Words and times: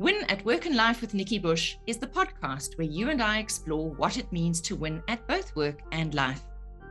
Win 0.00 0.24
at 0.30 0.42
Work 0.46 0.64
and 0.64 0.74
Life 0.74 1.02
with 1.02 1.12
Nikki 1.12 1.38
Bush 1.38 1.76
is 1.86 1.98
the 1.98 2.06
podcast 2.06 2.78
where 2.78 2.86
you 2.86 3.10
and 3.10 3.22
I 3.22 3.38
explore 3.38 3.90
what 3.90 4.16
it 4.16 4.32
means 4.32 4.62
to 4.62 4.74
win 4.74 5.02
at 5.08 5.28
both 5.28 5.54
work 5.54 5.82
and 5.92 6.14
life. 6.14 6.42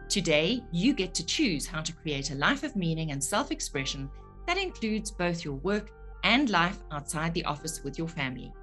Today, 0.07 0.61
you 0.71 0.93
get 0.93 1.15
to 1.15 1.25
choose 1.25 1.65
how 1.65 1.81
to 1.81 1.91
create 1.91 2.29
a 2.29 2.35
life 2.35 2.61
of 2.61 2.75
meaning 2.75 3.09
and 3.09 3.23
self 3.23 3.49
expression 3.49 4.11
that 4.45 4.59
includes 4.59 5.09
both 5.09 5.43
your 5.43 5.55
work 5.55 5.89
and 6.23 6.51
life 6.51 6.77
outside 6.91 7.33
the 7.33 7.43
office 7.45 7.83
with 7.83 7.97
your 7.97 8.07
family. 8.07 8.53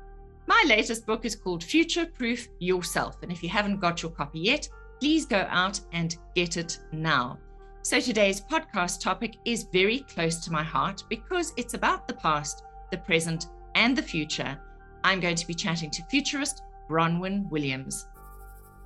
My 0.47 0.63
latest 0.69 1.07
book 1.07 1.25
is 1.25 1.35
called 1.35 1.65
Future 1.65 2.07
Proof 2.07 2.47
Yourself. 2.61 3.17
And 3.25 3.33
if 3.33 3.43
you 3.43 3.49
haven't 3.49 3.81
got 3.81 4.01
your 4.01 4.13
copy 4.13 4.39
yet, 4.39 4.69
please 5.01 5.27
go 5.27 5.45
out 5.51 5.81
and 5.91 6.17
get 6.37 6.57
it 6.57 6.79
now. 6.93 7.41
So 7.83 7.99
today's 7.99 8.43
podcast 8.43 9.01
topic 9.01 9.39
is 9.45 9.67
very 9.73 10.05
close 10.15 10.37
to 10.45 10.53
my 10.53 10.63
heart 10.63 11.03
because 11.09 11.53
it's 11.57 11.75
about 11.75 12.07
the 12.07 12.15
past, 12.15 12.63
the 12.93 12.99
present, 12.99 13.47
and 13.77 13.97
the 13.97 14.03
future. 14.03 14.59
I'm 15.05 15.21
going 15.21 15.37
to 15.37 15.47
be 15.47 15.55
chatting 15.55 15.91
to 15.91 16.03
futurist 16.07 16.63
Bronwyn 16.91 17.49
Williams. 17.51 18.07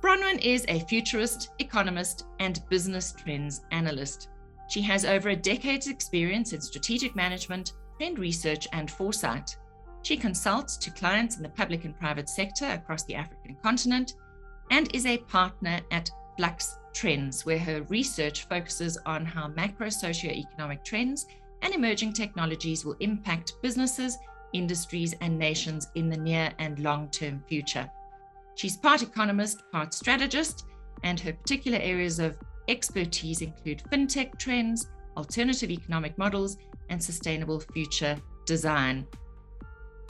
Bronwyn 0.01 0.39
is 0.43 0.65
a 0.67 0.81
futurist, 0.81 1.49
economist, 1.59 2.25
and 2.39 2.61
business 2.69 3.11
trends 3.11 3.61
analyst. 3.71 4.29
She 4.69 4.81
has 4.81 5.05
over 5.05 5.29
a 5.29 5.35
decade's 5.35 5.87
experience 5.87 6.53
in 6.53 6.61
strategic 6.61 7.15
management, 7.15 7.73
trend 7.97 8.19
research, 8.19 8.67
and 8.73 8.89
foresight. 8.89 9.55
She 10.03 10.17
consults 10.17 10.77
to 10.77 10.91
clients 10.91 11.37
in 11.37 11.43
the 11.43 11.49
public 11.49 11.85
and 11.85 11.97
private 11.97 12.29
sector 12.29 12.65
across 12.65 13.03
the 13.03 13.15
African 13.15 13.55
continent 13.61 14.15
and 14.71 14.93
is 14.95 15.05
a 15.05 15.17
partner 15.17 15.79
at 15.91 16.09
Flux 16.37 16.77
Trends, 16.93 17.45
where 17.45 17.59
her 17.59 17.83
research 17.83 18.47
focuses 18.47 18.97
on 19.05 19.25
how 19.25 19.47
macro 19.49 19.87
socioeconomic 19.87 20.83
trends 20.83 21.27
and 21.61 21.73
emerging 21.73 22.13
technologies 22.13 22.83
will 22.83 22.95
impact 22.99 23.53
businesses, 23.61 24.17
industries, 24.53 25.13
and 25.21 25.37
nations 25.37 25.87
in 25.95 26.09
the 26.09 26.17
near 26.17 26.51
and 26.59 26.79
long 26.79 27.09
term 27.09 27.43
future. 27.47 27.89
She's 28.55 28.77
part 28.77 29.01
economist, 29.01 29.63
part 29.71 29.93
strategist, 29.93 30.65
and 31.03 31.19
her 31.19 31.33
particular 31.33 31.79
areas 31.79 32.19
of 32.19 32.37
expertise 32.67 33.41
include 33.41 33.83
fintech 33.91 34.37
trends, 34.37 34.89
alternative 35.17 35.69
economic 35.69 36.17
models, 36.17 36.57
and 36.89 37.01
sustainable 37.01 37.59
future 37.59 38.17
design. 38.45 39.07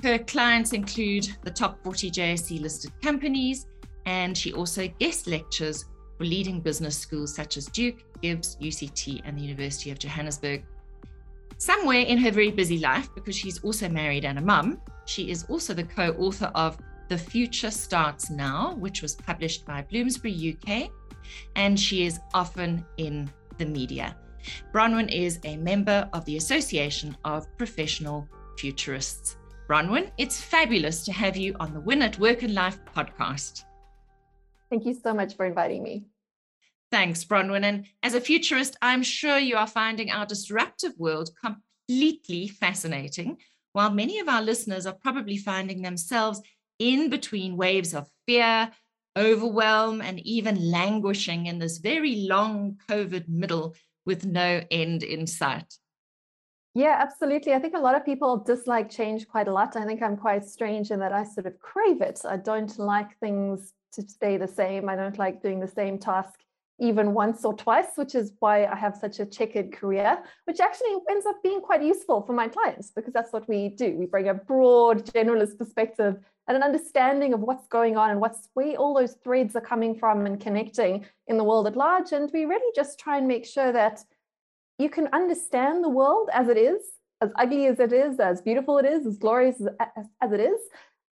Her 0.03 0.17
clients 0.17 0.73
include 0.73 1.28
the 1.44 1.52
top 1.52 1.83
40 1.83 2.09
JSE 2.11 2.59
listed 2.59 2.92
companies, 3.02 3.67
and 4.05 4.36
she 4.36 4.52
also 4.53 4.88
guest 5.00 5.28
lectures 5.28 5.86
for 6.17 6.26
leading 6.26 6.59
business 6.59 6.98
schools 6.98 7.36
such 7.36 7.58
as 7.58 7.67
Duke, 7.67 8.03
GIBS, 8.22 8.58
UCT, 8.59 9.22
and 9.26 9.38
the 9.38 9.42
University 9.42 9.92
of 9.92 10.00
Johannesburg. 10.00 10.64
Somewhere 11.62 12.00
in 12.00 12.17
her 12.17 12.31
very 12.31 12.50
busy 12.50 12.80
life, 12.80 13.14
because 13.14 13.36
she's 13.36 13.64
also 13.64 13.88
married 13.88 14.26
and 14.26 14.40
a 14.40 14.42
mum, 14.42 14.81
she 15.06 15.30
is 15.30 15.44
also 15.48 15.76
the 15.76 15.84
co 15.84 16.09
author 16.14 16.52
of 16.56 16.76
The 17.08 17.20
Future 17.20 17.70
Starts 17.70 18.31
Now, 18.31 18.73
which 18.80 19.04
was 19.04 19.14
published 19.14 19.64
by 19.64 19.84
Bloomsbury 19.84 20.58
UK, 20.58 20.89
and 21.56 21.80
she 21.80 22.08
is 22.08 22.20
often 22.34 22.84
in 22.98 23.30
the 23.59 23.67
media. 23.67 24.16
Bronwyn 24.73 25.14
is 25.14 25.38
a 25.44 25.56
member 25.58 26.09
of 26.14 26.26
the 26.26 26.38
Association 26.38 27.16
of 27.26 27.45
Professional 27.59 28.28
Futurists. 28.58 29.38
Bronwyn, 29.70 30.09
it's 30.17 30.42
fabulous 30.42 31.06
to 31.06 31.12
have 31.12 31.38
you 31.38 31.56
on 31.59 31.76
the 31.76 31.80
Win 31.82 32.02
at 32.02 32.17
Work 32.17 32.42
and 32.42 32.56
Life 32.56 32.80
podcast. 32.95 33.66
Thank 34.72 34.88
you 34.88 34.95
so 34.95 35.14
much 35.14 35.36
for 35.36 35.45
inviting 35.45 35.84
me. 35.84 36.06
Thanks, 36.92 37.23
Bronwyn. 37.23 37.64
And 37.64 37.86
as 38.03 38.16
a 38.16 38.22
futurist, 38.22 38.75
I'm 38.81 39.02
sure 39.02 39.38
you 39.38 39.56
are 39.56 39.67
finding 39.67 40.11
our 40.11 40.25
disruptive 40.25 40.92
world 40.98 41.30
completely 41.42 42.50
fascinating, 42.50 43.38
while 43.72 43.92
many 43.92 44.20
of 44.20 44.28
our 44.28 44.42
listeners 44.42 44.86
are 44.86 44.98
probably 45.02 45.38
finding 45.38 45.81
themselves 45.81 46.42
in 46.80 47.09
between 47.09 47.56
waves 47.56 47.94
of 47.94 48.09
fear, 48.28 48.72
overwhelm, 49.17 50.02
and 50.02 50.20
even 50.20 50.70
languishing 50.70 51.45
in 51.45 51.59
this 51.59 51.77
very 51.77 52.27
long 52.27 52.77
COVID 52.89 53.30
middle 53.30 53.73
with 54.05 54.26
no 54.26 54.61
end 54.70 55.04
in 55.04 55.27
sight. 55.27 55.73
Yeah, 56.73 56.98
absolutely. 56.99 57.54
I 57.54 57.60
think 57.60 57.76
a 57.76 57.80
lot 57.80 57.95
of 57.95 58.05
people 58.05 58.38
dislike 58.38 58.89
change 58.89 59.27
quite 59.27 59.48
a 59.48 59.54
lot. 59.54 59.76
I 59.76 59.86
think 59.86 60.02
I'm 60.02 60.17
quite 60.17 60.44
strange 60.45 60.92
in 60.92 60.99
that 60.99 61.14
I 61.14 61.23
sort 61.23 61.45
of 61.45 61.60
crave 61.60 62.02
it. 62.02 62.21
I 62.27 62.38
don't 62.38 62.77
like 62.80 63.17
things 63.20 63.73
to 63.94 64.02
stay 64.02 64.38
the 64.38 64.48
same. 64.48 64.89
I 64.89 64.95
don't 64.95 65.17
like 65.17 65.42
doing 65.42 65.60
the 65.60 65.67
same 65.67 65.99
task 65.99 66.39
even 66.81 67.14
once 67.14 67.45
or 67.45 67.53
twice, 67.53 67.89
which 67.95 68.15
is 68.15 68.33
why 68.39 68.65
I 68.65 68.75
have 68.75 68.97
such 68.97 69.19
a 69.19 69.25
checkered 69.25 69.71
career, 69.71 70.17
which 70.45 70.59
actually 70.59 70.95
ends 71.09 71.27
up 71.27 71.42
being 71.43 71.61
quite 71.61 71.83
useful 71.83 72.23
for 72.23 72.33
my 72.33 72.47
clients 72.47 72.89
because 72.89 73.14
that's 73.14 73.31
what 73.31 73.47
we 73.47 73.69
do. 73.69 73.95
We 73.97 74.08
bring 74.08 74.30
a 74.30 74.33
broad 74.33 75.05
generalist 75.05 75.59
perspective 75.59 76.17
and 76.47 76.58
an 76.58 76.64
understanding 76.64 77.33
of 77.33 77.41
what's 77.41 77.67
going 77.67 77.97
on 77.97 78.09
and 78.09 78.20
what's 78.20 78.49
where 78.55 78.75
all 78.77 78.95
those 78.95 79.14
threads 79.23 79.55
are 79.55 79.61
coming 79.61 79.95
from 79.95 80.25
and 80.25 80.41
connecting 80.41 81.05
in 81.27 81.37
the 81.37 81.43
world 81.43 81.67
at 81.67 81.77
large. 81.77 82.14
And 82.14 82.31
we 82.33 82.45
really 82.45 82.73
just 82.75 82.99
try 82.99 83.20
and 83.20 83.27
make 83.27 83.45
sure 83.45 83.71
that 83.71 84.03
you 84.80 84.89
can 84.89 85.08
understand 85.14 85.83
the 85.83 85.89
world 85.89 86.30
as 86.33 86.47
it 86.47 86.58
is, 86.58 86.81
as 87.21 87.30
ugly 87.37 87.67
as 87.67 87.80
it 87.80 87.93
is, 87.93 88.20
as 88.20 88.41
beautiful 88.41 88.80
it 88.80 88.86
is, 88.86 89.05
as 89.05 89.17
glorious 89.20 89.61
as, 89.80 90.08
as 90.20 90.31
it 90.31 90.39
is. 90.39 90.59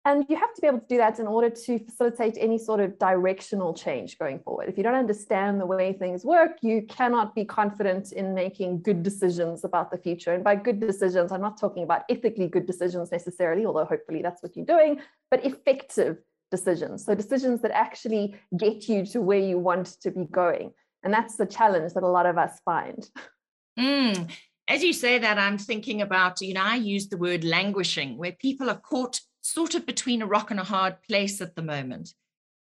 And 0.08 0.24
you 0.30 0.36
have 0.36 0.54
to 0.54 0.62
be 0.62 0.68
able 0.68 0.82
to 0.82 0.88
do 0.88 0.98
that 0.98 1.20
in 1.20 1.26
order 1.26 1.50
to 1.50 1.80
facilitate 1.80 2.38
any 2.40 2.60
sort 2.60 2.80
of 2.80 3.00
directional 3.00 3.74
change 3.74 4.20
going 4.20 4.40
forward. 4.40 4.70
If 4.70 4.78
you 4.78 4.84
don't 4.84 4.94
understand 4.94 5.60
the 5.60 5.66
way 5.66 5.94
things 5.94 6.24
work, 6.24 6.58
you 6.62 6.84
cannot 6.88 7.34
be 7.34 7.44
confident 7.44 8.12
in 8.12 8.36
making 8.36 8.84
good 8.84 9.02
decisions 9.02 9.64
about 9.64 9.90
the 9.90 9.98
future. 9.98 10.34
And 10.34 10.44
by 10.44 10.58
good 10.58 10.80
decisions, 10.80 11.32
I'm 11.32 11.42
not 11.42 11.60
talking 11.60 11.82
about 11.82 12.04
ethically 12.08 12.48
good 12.48 12.68
decisions 12.68 13.12
necessarily, 13.12 13.66
although 13.66 13.86
hopefully 13.86 14.22
that's 14.22 14.44
what 14.44 14.56
you're 14.56 14.66
doing, 14.66 15.02
but 15.32 15.44
effective 15.44 16.18
decisions. 16.52 17.04
So 17.04 17.16
decisions 17.16 17.62
that 17.64 17.72
actually 17.72 18.36
get 18.56 18.88
you 18.88 19.08
to 19.08 19.22
where 19.22 19.40
you 19.40 19.58
want 19.58 20.00
to 20.02 20.12
be 20.12 20.26
going. 20.26 20.72
And 21.02 21.12
that's 21.12 21.36
the 21.36 21.48
challenge 21.48 21.94
that 21.94 22.04
a 22.04 22.08
lot 22.08 22.28
of 22.28 22.38
us 22.38 22.60
find. 22.64 23.10
Mm. 23.80 24.32
As 24.68 24.84
you 24.84 24.94
say 24.94 25.18
that, 25.20 25.38
I'm 25.38 25.58
thinking 25.58 26.02
about, 26.02 26.42
you 26.42 26.54
know, 26.54 26.64
I 26.64 26.76
use 26.76 27.10
the 27.10 27.18
word 27.18 27.44
languishing, 27.44 28.18
where 28.18 28.32
people 28.34 28.70
are 28.70 28.80
caught 28.80 29.20
sort 29.46 29.76
of 29.76 29.86
between 29.86 30.22
a 30.22 30.28
rock 30.28 30.50
and 30.50 30.60
a 30.60 30.64
hard 30.64 31.02
place 31.04 31.40
at 31.40 31.56
the 31.56 31.62
moment, 31.62 32.14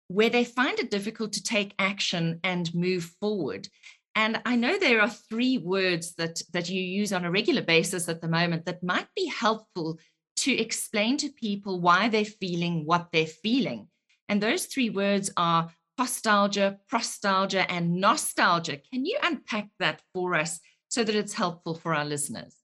where 0.08 0.30
they 0.30 0.44
find 0.44 0.78
it 0.78 0.90
difficult 0.90 1.32
to 1.34 1.42
take 1.42 1.74
action 1.78 2.40
and 2.42 2.74
move 2.74 3.04
forward. 3.20 3.68
And 4.14 4.40
I 4.44 4.56
know 4.56 4.78
there 4.78 5.00
are 5.00 5.08
three 5.08 5.58
words 5.58 6.14
that, 6.14 6.40
that 6.52 6.70
you 6.70 6.82
use 6.82 7.12
on 7.12 7.24
a 7.24 7.30
regular 7.30 7.62
basis 7.62 8.08
at 8.08 8.20
the 8.20 8.28
moment 8.28 8.64
that 8.66 8.82
might 8.82 9.08
be 9.14 9.26
helpful 9.26 9.98
to 10.36 10.52
explain 10.52 11.18
to 11.18 11.28
people 11.28 11.80
why 11.80 12.08
they're 12.08 12.24
feeling 12.24 12.86
what 12.86 13.08
they're 13.12 13.26
feeling. 13.26 13.88
And 14.28 14.42
those 14.42 14.66
three 14.66 14.90
words 14.90 15.30
are 15.36 15.70
postalgia, 15.98 16.78
prostalgia, 16.90 17.66
and 17.68 18.00
nostalgia. 18.00 18.78
Can 18.90 19.04
you 19.04 19.18
unpack 19.22 19.68
that 19.78 20.00
for 20.14 20.34
us 20.34 20.58
so 20.88 21.04
that 21.04 21.14
it's 21.14 21.34
helpful 21.34 21.74
for 21.74 21.94
our 21.94 22.06
listeners? 22.06 22.61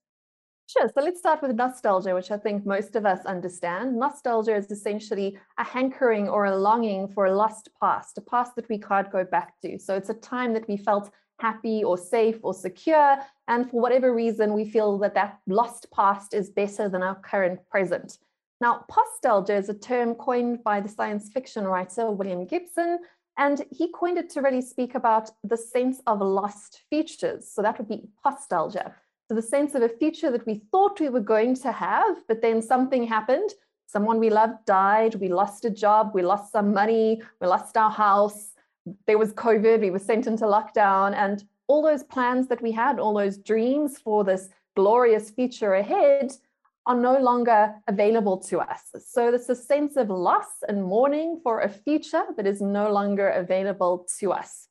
Sure. 0.69 0.87
So 0.93 1.01
let's 1.01 1.17
start 1.17 1.41
with 1.41 1.55
nostalgia, 1.55 2.13
which 2.13 2.29
I 2.29 2.37
think 2.37 2.63
most 2.63 2.95
of 2.95 3.03
us 3.03 3.25
understand. 3.25 3.97
Nostalgia 3.97 4.55
is 4.55 4.69
essentially 4.69 5.35
a 5.57 5.63
hankering 5.63 6.29
or 6.29 6.45
a 6.45 6.55
longing 6.55 7.07
for 7.07 7.25
a 7.25 7.35
lost 7.35 7.69
past, 7.81 8.19
a 8.19 8.21
past 8.21 8.55
that 8.55 8.69
we 8.69 8.77
can't 8.77 9.11
go 9.11 9.23
back 9.23 9.59
to. 9.61 9.79
So 9.79 9.95
it's 9.95 10.11
a 10.11 10.13
time 10.13 10.53
that 10.53 10.67
we 10.67 10.77
felt 10.77 11.09
happy 11.39 11.83
or 11.83 11.97
safe 11.97 12.37
or 12.43 12.53
secure. 12.53 13.17
And 13.47 13.67
for 13.67 13.81
whatever 13.81 14.13
reason, 14.13 14.53
we 14.53 14.63
feel 14.63 14.99
that 14.99 15.15
that 15.15 15.39
lost 15.47 15.87
past 15.91 16.35
is 16.35 16.51
better 16.51 16.87
than 16.87 17.01
our 17.01 17.15
current 17.15 17.67
present. 17.71 18.19
Now, 18.61 18.85
postalgia 18.91 19.57
is 19.57 19.69
a 19.69 19.73
term 19.73 20.13
coined 20.13 20.63
by 20.63 20.81
the 20.81 20.89
science 20.89 21.31
fiction 21.33 21.63
writer 21.63 22.11
William 22.11 22.45
Gibson, 22.45 22.99
and 23.39 23.65
he 23.71 23.91
coined 23.91 24.19
it 24.19 24.29
to 24.31 24.41
really 24.41 24.61
speak 24.61 24.93
about 24.93 25.31
the 25.43 25.57
sense 25.57 25.99
of 26.05 26.21
lost 26.21 26.83
futures. 26.91 27.49
So 27.51 27.63
that 27.63 27.79
would 27.79 27.87
be 27.87 28.09
postalgia. 28.23 28.93
So 29.29 29.35
the 29.35 29.43
sense 29.43 29.75
of 29.75 29.83
a 29.83 29.89
future 29.89 30.31
that 30.31 30.47
we 30.47 30.63
thought 30.71 30.99
we 30.99 31.09
were 31.09 31.19
going 31.19 31.53
to 31.57 31.71
have, 31.71 32.17
but 32.27 32.41
then 32.41 32.63
something 32.63 33.05
happened. 33.05 33.51
Someone 33.85 34.17
we 34.17 34.31
loved 34.31 34.65
died, 34.65 35.13
we 35.15 35.27
lost 35.27 35.65
a 35.65 35.69
job, 35.69 36.11
we 36.15 36.23
lost 36.23 36.51
some 36.51 36.73
money, 36.73 37.21
we 37.39 37.45
lost 37.45 37.77
our 37.77 37.91
house, 37.91 38.53
there 39.05 39.19
was 39.19 39.33
COVID, 39.33 39.81
we 39.81 39.91
were 39.91 39.99
sent 39.99 40.25
into 40.25 40.45
lockdown, 40.45 41.13
and 41.13 41.43
all 41.67 41.83
those 41.83 42.03
plans 42.03 42.47
that 42.47 42.63
we 42.63 42.71
had, 42.71 42.97
all 42.97 43.13
those 43.13 43.37
dreams 43.37 43.99
for 43.99 44.23
this 44.23 44.49
glorious 44.75 45.29
future 45.29 45.75
ahead 45.75 46.31
are 46.87 46.95
no 46.95 47.19
longer 47.19 47.75
available 47.87 48.37
to 48.37 48.59
us. 48.59 48.81
So 49.05 49.29
there's 49.29 49.49
a 49.49 49.55
sense 49.55 49.95
of 49.95 50.09
loss 50.09 50.63
and 50.67 50.83
mourning 50.83 51.39
for 51.43 51.61
a 51.61 51.69
future 51.69 52.23
that 52.35 52.47
is 52.47 52.61
no 52.61 52.91
longer 52.91 53.29
available 53.29 54.07
to 54.19 54.31
us. 54.31 54.69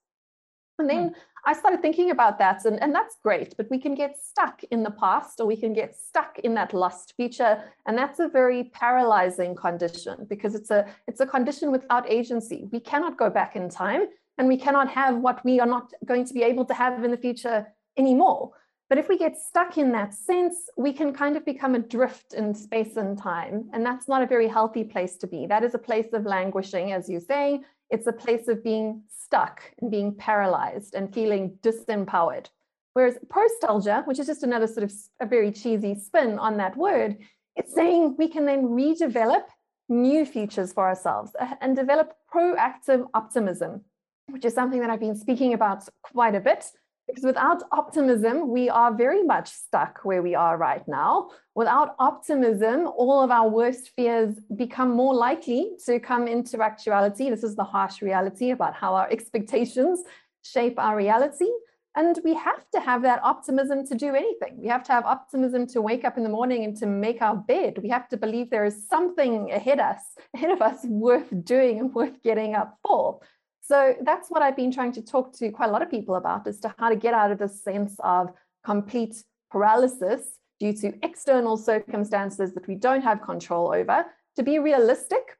And 0.79 0.89
then 0.89 1.09
hmm. 1.09 1.15
I 1.45 1.53
started 1.53 1.81
thinking 1.81 2.11
about 2.11 2.39
that, 2.39 2.65
and, 2.65 2.83
and 2.83 2.95
that's 2.95 3.17
great, 3.23 3.57
but 3.57 3.71
we 3.71 3.79
can 3.79 3.95
get 3.95 4.19
stuck 4.23 4.63
in 4.71 4.83
the 4.83 4.91
past 4.91 5.41
or 5.41 5.47
we 5.47 5.57
can 5.57 5.73
get 5.73 5.97
stuck 5.97 6.39
in 6.41 6.55
that 6.55 6.75
lost 6.75 7.15
future. 7.17 7.63
And 7.87 7.97
that's 7.97 8.19
a 8.19 8.29
very 8.29 8.65
paralyzing 8.65 9.55
condition 9.55 10.27
because 10.29 10.55
it's 10.55 10.71
a 10.71 10.87
it's 11.07 11.21
a 11.21 11.27
condition 11.27 11.71
without 11.71 12.11
agency. 12.11 12.69
We 12.73 12.81
cannot 12.81 13.17
go 13.17 13.31
back 13.31 13.57
in 13.57 13.69
time 13.69 14.07
and 14.39 14.49
we 14.49 14.57
cannot 14.57 14.89
have 14.91 15.17
what 15.17 15.45
we 15.45 15.61
are 15.61 15.67
not 15.67 15.93
going 16.05 16.25
to 16.25 16.35
be 16.35 16.43
able 16.43 16.65
to 16.67 16.75
have 16.75 17.03
in 17.05 17.11
the 17.11 17.17
future 17.17 17.67
anymore. 17.97 18.53
But 18.89 18.99
if 18.99 19.09
we 19.09 19.19
get 19.19 19.37
stuck 19.37 19.77
in 19.77 19.93
that 19.93 20.15
sense, 20.15 20.71
we 20.79 20.95
can 20.95 21.13
kind 21.13 21.37
of 21.37 21.45
become 21.45 21.75
adrift 21.75 22.33
in 22.33 22.55
space 22.55 22.97
and 22.97 23.19
time. 23.19 23.69
And 23.75 23.85
that's 23.85 24.09
not 24.09 24.23
a 24.23 24.27
very 24.27 24.49
healthy 24.49 24.83
place 24.83 25.19
to 25.19 25.27
be. 25.27 25.47
That 25.47 25.63
is 25.63 25.75
a 25.75 25.79
place 25.79 26.15
of 26.15 26.25
languishing, 26.25 26.93
as 26.93 27.07
you 27.09 27.21
say. 27.21 27.61
It's 27.91 28.07
a 28.07 28.13
place 28.13 28.49
of 28.49 28.63
being 28.63 29.03
stuck 29.09 29.63
and 29.81 29.91
being 29.91 30.15
paralyzed 30.15 30.95
and 30.95 31.13
feeling 31.13 31.59
disempowered. 31.63 32.47
Whereas 32.95 33.19
prostalgia, 33.29 34.07
which 34.07 34.19
is 34.19 34.27
just 34.27 34.43
another 34.43 34.67
sort 34.67 34.85
of 34.85 34.93
a 35.21 35.27
very 35.27 35.53
cheesy 35.53 35.95
spin 35.95 36.39
on 36.39 36.57
that 36.57 36.77
word, 36.77 37.19
it's 37.57 37.75
saying 37.75 38.17
we 38.19 38.29
can 38.29 38.45
then 38.45 38.65
redevelop 38.69 39.45
new 39.89 40.25
futures 40.25 40.73
for 40.73 40.87
ourselves 40.87 41.33
uh, 41.41 41.55
and 41.61 41.77
develop 41.77 42.15
proactive 42.33 43.07
optimism, 43.15 43.83
which 44.29 44.45
is 44.45 44.55
something 44.55 44.81
that 44.81 44.91
I've 44.91 45.01
been 45.01 45.17
speaking 45.17 45.55
about 45.55 45.89
quite 46.03 46.35
a 46.35 46.41
bit. 46.41 46.71
Because 47.09 47.25
without 47.25 47.63
optimism, 47.73 48.51
we 48.51 48.69
are 48.69 48.95
very 48.95 49.25
much 49.25 49.49
stuck 49.49 50.01
where 50.03 50.23
we 50.23 50.35
are 50.35 50.59
right 50.59 50.87
now. 50.87 51.31
Without 51.55 51.95
optimism, 51.99 52.87
all 52.87 53.23
of 53.23 53.31
our 53.31 53.49
worst 53.49 53.91
fears 53.97 54.37
become 54.55 54.91
more 54.91 55.15
likely 55.15 55.71
to 55.87 55.99
come 55.99 56.29
into 56.29 56.63
actuality. 56.63 57.31
This 57.31 57.43
is 57.43 57.57
the 57.57 57.65
harsh 57.65 58.03
reality 58.03 58.51
about 58.51 58.75
how 58.75 58.95
our 58.95 59.11
expectations 59.11 60.03
shape 60.43 60.79
our 60.79 60.97
reality. 60.97 61.49
And 61.97 62.17
we 62.23 62.35
have 62.35 62.65
to 62.75 62.81
have 62.81 63.03
that 63.03 63.21
optimism 63.25 63.87
to 63.87 63.95
do 63.95 64.15
anything. 64.15 64.59
We 64.61 64.69
have 64.69 64.85
to 64.85 64.93
have 64.93 65.05
optimism 65.05 65.67
to 65.69 65.81
wake 65.81 66.05
up 66.05 66.17
in 66.17 66.23
the 66.23 66.29
morning 66.29 66.63
and 66.63 66.77
to 66.77 66.87
make 66.87 67.23
our 67.23 67.35
bed. 67.35 67.79
We 67.83 67.89
have 67.89 68.09
to 68.11 68.17
believe 68.17 68.51
there 68.51 68.67
is 68.67 68.87
something 68.87 69.51
ahead 69.51 69.81
us, 69.81 70.01
ahead 70.35 70.51
of 70.51 70.61
us 70.63 70.85
worth 70.85 71.27
doing 71.43 71.81
and 71.81 71.93
worth 71.93 72.23
getting 72.23 72.55
up 72.55 72.79
for. 72.87 73.19
So 73.69 73.95
that's 74.01 74.31
what 74.31 74.41
I've 74.41 74.57
been 74.57 74.73
trying 74.73 74.93
to 74.93 75.03
talk 75.03 75.35
to 75.35 75.51
quite 75.51 75.69
a 75.69 75.73
lot 75.73 75.83
of 75.83 75.91
people 75.91 76.15
about 76.15 76.47
as 76.47 76.59
to 76.61 76.75
how 76.79 76.89
to 76.89 76.97
get 76.97 77.13
out 77.13 77.31
of 77.31 77.39
this 77.39 77.63
sense 77.63 77.97
of 78.01 78.31
complete 78.65 79.23
paralysis 79.51 80.39
due 80.59 80.73
to 80.73 80.95
external 81.03 81.59
circumstances 81.59 82.55
that 82.55 82.67
we 82.67 82.77
don't 82.77 83.03
have 83.03 83.21
control 83.21 83.75
over, 83.75 84.07
to 84.37 84.43
be 84.43 84.59
realistic, 84.59 85.37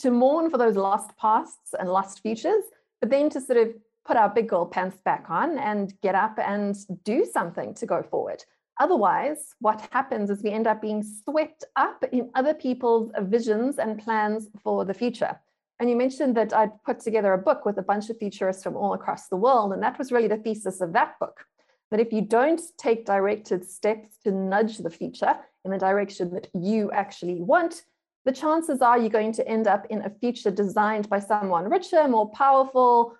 to 0.00 0.10
mourn 0.10 0.50
for 0.50 0.58
those 0.58 0.74
lost 0.74 1.16
pasts 1.16 1.72
and 1.78 1.88
lost 1.88 2.20
futures, 2.20 2.64
but 3.00 3.10
then 3.10 3.30
to 3.30 3.40
sort 3.40 3.58
of 3.58 3.68
put 4.04 4.16
our 4.16 4.28
big 4.28 4.48
girl 4.48 4.66
pants 4.66 4.96
back 5.04 5.26
on 5.28 5.56
and 5.58 5.94
get 6.02 6.16
up 6.16 6.36
and 6.40 6.74
do 7.04 7.24
something 7.24 7.74
to 7.74 7.86
go 7.86 8.02
forward. 8.02 8.42
Otherwise, 8.80 9.54
what 9.60 9.88
happens 9.92 10.30
is 10.30 10.42
we 10.42 10.50
end 10.50 10.66
up 10.66 10.82
being 10.82 11.04
swept 11.04 11.62
up 11.76 12.02
in 12.10 12.28
other 12.34 12.54
people's 12.54 13.12
visions 13.20 13.78
and 13.78 14.02
plans 14.02 14.48
for 14.64 14.84
the 14.84 14.94
future. 14.94 15.38
And 15.82 15.90
you 15.90 15.96
mentioned 15.96 16.36
that 16.36 16.54
I'd 16.54 16.80
put 16.84 17.00
together 17.00 17.32
a 17.32 17.38
book 17.38 17.66
with 17.66 17.76
a 17.76 17.82
bunch 17.82 18.08
of 18.08 18.16
futurists 18.16 18.62
from 18.62 18.76
all 18.76 18.94
across 18.94 19.26
the 19.26 19.36
world. 19.36 19.72
And 19.72 19.82
that 19.82 19.98
was 19.98 20.12
really 20.12 20.28
the 20.28 20.36
thesis 20.36 20.80
of 20.80 20.92
that 20.92 21.18
book. 21.18 21.44
That 21.90 21.98
if 21.98 22.12
you 22.12 22.22
don't 22.22 22.62
take 22.78 23.04
directed 23.04 23.68
steps 23.68 24.16
to 24.22 24.30
nudge 24.30 24.78
the 24.78 24.90
future 24.90 25.34
in 25.64 25.72
the 25.72 25.78
direction 25.78 26.32
that 26.34 26.46
you 26.54 26.92
actually 26.92 27.42
want, 27.42 27.82
the 28.24 28.30
chances 28.30 28.80
are 28.80 28.96
you're 28.96 29.08
going 29.08 29.32
to 29.32 29.48
end 29.48 29.66
up 29.66 29.84
in 29.90 30.02
a 30.02 30.10
future 30.20 30.52
designed 30.52 31.08
by 31.08 31.18
someone 31.18 31.68
richer, 31.68 32.06
more 32.06 32.30
powerful, 32.30 33.16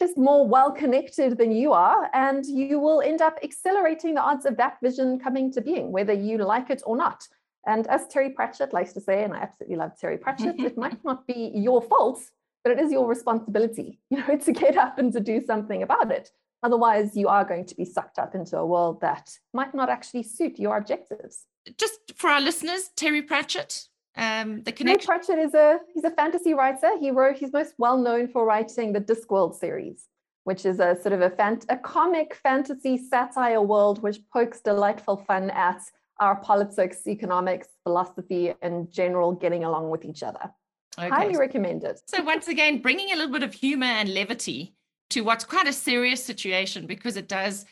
just 0.00 0.16
more 0.16 0.48
well 0.48 0.72
connected 0.72 1.36
than 1.36 1.52
you 1.52 1.74
are. 1.74 2.08
And 2.14 2.46
you 2.46 2.80
will 2.80 3.02
end 3.02 3.20
up 3.20 3.38
accelerating 3.42 4.14
the 4.14 4.22
odds 4.22 4.46
of 4.46 4.56
that 4.56 4.78
vision 4.82 5.18
coming 5.18 5.52
to 5.52 5.60
being, 5.60 5.92
whether 5.92 6.14
you 6.14 6.38
like 6.38 6.70
it 6.70 6.82
or 6.86 6.96
not. 6.96 7.28
And 7.66 7.86
as 7.88 8.06
Terry 8.08 8.30
Pratchett 8.30 8.72
likes 8.72 8.92
to 8.94 9.00
say, 9.00 9.22
and 9.22 9.34
I 9.34 9.38
absolutely 9.38 9.76
love 9.76 9.92
Terry 9.98 10.18
Pratchett, 10.18 10.56
it 10.58 10.78
might 10.78 11.04
not 11.04 11.26
be 11.26 11.52
your 11.54 11.82
fault, 11.82 12.20
but 12.64 12.72
it 12.72 12.80
is 12.80 12.92
your 12.92 13.06
responsibility, 13.06 14.00
you 14.10 14.18
know, 14.18 14.36
to 14.36 14.52
get 14.52 14.76
up 14.76 14.98
and 14.98 15.12
to 15.12 15.20
do 15.20 15.40
something 15.40 15.82
about 15.82 16.10
it. 16.10 16.30
Otherwise, 16.62 17.16
you 17.16 17.28
are 17.28 17.44
going 17.44 17.64
to 17.64 17.74
be 17.74 17.84
sucked 17.84 18.18
up 18.18 18.34
into 18.34 18.56
a 18.58 18.66
world 18.66 19.00
that 19.00 19.30
might 19.54 19.74
not 19.74 19.88
actually 19.88 20.22
suit 20.22 20.58
your 20.58 20.76
objectives. 20.76 21.46
Just 21.78 21.98
for 22.16 22.28
our 22.28 22.40
listeners, 22.40 22.90
Terry 22.96 23.22
Pratchett, 23.22 23.88
um, 24.16 24.62
the 24.62 24.72
connection. 24.72 25.06
Terry 25.06 25.18
Pratchett 25.18 25.38
is 25.38 25.54
a 25.54 25.78
he's 25.94 26.04
a 26.04 26.10
fantasy 26.10 26.52
writer. 26.52 26.98
He 26.98 27.10
wrote 27.10 27.36
he's 27.38 27.52
most 27.52 27.74
well 27.78 27.96
known 27.96 28.28
for 28.28 28.44
writing 28.44 28.92
the 28.92 29.00
Discworld 29.00 29.54
series, 29.54 30.06
which 30.44 30.66
is 30.66 30.80
a 30.80 30.96
sort 31.00 31.14
of 31.14 31.22
a, 31.22 31.30
fan, 31.30 31.60
a 31.70 31.78
comic 31.78 32.34
fantasy 32.34 32.98
satire 32.98 33.62
world 33.62 34.02
which 34.02 34.18
pokes 34.30 34.60
delightful 34.60 35.16
fun 35.16 35.48
at 35.50 35.80
our 36.20 36.36
politics, 36.36 37.06
economics, 37.06 37.68
philosophy, 37.82 38.54
and 38.62 38.90
general 38.92 39.32
getting 39.32 39.64
along 39.64 39.90
with 39.90 40.04
each 40.04 40.22
other. 40.22 40.52
Okay. 40.98 41.08
Highly 41.08 41.36
recommend 41.36 41.82
it. 41.84 42.00
So, 42.06 42.22
once 42.22 42.48
again, 42.48 42.82
bringing 42.82 43.12
a 43.12 43.16
little 43.16 43.32
bit 43.32 43.42
of 43.42 43.54
humor 43.54 43.86
and 43.86 44.12
levity 44.12 44.74
to 45.10 45.22
what's 45.22 45.44
quite 45.44 45.66
a 45.66 45.72
serious 45.72 46.24
situation 46.24 46.86
because 46.86 47.16
it 47.16 47.28
does 47.28 47.64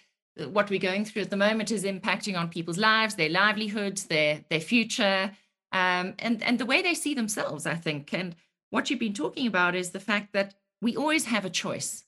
what 0.46 0.70
we're 0.70 0.78
going 0.78 1.04
through 1.04 1.22
at 1.22 1.30
the 1.30 1.36
moment 1.36 1.70
is 1.70 1.84
impacting 1.84 2.38
on 2.38 2.48
people's 2.48 2.78
lives, 2.78 3.16
their 3.16 3.28
livelihoods, 3.28 4.04
their 4.04 4.44
their 4.50 4.60
future, 4.60 5.32
um, 5.72 6.14
and 6.18 6.42
and 6.42 6.58
the 6.58 6.66
way 6.66 6.82
they 6.82 6.94
see 6.94 7.14
themselves. 7.14 7.66
I 7.66 7.74
think, 7.74 8.14
and 8.14 8.36
what 8.70 8.88
you've 8.88 9.00
been 9.00 9.14
talking 9.14 9.46
about 9.46 9.74
is 9.74 9.90
the 9.90 10.00
fact 10.00 10.32
that 10.32 10.54
we 10.80 10.96
always 10.96 11.24
have 11.26 11.44
a 11.44 11.50
choice, 11.50 12.04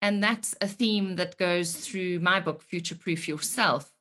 and 0.00 0.22
that's 0.22 0.54
a 0.60 0.66
theme 0.66 1.16
that 1.16 1.38
goes 1.38 1.76
through 1.76 2.18
my 2.18 2.40
book, 2.40 2.62
Future 2.62 2.96
Proof 2.96 3.28
Yourself, 3.28 3.92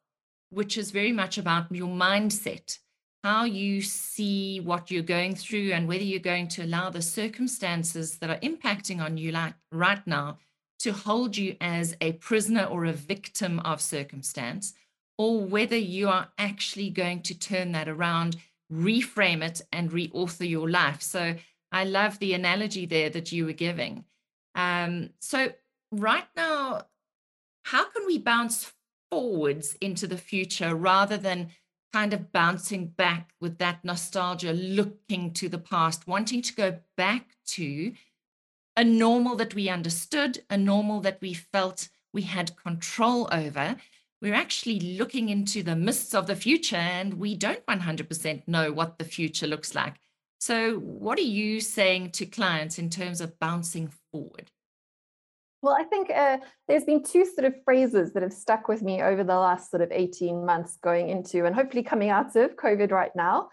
which 0.51 0.77
is 0.77 0.91
very 0.91 1.11
much 1.11 1.37
about 1.37 1.71
your 1.71 1.87
mindset, 1.87 2.77
how 3.23 3.45
you 3.45 3.81
see 3.81 4.59
what 4.59 4.91
you're 4.91 5.01
going 5.01 5.35
through, 5.35 5.71
and 5.71 5.87
whether 5.87 6.03
you're 6.03 6.19
going 6.19 6.47
to 6.49 6.63
allow 6.63 6.89
the 6.89 7.01
circumstances 7.01 8.17
that 8.17 8.29
are 8.29 8.39
impacting 8.39 9.01
on 9.01 9.17
you 9.17 9.31
like 9.31 9.55
right 9.71 10.05
now 10.05 10.37
to 10.79 10.91
hold 10.91 11.37
you 11.37 11.55
as 11.61 11.95
a 12.01 12.13
prisoner 12.13 12.63
or 12.63 12.85
a 12.85 12.93
victim 12.93 13.59
of 13.59 13.79
circumstance, 13.79 14.73
or 15.17 15.41
whether 15.41 15.77
you 15.77 16.09
are 16.09 16.29
actually 16.37 16.89
going 16.89 17.21
to 17.21 17.37
turn 17.37 17.71
that 17.71 17.87
around, 17.87 18.35
reframe 18.73 19.43
it, 19.43 19.61
and 19.71 19.91
reauthor 19.91 20.49
your 20.49 20.69
life. 20.69 21.01
So 21.01 21.35
I 21.71 21.83
love 21.85 22.17
the 22.19 22.33
analogy 22.33 22.85
there 22.85 23.09
that 23.11 23.31
you 23.31 23.45
were 23.45 23.53
giving. 23.53 24.05
Um, 24.55 25.11
so 25.19 25.51
right 25.91 26.27
now, 26.35 26.87
how 27.63 27.85
can 27.91 28.07
we 28.07 28.17
bounce 28.17 28.73
forwards 29.11 29.75
into 29.81 30.07
the 30.07 30.17
future 30.17 30.75
rather 30.75 31.17
than 31.17 31.49
kind 31.93 32.13
of 32.13 32.31
bouncing 32.31 32.87
back 32.87 33.33
with 33.41 33.57
that 33.57 33.83
nostalgia, 33.83 34.53
looking 34.53 35.33
to 35.33 35.49
the 35.49 35.57
past, 35.59 36.07
wanting 36.07 36.41
to 36.41 36.55
go 36.55 36.79
back 36.95 37.27
to 37.45 37.93
a 38.77 38.83
normal 38.83 39.35
that 39.35 39.53
we 39.53 39.67
understood, 39.67 40.41
a 40.49 40.57
normal 40.57 41.01
that 41.01 41.19
we 41.21 41.33
felt 41.33 41.89
we 42.13 42.21
had 42.21 42.55
control 42.55 43.27
over. 43.31 43.75
We're 44.21 44.33
actually 44.33 44.79
looking 44.79 45.29
into 45.29 45.63
the 45.63 45.75
mists 45.75 46.13
of 46.13 46.27
the 46.27 46.35
future 46.35 46.75
and 46.77 47.15
we 47.15 47.35
don't 47.35 47.65
100% 47.65 48.47
know 48.47 48.71
what 48.71 48.97
the 48.97 49.03
future 49.03 49.47
looks 49.47 49.75
like. 49.75 49.95
So, 50.39 50.77
what 50.79 51.19
are 51.19 51.23
you 51.23 51.59
saying 51.59 52.11
to 52.11 52.25
clients 52.25 52.79
in 52.79 52.89
terms 52.89 53.21
of 53.21 53.37
bouncing 53.39 53.91
forward? 54.11 54.51
Well, 55.61 55.75
I 55.79 55.83
think 55.83 56.09
uh, 56.09 56.39
there's 56.67 56.85
been 56.85 57.03
two 57.03 57.25
sort 57.25 57.45
of 57.45 57.53
phrases 57.63 58.13
that 58.13 58.23
have 58.23 58.33
stuck 58.33 58.67
with 58.67 58.81
me 58.81 59.01
over 59.01 59.23
the 59.23 59.37
last 59.37 59.69
sort 59.69 59.83
of 59.83 59.91
18 59.91 60.43
months 60.45 60.77
going 60.81 61.09
into 61.09 61.45
and 61.45 61.55
hopefully 61.55 61.83
coming 61.83 62.09
out 62.09 62.35
of 62.35 62.55
COVID 62.55 62.91
right 62.91 63.15
now. 63.15 63.49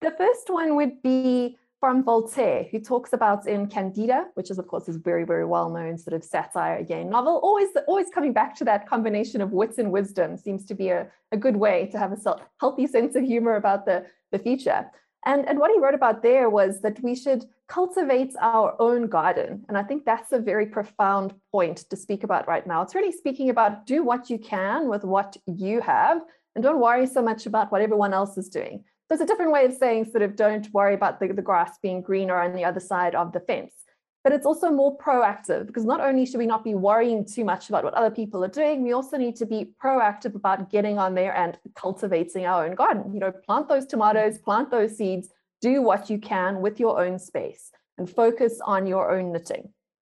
The 0.00 0.10
first 0.10 0.50
one 0.50 0.74
would 0.74 1.00
be 1.02 1.56
from 1.78 2.04
Voltaire, 2.04 2.68
who 2.70 2.78
talks 2.78 3.12
about 3.12 3.48
in 3.48 3.66
Candide, 3.66 4.26
which 4.34 4.50
is, 4.50 4.58
of 4.58 4.68
course, 4.68 4.86
his 4.86 4.96
very, 4.96 5.24
very 5.24 5.44
well 5.44 5.68
known 5.68 5.98
sort 5.98 6.14
of 6.14 6.24
satire 6.24 6.78
again 6.78 7.10
novel. 7.10 7.40
Always, 7.42 7.70
always 7.88 8.08
coming 8.14 8.32
back 8.32 8.56
to 8.58 8.64
that 8.64 8.88
combination 8.88 9.40
of 9.40 9.50
wit 9.50 9.78
and 9.78 9.90
wisdom 9.90 10.36
seems 10.36 10.64
to 10.66 10.74
be 10.74 10.90
a, 10.90 11.08
a 11.32 11.36
good 11.36 11.56
way 11.56 11.88
to 11.90 11.98
have 11.98 12.12
a 12.12 12.36
healthy 12.60 12.86
sense 12.86 13.16
of 13.16 13.24
humor 13.24 13.56
about 13.56 13.84
the, 13.84 14.06
the 14.30 14.38
future. 14.38 14.90
And, 15.24 15.48
and 15.48 15.58
what 15.58 15.70
he 15.70 15.78
wrote 15.78 15.94
about 15.94 16.22
there 16.22 16.50
was 16.50 16.80
that 16.80 17.00
we 17.02 17.14
should 17.14 17.44
cultivate 17.68 18.34
our 18.40 18.74
own 18.80 19.06
garden. 19.06 19.64
And 19.68 19.78
I 19.78 19.82
think 19.82 20.04
that's 20.04 20.32
a 20.32 20.38
very 20.38 20.66
profound 20.66 21.34
point 21.52 21.78
to 21.90 21.96
speak 21.96 22.24
about 22.24 22.48
right 22.48 22.66
now. 22.66 22.82
It's 22.82 22.94
really 22.94 23.12
speaking 23.12 23.48
about 23.48 23.86
do 23.86 24.02
what 24.02 24.30
you 24.30 24.38
can 24.38 24.88
with 24.88 25.04
what 25.04 25.36
you 25.46 25.80
have 25.80 26.22
and 26.54 26.62
don't 26.62 26.80
worry 26.80 27.06
so 27.06 27.22
much 27.22 27.46
about 27.46 27.70
what 27.70 27.80
everyone 27.80 28.12
else 28.12 28.36
is 28.36 28.48
doing. 28.48 28.84
So 29.08 29.14
it's 29.14 29.22
a 29.22 29.26
different 29.26 29.52
way 29.52 29.64
of 29.64 29.74
saying 29.74 30.06
sort 30.06 30.22
of 30.22 30.36
don't 30.36 30.68
worry 30.72 30.94
about 30.94 31.20
the, 31.20 31.28
the 31.28 31.42
grass 31.42 31.78
being 31.82 32.02
greener 32.02 32.40
on 32.40 32.54
the 32.54 32.64
other 32.64 32.80
side 32.80 33.14
of 33.14 33.32
the 33.32 33.40
fence 33.40 33.72
but 34.24 34.32
it's 34.32 34.46
also 34.46 34.70
more 34.70 34.96
proactive 34.96 35.66
because 35.66 35.84
not 35.84 36.00
only 36.00 36.24
should 36.24 36.38
we 36.38 36.46
not 36.46 36.62
be 36.62 36.74
worrying 36.74 37.24
too 37.24 37.44
much 37.44 37.68
about 37.68 37.82
what 37.82 37.94
other 37.94 38.10
people 38.10 38.44
are 38.44 38.48
doing, 38.48 38.82
we 38.82 38.92
also 38.92 39.16
need 39.16 39.36
to 39.36 39.46
be 39.46 39.68
proactive 39.82 40.34
about 40.34 40.70
getting 40.70 40.98
on 40.98 41.14
there 41.14 41.34
and 41.34 41.58
cultivating 41.74 42.46
our 42.46 42.64
own 42.64 42.74
garden. 42.74 43.12
You 43.12 43.20
know, 43.20 43.32
plant 43.32 43.68
those 43.68 43.86
tomatoes, 43.86 44.38
plant 44.38 44.70
those 44.70 44.96
seeds, 44.96 45.28
do 45.60 45.82
what 45.82 46.08
you 46.08 46.18
can 46.18 46.60
with 46.60 46.78
your 46.78 47.00
own 47.04 47.18
space 47.18 47.72
and 47.98 48.08
focus 48.08 48.60
on 48.64 48.86
your 48.86 49.10
own 49.10 49.32
knitting. 49.32 49.70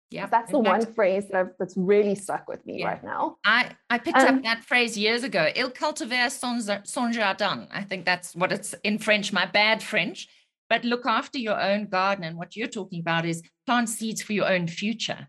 Yeah, 0.09 0.25
that's 0.25 0.51
the 0.51 0.59
one 0.59 0.85
phrase 0.93 1.29
that 1.29 1.37
I've, 1.37 1.51
that's 1.57 1.77
really 1.77 2.15
stuck 2.15 2.49
with 2.49 2.65
me 2.65 2.79
yeah. 2.79 2.87
right 2.87 3.03
now. 3.03 3.37
I 3.45 3.71
I 3.89 3.97
picked 3.97 4.17
um, 4.17 4.37
up 4.39 4.43
that 4.43 4.65
phrase 4.65 4.97
years 4.97 5.23
ago. 5.23 5.47
Il 5.55 5.71
cultiver 5.71 6.29
son, 6.29 6.61
son 6.83 7.13
jardin. 7.13 7.69
I 7.71 7.83
think 7.83 8.03
that's 8.03 8.35
what 8.35 8.51
it's 8.51 8.75
in 8.83 8.97
French. 8.97 9.31
My 9.31 9.45
bad 9.45 9.81
French 9.81 10.27
but 10.71 10.85
look 10.85 11.05
after 11.05 11.37
your 11.37 11.61
own 11.61 11.87
garden. 11.87 12.23
And 12.23 12.37
what 12.37 12.55
you're 12.55 12.65
talking 12.65 13.01
about 13.01 13.25
is 13.25 13.43
plant 13.65 13.89
seeds 13.89 14.21
for 14.21 14.31
your 14.31 14.47
own 14.47 14.67
future. 14.67 15.27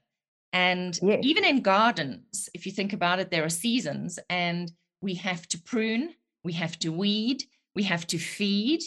And 0.52 0.96
yes. 1.02 1.18
even 1.24 1.44
in 1.44 1.62
gardens, 1.62 2.48
if 2.54 2.64
you 2.64 2.70
think 2.70 2.92
about 2.92 3.18
it, 3.18 3.32
there 3.32 3.44
are 3.44 3.48
seasons. 3.48 4.20
And 4.30 4.70
we 5.00 5.14
have 5.14 5.48
to 5.48 5.60
prune, 5.60 6.10
we 6.44 6.52
have 6.52 6.78
to 6.78 6.92
weed, 6.92 7.42
we 7.74 7.82
have 7.82 8.06
to 8.06 8.18
feed, 8.18 8.82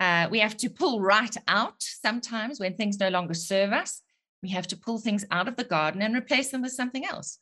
uh, 0.00 0.26
we 0.30 0.38
have 0.38 0.56
to 0.56 0.70
pull 0.70 1.02
right 1.02 1.36
out 1.48 1.74
sometimes 1.80 2.58
when 2.58 2.76
things 2.76 2.98
no 2.98 3.10
longer 3.10 3.34
serve 3.34 3.74
us. 3.74 4.00
We 4.42 4.48
have 4.50 4.66
to 4.68 4.78
pull 4.78 4.96
things 4.96 5.26
out 5.30 5.48
of 5.48 5.56
the 5.56 5.64
garden 5.64 6.00
and 6.00 6.16
replace 6.16 6.50
them 6.50 6.62
with 6.62 6.72
something 6.72 7.04
else. 7.04 7.40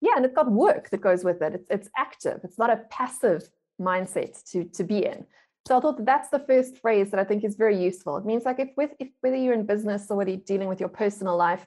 Yeah, 0.00 0.16
and 0.16 0.24
it's 0.24 0.34
got 0.34 0.50
work 0.50 0.90
that 0.90 1.00
goes 1.00 1.22
with 1.22 1.40
it. 1.42 1.54
It's, 1.54 1.70
it's 1.70 1.90
active. 1.96 2.40
It's 2.42 2.58
not 2.58 2.70
a 2.70 2.82
passive 2.90 3.48
mindset 3.80 4.42
to, 4.50 4.64
to 4.64 4.82
be 4.82 5.06
in. 5.06 5.26
So 5.66 5.76
I 5.76 5.80
thought 5.80 5.96
that 5.96 6.06
that's 6.06 6.28
the 6.28 6.38
first 6.38 6.78
phrase 6.78 7.10
that 7.10 7.18
I 7.18 7.24
think 7.24 7.42
is 7.42 7.56
very 7.56 7.76
useful. 7.82 8.16
It 8.16 8.24
means 8.24 8.44
like 8.44 8.60
if 8.60 8.68
with 8.76 8.92
if 9.00 9.08
whether 9.20 9.36
you're 9.36 9.52
in 9.52 9.66
business 9.66 10.06
or 10.08 10.16
whether 10.16 10.30
you're 10.30 10.40
dealing 10.40 10.68
with 10.68 10.78
your 10.78 10.88
personal 10.88 11.36
life, 11.36 11.66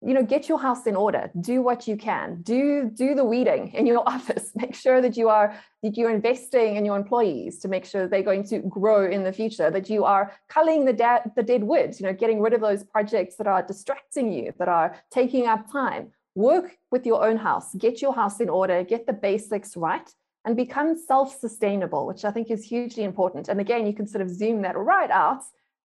you 0.00 0.14
know, 0.14 0.22
get 0.22 0.48
your 0.48 0.58
house 0.58 0.86
in 0.86 0.96
order. 0.96 1.30
Do 1.38 1.60
what 1.60 1.86
you 1.86 1.98
can. 1.98 2.40
Do 2.40 2.90
do 2.94 3.14
the 3.14 3.24
weeding 3.24 3.68
in 3.74 3.86
your 3.86 4.02
office. 4.16 4.52
Make 4.54 4.74
sure 4.74 5.02
that 5.02 5.18
you 5.18 5.28
are 5.28 5.54
that 5.82 5.94
you're 5.94 6.10
investing 6.10 6.76
in 6.76 6.86
your 6.86 6.96
employees 6.96 7.58
to 7.58 7.68
make 7.68 7.84
sure 7.84 8.08
they're 8.08 8.22
going 8.22 8.44
to 8.44 8.60
grow 8.60 9.04
in 9.10 9.24
the 9.24 9.32
future. 9.32 9.70
That 9.70 9.90
you 9.90 10.04
are 10.04 10.32
culling 10.48 10.86
the 10.86 10.94
dead 10.94 11.30
the 11.36 11.42
dead 11.42 11.64
wood. 11.64 12.00
You 12.00 12.06
know, 12.06 12.14
getting 12.14 12.40
rid 12.40 12.54
of 12.54 12.62
those 12.62 12.82
projects 12.82 13.36
that 13.36 13.46
are 13.46 13.62
distracting 13.62 14.32
you, 14.32 14.54
that 14.58 14.68
are 14.68 14.96
taking 15.10 15.46
up 15.46 15.70
time. 15.70 16.12
Work 16.34 16.78
with 16.90 17.04
your 17.04 17.22
own 17.26 17.36
house. 17.36 17.74
Get 17.74 18.00
your 18.00 18.14
house 18.14 18.40
in 18.40 18.48
order. 18.48 18.84
Get 18.84 19.06
the 19.06 19.12
basics 19.12 19.76
right 19.76 20.10
and 20.44 20.56
become 20.56 20.96
self-sustainable, 20.96 22.06
which 22.06 22.24
I 22.24 22.30
think 22.30 22.50
is 22.50 22.64
hugely 22.64 23.04
important. 23.04 23.48
And 23.48 23.60
again, 23.60 23.86
you 23.86 23.94
can 23.94 24.06
sort 24.06 24.22
of 24.22 24.30
zoom 24.30 24.62
that 24.62 24.76
right 24.76 25.10
out 25.10 25.42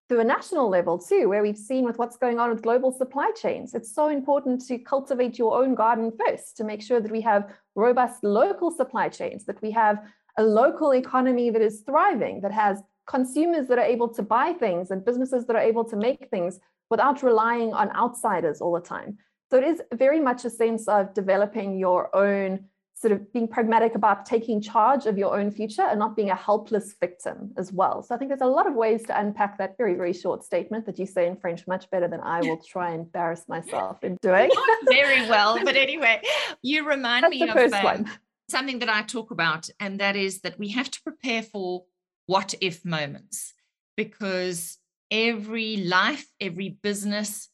to 0.09 0.19
a 0.19 0.23
national 0.23 0.67
level 0.69 0.97
too, 0.97 1.29
where 1.29 1.43
we've 1.43 1.57
seen 1.57 1.85
with 1.85 1.99
what's 1.99 2.17
going 2.17 2.39
on 2.39 2.49
with 2.49 2.63
global 2.63 2.91
supply 2.91 3.31
chains. 3.39 3.73
It's 3.73 3.93
so 3.93 4.09
important 4.09 4.65
to 4.67 4.79
cultivate 4.79 5.37
your 5.37 5.55
own 5.61 5.75
garden 5.75 6.11
first 6.25 6.57
to 6.57 6.63
make 6.63 6.81
sure 6.81 6.99
that 6.99 7.11
we 7.11 7.21
have 7.21 7.51
robust 7.75 8.23
local 8.23 8.71
supply 8.71 9.09
chains, 9.09 9.45
that 9.45 9.61
we 9.61 9.71
have 9.71 9.99
a 10.37 10.43
local 10.43 10.93
economy 10.93 11.51
that 11.51 11.61
is 11.61 11.81
thriving, 11.81 12.41
that 12.41 12.51
has 12.51 12.81
consumers 13.05 13.67
that 13.67 13.77
are 13.77 13.85
able 13.85 14.07
to 14.07 14.23
buy 14.23 14.53
things 14.53 14.91
and 14.91 15.05
businesses 15.05 15.45
that 15.45 15.55
are 15.55 15.61
able 15.61 15.83
to 15.83 15.95
make 15.95 16.27
things 16.29 16.59
without 16.89 17.21
relying 17.21 17.73
on 17.73 17.95
outsiders 17.95 18.61
all 18.61 18.73
the 18.73 18.81
time. 18.81 19.17
So 19.51 19.57
it 19.57 19.63
is 19.63 19.81
very 19.93 20.19
much 20.19 20.45
a 20.45 20.49
sense 20.49 20.87
of 20.87 21.13
developing 21.13 21.77
your 21.77 22.15
own 22.15 22.65
sort 23.01 23.13
of 23.13 23.31
being 23.31 23.47
pragmatic 23.47 23.95
about 23.95 24.25
taking 24.25 24.59
charge 24.59 25.05
of 25.05 25.17
your 25.17 25.39
own 25.39 25.51
future 25.51 25.83
and 25.83 25.97
not 25.97 26.15
being 26.17 26.29
a 26.29 26.35
helpless 26.35 26.95
victim 26.99 27.53
as 27.57 27.71
well. 27.71 28.03
So 28.03 28.13
I 28.13 28.17
think 28.17 28.29
there's 28.29 28.41
a 28.41 28.45
lot 28.45 28.67
of 28.67 28.73
ways 28.73 29.03
to 29.03 29.17
unpack 29.17 29.57
that 29.57 29.77
very, 29.77 29.95
very 29.95 30.11
short 30.11 30.43
statement 30.43 30.85
that 30.85 30.99
you 30.99 31.05
say 31.05 31.25
in 31.25 31.37
French 31.37 31.65
much 31.65 31.89
better 31.91 32.09
than 32.09 32.19
I 32.19 32.41
will 32.41 32.61
try 32.61 32.91
and 32.91 33.05
embarrass 33.05 33.47
myself 33.47 34.03
in 34.03 34.17
doing. 34.21 34.49
Not 34.53 34.79
very 34.89 35.29
well. 35.29 35.63
But 35.63 35.75
anyway, 35.87 36.21
you 36.61 36.85
remind 36.85 37.23
That's 37.23 37.31
me 37.31 37.49
of 37.49 37.73
uh, 37.73 38.03
something 38.49 38.79
that 38.79 38.89
I 38.89 39.03
talk 39.03 39.31
about, 39.31 39.69
and 39.79 39.99
that 39.99 40.17
is 40.17 40.41
that 40.41 40.59
we 40.59 40.69
have 40.69 40.91
to 40.91 41.01
prepare 41.01 41.43
for 41.43 41.85
what 42.25 42.53
if 42.59 42.83
moments 42.83 43.53
because 43.95 44.77
every 45.09 45.77
life, 45.77 46.27
every 46.41 46.77
business, 46.81 47.49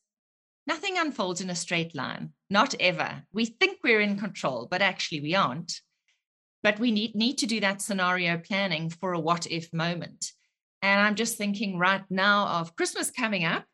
Nothing 0.67 0.97
unfolds 0.97 1.41
in 1.41 1.49
a 1.49 1.55
straight 1.55 1.95
line, 1.95 2.31
not 2.49 2.75
ever. 2.79 3.23
We 3.33 3.45
think 3.45 3.79
we're 3.83 4.01
in 4.01 4.19
control, 4.19 4.67
but 4.69 4.81
actually 4.81 5.21
we 5.21 5.35
aren't. 5.35 5.81
But 6.63 6.79
we 6.79 6.91
need, 6.91 7.15
need 7.15 7.37
to 7.39 7.47
do 7.47 7.59
that 7.59 7.81
scenario 7.81 8.37
planning 8.37 8.89
for 8.89 9.13
a 9.13 9.19
what 9.19 9.47
if 9.47 9.71
moment. 9.73 10.31
And 10.81 11.01
I'm 11.01 11.15
just 11.15 11.37
thinking 11.37 11.77
right 11.77 12.03
now 12.09 12.47
of 12.47 12.75
Christmas 12.75 13.11
coming 13.11 13.45
up. 13.45 13.65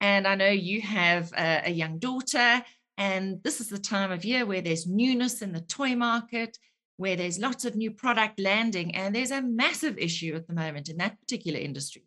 And 0.00 0.26
I 0.26 0.34
know 0.34 0.48
you 0.48 0.80
have 0.80 1.32
a, 1.32 1.62
a 1.66 1.70
young 1.70 1.98
daughter, 1.98 2.62
and 2.96 3.42
this 3.42 3.60
is 3.60 3.68
the 3.68 3.78
time 3.78 4.12
of 4.12 4.24
year 4.24 4.46
where 4.46 4.60
there's 4.60 4.86
newness 4.86 5.42
in 5.42 5.52
the 5.52 5.60
toy 5.60 5.94
market, 5.94 6.58
where 6.96 7.16
there's 7.16 7.38
lots 7.38 7.64
of 7.64 7.76
new 7.76 7.90
product 7.90 8.38
landing. 8.38 8.94
And 8.94 9.14
there's 9.14 9.30
a 9.30 9.42
massive 9.42 9.98
issue 9.98 10.34
at 10.34 10.46
the 10.46 10.54
moment 10.54 10.88
in 10.88 10.96
that 10.98 11.20
particular 11.20 11.58
industry 11.58 12.04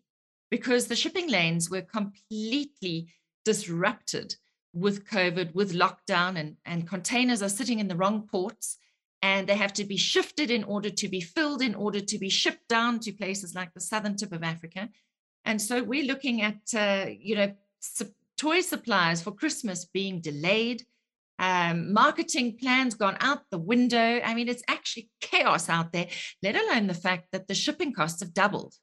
because 0.50 0.88
the 0.88 0.96
shipping 0.96 1.30
lanes 1.30 1.70
were 1.70 1.82
completely 1.82 3.12
disrupted 3.44 4.36
with 4.74 5.08
COVID, 5.08 5.54
with 5.54 5.74
lockdown, 5.74 6.38
and, 6.38 6.58
and 6.66 6.88
containers 6.88 7.42
are 7.42 7.50
sitting 7.50 7.80
in 7.80 7.88
the 7.88 7.96
wrong 7.96 8.28
ports 8.28 8.78
and 9.22 9.48
they 9.48 9.56
have 9.56 9.74
to 9.74 9.86
be 9.86 9.96
shifted 9.96 10.52
in 10.52 10.64
order 10.66 10.90
to 10.90 11.08
be 11.08 11.22
filled, 11.22 11.62
in 11.62 11.76
order 11.76 12.02
to 12.02 12.18
be 12.18 12.30
shipped 12.30 12.68
down 12.68 13.00
to 13.00 13.12
places 13.14 13.56
like 13.56 13.74
the 13.74 13.80
southern 13.80 14.18
tip 14.18 14.34
of 14.34 14.44
Africa. 14.44 14.90
And 15.46 15.62
so 15.62 15.82
we're 15.82 16.06
looking 16.06 16.42
at, 16.42 16.60
uh, 16.76 17.10
you 17.10 17.36
know, 17.36 17.54
su- 17.80 18.14
toy 18.38 18.60
supplies 18.60 19.22
for 19.22 19.32
Christmas 19.32 19.86
being 19.86 20.20
delayed, 20.20 20.84
um, 21.40 21.94
marketing 21.94 22.58
plans 22.60 22.96
gone 22.96 23.18
out 23.22 23.44
the 23.50 23.58
window. 23.58 24.20
I 24.24 24.34
mean, 24.34 24.50
it's 24.50 24.64
actually 24.68 25.10
chaos 25.22 25.70
out 25.70 25.94
there, 25.94 26.08
let 26.42 26.56
alone 26.56 26.88
the 26.88 26.94
fact 26.94 27.28
that 27.32 27.48
the 27.48 27.56
shipping 27.56 27.94
costs 27.94 28.20
have 28.20 28.34
doubled 28.34 28.76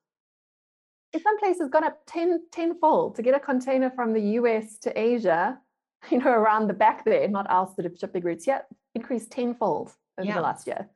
in 1.12 1.20
some 1.20 1.38
places 1.38 1.68
gone 1.68 1.84
up 1.84 1.98
10 2.06 2.46
tenfold 2.52 3.16
to 3.16 3.22
get 3.22 3.34
a 3.34 3.40
container 3.40 3.90
from 3.90 4.12
the 4.12 4.20
US 4.38 4.78
to 4.78 4.98
Asia, 4.98 5.58
you 6.10 6.18
know, 6.18 6.30
around 6.30 6.68
the 6.68 6.74
back 6.74 7.04
there, 7.04 7.28
not 7.28 7.48
sort 7.74 7.86
of 7.86 7.98
shipping 7.98 8.22
routes 8.22 8.46
yet, 8.46 8.66
increased 8.94 9.30
tenfold 9.30 9.92
over 10.18 10.28
yeah. 10.28 10.34
the 10.34 10.40
last 10.40 10.66
year. 10.66 10.88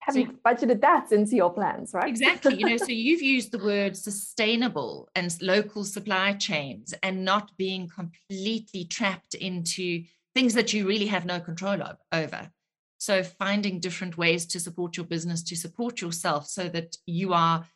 Have 0.00 0.16
you 0.16 0.38
budgeted 0.46 0.80
that 0.80 1.12
into 1.12 1.36
your 1.36 1.52
plans, 1.52 1.92
right? 1.92 2.08
Exactly. 2.08 2.54
You 2.56 2.66
know, 2.66 2.76
so 2.78 2.86
you've 2.88 3.20
used 3.20 3.52
the 3.52 3.58
word 3.58 3.94
sustainable 3.94 5.08
and 5.14 5.36
local 5.42 5.84
supply 5.84 6.32
chains 6.32 6.94
and 7.02 7.26
not 7.26 7.50
being 7.58 7.88
completely 7.88 8.84
trapped 8.84 9.34
into 9.34 10.04
things 10.34 10.54
that 10.54 10.72
you 10.72 10.86
really 10.86 11.06
have 11.06 11.26
no 11.26 11.40
control 11.40 11.82
of, 11.82 11.98
over. 12.10 12.50
So 12.96 13.22
finding 13.22 13.80
different 13.80 14.16
ways 14.16 14.46
to 14.46 14.60
support 14.60 14.96
your 14.96 15.04
business, 15.04 15.42
to 15.42 15.56
support 15.56 16.00
yourself 16.00 16.46
so 16.46 16.68
that 16.68 16.96
you 17.04 17.34
are 17.34 17.66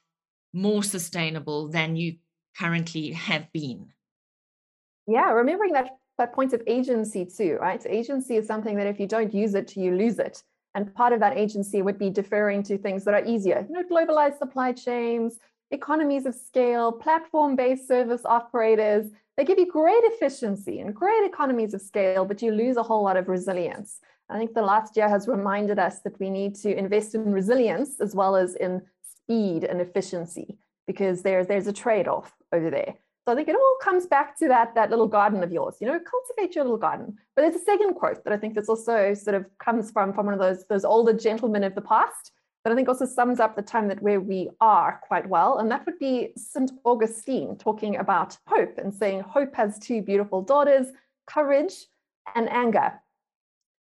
more 0.55 0.83
sustainable 0.83 1.69
than 1.69 1.97
you 1.97 2.17
currently 2.59 3.13
have 3.13 3.53
been. 3.53 3.93
Yeah, 5.07 5.33
remembering 5.33 5.73
that 5.73 5.91
that 6.19 6.33
point 6.33 6.53
of 6.53 6.63
agency 6.67 7.25
too, 7.25 7.59
right? 7.61 7.85
Agency 7.89 8.37
is 8.37 8.47
something 8.47 8.77
that 8.77 8.87
if 8.87 9.01
you 9.01 9.07
don't 9.07 9.33
use 9.33 9.55
it, 9.55 9.77
you 9.77 9.95
lose 9.97 10.19
it. 10.19 10.43
And 10.75 10.95
part 10.95 11.13
of 11.13 11.21
that 11.21 11.37
agency 11.37 11.83
would 11.83 11.99
be 11.99 12.11
deferring 12.11 12.63
to 12.65 12.79
things 12.79 13.05
that 13.05 13.15
are 13.15 13.25
easier, 13.25 13.67
you 13.69 13.75
know, 13.75 13.83
globalized 13.83 14.39
supply 14.39 14.73
chains, 14.73 15.39
economies 15.71 16.27
of 16.27 16.35
scale, 16.35 16.93
platform-based 16.93 17.87
service 17.87 18.23
operators. 18.25 19.11
They 19.37 19.45
give 19.45 19.59
you 19.59 19.71
great 19.71 20.05
efficiency 20.05 20.81
and 20.81 20.95
great 20.95 21.25
economies 21.25 21.75
of 21.75 21.83
scale, 21.83 22.25
but 22.25 22.43
you 22.43 22.53
lose 22.53 22.77
a 22.77 22.83
whole 22.83 23.03
lot 23.03 23.17
of 23.17 23.29
resilience. 23.29 24.01
I 24.29 24.39
think 24.39 24.55
the 24.55 24.63
last 24.63 24.97
year 24.97 25.09
has 25.09 25.29
reminded 25.29 25.79
us 25.79 26.01
that 26.01 26.19
we 26.19 26.31
need 26.31 26.55
to 26.57 26.75
invest 26.75 27.15
in 27.15 27.33
resilience 27.33 28.01
as 28.01 28.15
well 28.15 28.35
as 28.35 28.55
in 28.55 28.81
speed 29.03 29.65
and 29.65 29.81
efficiency 29.81 30.57
because 30.87 31.23
there's 31.23 31.47
there's 31.47 31.67
a 31.67 31.73
trade-off 31.73 32.35
over 32.51 32.71
there. 32.71 32.95
So 33.25 33.33
I 33.33 33.37
think 33.37 33.49
it 33.49 33.55
all 33.55 33.77
comes 33.81 34.07
back 34.07 34.37
to 34.39 34.49
that 34.49 34.75
that 34.75 34.91
little 34.91 35.07
garden 35.07 35.43
of 35.43 35.53
yours. 35.53 35.77
You 35.81 35.87
know, 35.87 36.01
cultivate 36.01 36.57
your 36.57 36.65
little 36.65 36.79
garden. 36.79 37.17
But 37.37 37.43
there's 37.43 37.55
a 37.55 37.65
second 37.65 37.95
quote 37.95 38.25
that 38.25 38.33
I 38.33 38.37
think 38.37 38.55
that's 38.55 38.69
also 38.69 39.15
sort 39.15 39.37
of 39.37 39.47
comes 39.59 39.91
from 39.91 40.13
from 40.13 40.27
one 40.27 40.35
of 40.35 40.41
those 40.41 40.65
those 40.67 40.85
older 40.85 41.13
gentlemen 41.13 41.65
of 41.65 41.75
the 41.75 41.83
past 41.83 42.33
that 42.65 42.73
I 42.73 42.77
think 42.77 42.89
also 42.89 43.07
sums 43.07 43.41
up 43.41 43.57
the 43.57 43.63
time 43.63 43.89
that 43.89 44.03
where 44.03 44.21
we 44.21 44.49
are 44.61 45.01
quite 45.07 45.29
well. 45.29 45.59
And 45.59 45.71
that 45.71 45.85
would 45.87 45.99
be 45.99 46.33
St. 46.37 46.71
Augustine 46.85 47.57
talking 47.57 47.97
about 47.97 48.39
hope 48.47 48.79
and 48.79 48.95
saying 48.95 49.21
hope 49.21 49.55
has 49.57 49.79
two 49.79 50.01
beautiful 50.01 50.43
daughters, 50.43 50.87
courage 51.27 51.87
and 52.35 52.49
anger. 52.49 52.93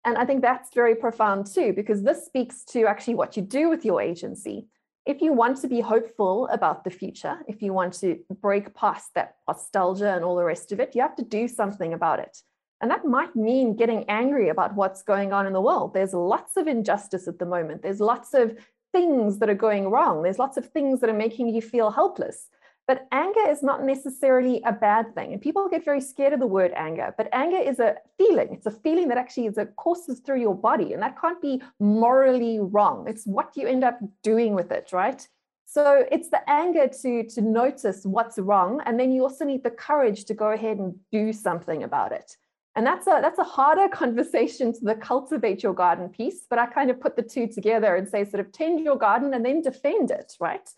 And 0.05 0.17
I 0.17 0.25
think 0.25 0.43
that's 0.43 0.75
very 0.75 0.95
profound 0.95 1.47
too, 1.47 1.73
because 1.73 2.03
this 2.03 2.25
speaks 2.25 2.65
to 2.67 2.87
actually 2.87 3.15
what 3.15 3.37
you 3.37 3.43
do 3.43 3.69
with 3.69 3.85
your 3.85 4.01
agency 4.01 4.67
if 5.05 5.21
you 5.21 5.33
want 5.33 5.59
to 5.59 5.69
be 5.69 5.81
hopeful 5.81 6.49
about 6.49 6.85
the 6.85 6.91
future, 6.91 7.39
if 7.49 7.61
you 7.61 7.73
want 7.73 7.95
to 7.95 8.19
break 8.41 8.75
past 8.75 9.11
that 9.15 9.37
nostalgia 9.49 10.15
and 10.15 10.25
all 10.25 10.37
the 10.37 10.45
rest 10.45 10.71
of 10.73 10.81
it, 10.81 10.95
you 10.95 11.03
have 11.03 11.17
to 11.17 11.25
do 11.25 11.49
something 11.49 11.93
about 11.93 12.21
it. 12.21 12.39
And 12.81 12.91
that 12.91 13.05
might 13.05 13.35
mean 13.35 13.77
getting 13.77 14.05
angry 14.09 14.49
about 14.49 14.75
what's 14.75 15.03
going 15.03 15.33
on 15.33 15.47
in 15.47 15.53
the 15.53 15.61
world. 15.61 15.95
There's 15.95 16.15
lots 16.15 16.57
of 16.57 16.67
injustice 16.67 17.29
at 17.29 17.39
the 17.39 17.47
moment. 17.47 17.83
There's 17.83 18.01
lots 18.01 18.35
of 18.35 18.57
things 18.93 19.39
that 19.39 19.51
are 19.51 19.55
going 19.55 19.89
wrong. 19.89 20.23
There's 20.23 20.39
lots 20.39 20.57
of 20.57 20.69
things 20.71 21.01
that 21.01 21.11
are 21.11 21.15
making 21.15 21.49
you 21.49 21.63
feel 21.63 21.91
helpless. 21.91 22.49
But 22.89 23.07
anger 23.13 23.49
is 23.49 23.63
not 23.63 23.85
necessarily 23.85 24.61
a 24.67 24.73
bad 24.73 25.15
thing. 25.15 25.33
And 25.33 25.41
people 25.41 25.69
get 25.69 25.85
very 25.85 26.01
scared 26.01 26.33
of 26.33 26.41
the 26.41 26.47
word 26.47 26.73
anger, 26.75 27.15
but 27.17 27.29
anger 27.33 27.59
is 27.59 27.79
a 27.79 27.97
feeling. 28.19 28.49
It's 28.53 28.67
a 28.67 28.73
feeling 28.73 29.09
that 29.09 29.19
actually 29.19 29.47
is 29.47 29.57
a 29.57 29.67
courses 29.67 30.21
through 30.21 30.41
your 30.41 30.55
body. 30.55 30.93
And 30.93 31.03
that 31.03 31.21
can't 31.21 31.41
be 31.41 31.63
morally 31.79 32.59
wrong. 32.61 33.07
It's 33.09 33.25
what 33.25 33.57
you 33.57 33.69
end 33.69 33.85
up 33.85 34.01
doing 34.23 34.55
with 34.55 34.73
it, 34.73 34.91
right? 34.93 35.27
So 35.65 36.05
it's 36.11 36.29
the 36.29 36.49
anger 36.51 36.89
to, 36.89 37.25
to 37.25 37.41
notice 37.41 38.05
what's 38.05 38.39
wrong. 38.39 38.83
And 38.85 39.01
then 39.01 39.13
you 39.13 39.23
also 39.23 39.45
need 39.45 39.63
the 39.63 39.71
courage 39.71 40.25
to 40.27 40.35
go 40.35 40.51
ahead 40.51 40.79
and 40.79 40.95
do 41.11 41.33
something 41.33 41.85
about 41.85 42.13
it. 42.13 42.37
And 42.75 42.87
that's 42.87 43.07
a 43.07 43.21
that's 43.23 43.39
a 43.39 43.45
harder 43.45 43.89
conversation 43.93 44.73
to 44.73 44.81
the 44.83 44.95
cultivate 44.95 45.63
your 45.63 45.75
garden 45.75 46.09
piece, 46.09 46.47
but 46.49 46.59
I 46.59 46.67
kind 46.67 46.91
of 46.91 47.01
put 47.01 47.17
the 47.17 47.23
two 47.23 47.47
together 47.47 47.97
and 47.97 48.09
say 48.09 48.25
sort 48.25 48.41
of 48.41 48.53
tend 48.53 48.81
your 48.81 48.97
garden 48.97 49.35
and 49.35 49.45
then 49.45 49.63
defend 49.63 50.11
it, 50.11 50.35
right? 50.41 50.69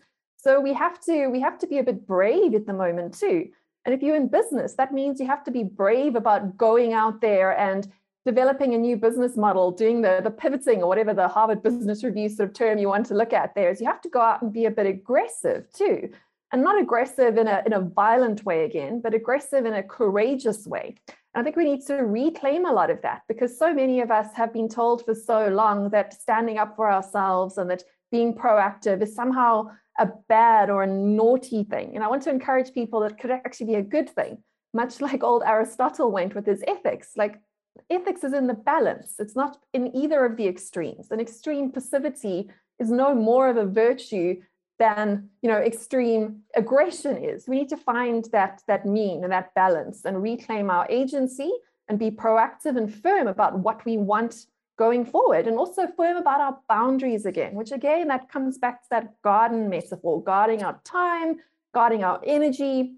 So 0.45 0.59
we 0.59 0.73
have 0.73 1.01
to 1.05 1.27
we 1.29 1.39
have 1.39 1.57
to 1.57 1.65
be 1.65 1.79
a 1.79 1.83
bit 1.83 2.05
brave 2.05 2.53
at 2.53 2.67
the 2.67 2.73
moment 2.73 3.17
too. 3.17 3.49
And 3.83 3.95
if 3.95 4.03
you're 4.03 4.15
in 4.15 4.27
business, 4.27 4.75
that 4.75 4.93
means 4.93 5.19
you 5.19 5.25
have 5.25 5.43
to 5.45 5.51
be 5.51 5.63
brave 5.63 6.15
about 6.15 6.55
going 6.55 6.93
out 6.93 7.19
there 7.19 7.57
and 7.57 7.91
developing 8.25 8.75
a 8.75 8.77
new 8.77 8.95
business 8.95 9.35
model, 9.37 9.71
doing 9.71 10.03
the, 10.03 10.21
the 10.23 10.29
pivoting 10.29 10.83
or 10.83 10.87
whatever 10.87 11.15
the 11.15 11.27
Harvard 11.27 11.63
Business 11.63 12.03
Review 12.03 12.29
sort 12.29 12.49
of 12.49 12.55
term 12.55 12.77
you 12.77 12.89
want 12.89 13.07
to 13.07 13.15
look 13.15 13.33
at 13.33 13.55
there 13.55 13.71
is 13.71 13.81
you 13.81 13.87
have 13.87 14.01
to 14.01 14.09
go 14.09 14.21
out 14.21 14.43
and 14.43 14.53
be 14.53 14.65
a 14.65 14.71
bit 14.71 14.85
aggressive 14.85 15.65
too. 15.73 16.11
And 16.51 16.61
not 16.61 16.79
aggressive 16.79 17.37
in 17.37 17.47
a, 17.47 17.63
in 17.65 17.73
a 17.73 17.81
violent 17.81 18.45
way 18.45 18.65
again, 18.65 19.01
but 19.01 19.15
aggressive 19.15 19.65
in 19.65 19.73
a 19.73 19.81
courageous 19.81 20.67
way. 20.67 20.95
And 21.33 21.41
I 21.41 21.43
think 21.43 21.55
we 21.55 21.65
need 21.65 21.85
to 21.87 21.95
reclaim 21.95 22.67
a 22.67 22.71
lot 22.71 22.91
of 22.91 23.01
that 23.01 23.23
because 23.27 23.57
so 23.57 23.73
many 23.73 23.99
of 23.99 24.11
us 24.11 24.27
have 24.35 24.53
been 24.53 24.69
told 24.69 25.03
for 25.05 25.15
so 25.15 25.47
long 25.47 25.89
that 25.89 26.13
standing 26.13 26.59
up 26.59 26.75
for 26.75 26.91
ourselves 26.91 27.57
and 27.57 27.67
that 27.71 27.83
being 28.11 28.31
proactive 28.31 29.01
is 29.01 29.13
somehow 29.13 29.71
a 29.97 30.09
bad 30.27 30.69
or 30.69 30.83
a 30.83 30.87
naughty 30.87 31.63
thing. 31.63 31.91
And 31.95 32.03
I 32.03 32.07
want 32.07 32.23
to 32.23 32.29
encourage 32.29 32.73
people 32.73 32.99
that 33.01 33.19
could 33.19 33.31
actually 33.31 33.67
be 33.67 33.75
a 33.75 33.81
good 33.81 34.09
thing, 34.09 34.37
much 34.73 35.01
like 35.07 35.23
old 35.23 35.43
Aristotle 35.45 36.11
went 36.11 36.35
with 36.35 36.45
his 36.45 36.63
ethics. 36.67 37.11
Like 37.15 37.41
ethics 37.89 38.23
is 38.23 38.33
in 38.33 38.47
the 38.47 38.53
balance. 38.53 39.15
It's 39.19 39.35
not 39.35 39.57
in 39.73 39.95
either 39.95 40.25
of 40.25 40.37
the 40.37 40.47
extremes. 40.47 41.11
An 41.11 41.19
extreme 41.19 41.71
passivity 41.71 42.49
is 42.79 42.91
no 42.91 43.15
more 43.15 43.49
of 43.49 43.57
a 43.57 43.65
virtue 43.65 44.41
than 44.77 45.29
you 45.41 45.49
know 45.49 45.57
extreme 45.57 46.41
aggression 46.55 47.15
is. 47.17 47.47
We 47.47 47.57
need 47.57 47.69
to 47.69 47.77
find 47.77 48.25
that 48.31 48.61
that 48.67 48.85
mean 48.85 49.23
and 49.23 49.31
that 49.31 49.53
balance 49.55 50.03
and 50.03 50.21
reclaim 50.21 50.69
our 50.69 50.85
agency 50.89 51.51
and 51.87 51.99
be 51.99 52.11
proactive 52.11 52.77
and 52.77 52.93
firm 52.93 53.27
about 53.27 53.59
what 53.59 53.85
we 53.85 53.97
want 53.97 54.47
going 54.77 55.05
forward 55.05 55.47
and 55.47 55.57
also 55.57 55.87
firm 55.95 56.17
about 56.17 56.41
our 56.41 56.57
boundaries 56.67 57.25
again, 57.25 57.55
which 57.55 57.71
again 57.71 58.07
that 58.09 58.29
comes 58.29 58.57
back 58.57 58.81
to 58.81 58.87
that 58.91 59.21
garden 59.21 59.69
metaphor, 59.69 60.23
guarding 60.23 60.63
our 60.63 60.79
time, 60.83 61.37
guarding 61.73 62.03
our 62.03 62.21
energy, 62.25 62.95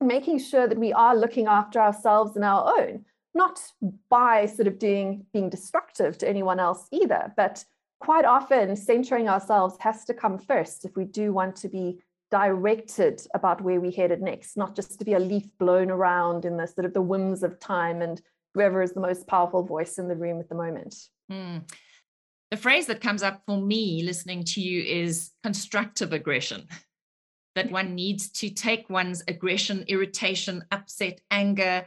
making 0.00 0.38
sure 0.38 0.68
that 0.68 0.78
we 0.78 0.92
are 0.92 1.16
looking 1.16 1.46
after 1.46 1.80
ourselves 1.80 2.36
and 2.36 2.44
our 2.44 2.78
own 2.78 3.04
not 3.38 3.60
by 4.08 4.46
sort 4.46 4.66
of 4.66 4.78
doing 4.78 5.24
being 5.32 5.48
destructive 5.48 6.18
to 6.18 6.28
anyone 6.28 6.58
else 6.58 6.88
either, 6.90 7.32
but 7.36 7.64
quite 8.00 8.24
often 8.24 8.76
centering 8.76 9.28
ourselves 9.28 9.76
has 9.80 10.04
to 10.04 10.12
come 10.14 10.38
first 10.38 10.84
if 10.84 10.96
we 10.96 11.04
do 11.04 11.32
want 11.32 11.54
to 11.56 11.68
be 11.68 11.98
directed 12.30 13.26
about 13.34 13.60
where 13.62 13.80
we 13.80 13.90
headed 13.90 14.20
next, 14.20 14.56
not 14.56 14.74
just 14.76 14.98
to 14.98 15.04
be 15.04 15.14
a 15.14 15.18
leaf 15.18 15.46
blown 15.58 15.90
around 15.90 16.44
in 16.44 16.56
the 16.56 16.66
sort 16.66 16.84
of 16.84 16.92
the 16.92 17.00
whims 17.00 17.42
of 17.42 17.58
time 17.58 18.02
and 18.02 18.20
whoever 18.58 18.82
is 18.82 18.92
the 18.92 19.00
most 19.00 19.28
powerful 19.28 19.62
voice 19.62 19.98
in 19.98 20.08
the 20.08 20.16
room 20.16 20.40
at 20.40 20.48
the 20.48 20.54
moment. 20.56 20.96
Mm. 21.30 21.62
The 22.50 22.56
phrase 22.56 22.86
that 22.86 23.00
comes 23.00 23.22
up 23.22 23.42
for 23.46 23.60
me 23.60 24.02
listening 24.02 24.42
to 24.44 24.60
you 24.60 24.82
is 24.82 25.30
constructive 25.44 26.12
aggression. 26.12 26.66
That 27.54 27.70
one 27.78 27.94
needs 27.94 28.30
to 28.40 28.50
take 28.50 28.90
one's 28.90 29.22
aggression, 29.28 29.84
irritation, 29.86 30.64
upset, 30.72 31.20
anger, 31.30 31.84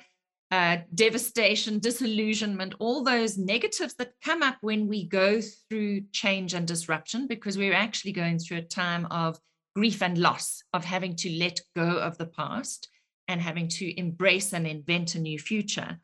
uh, 0.50 0.78
devastation, 0.96 1.80
disillusionment, 1.80 2.76
all 2.80 3.04
those 3.04 3.38
negatives 3.38 3.96
that 3.96 4.14
come 4.24 4.42
up 4.42 4.56
when 4.62 4.88
we 4.88 5.10
go 5.10 5.42
through 5.42 6.02
change 6.14 6.54
and 6.54 6.66
disruption, 6.66 7.28
because 7.28 7.58
we're 7.58 7.74
actually 7.74 8.14
going 8.14 8.40
through 8.40 8.60
a 8.60 8.62
time 8.62 9.08
of 9.12 9.38
grief 9.76 10.02
and 10.02 10.18
loss, 10.18 10.64
of 10.74 10.86
having 10.86 11.18
to 11.18 11.38
let 11.38 11.60
go 11.76 11.98
of 11.98 12.18
the 12.18 12.28
past 12.28 12.88
and 13.28 13.42
having 13.42 13.68
to 13.68 14.00
embrace 14.00 14.54
and 14.54 14.66
invent 14.66 15.16
a 15.16 15.20
new 15.20 15.38
future. 15.38 16.00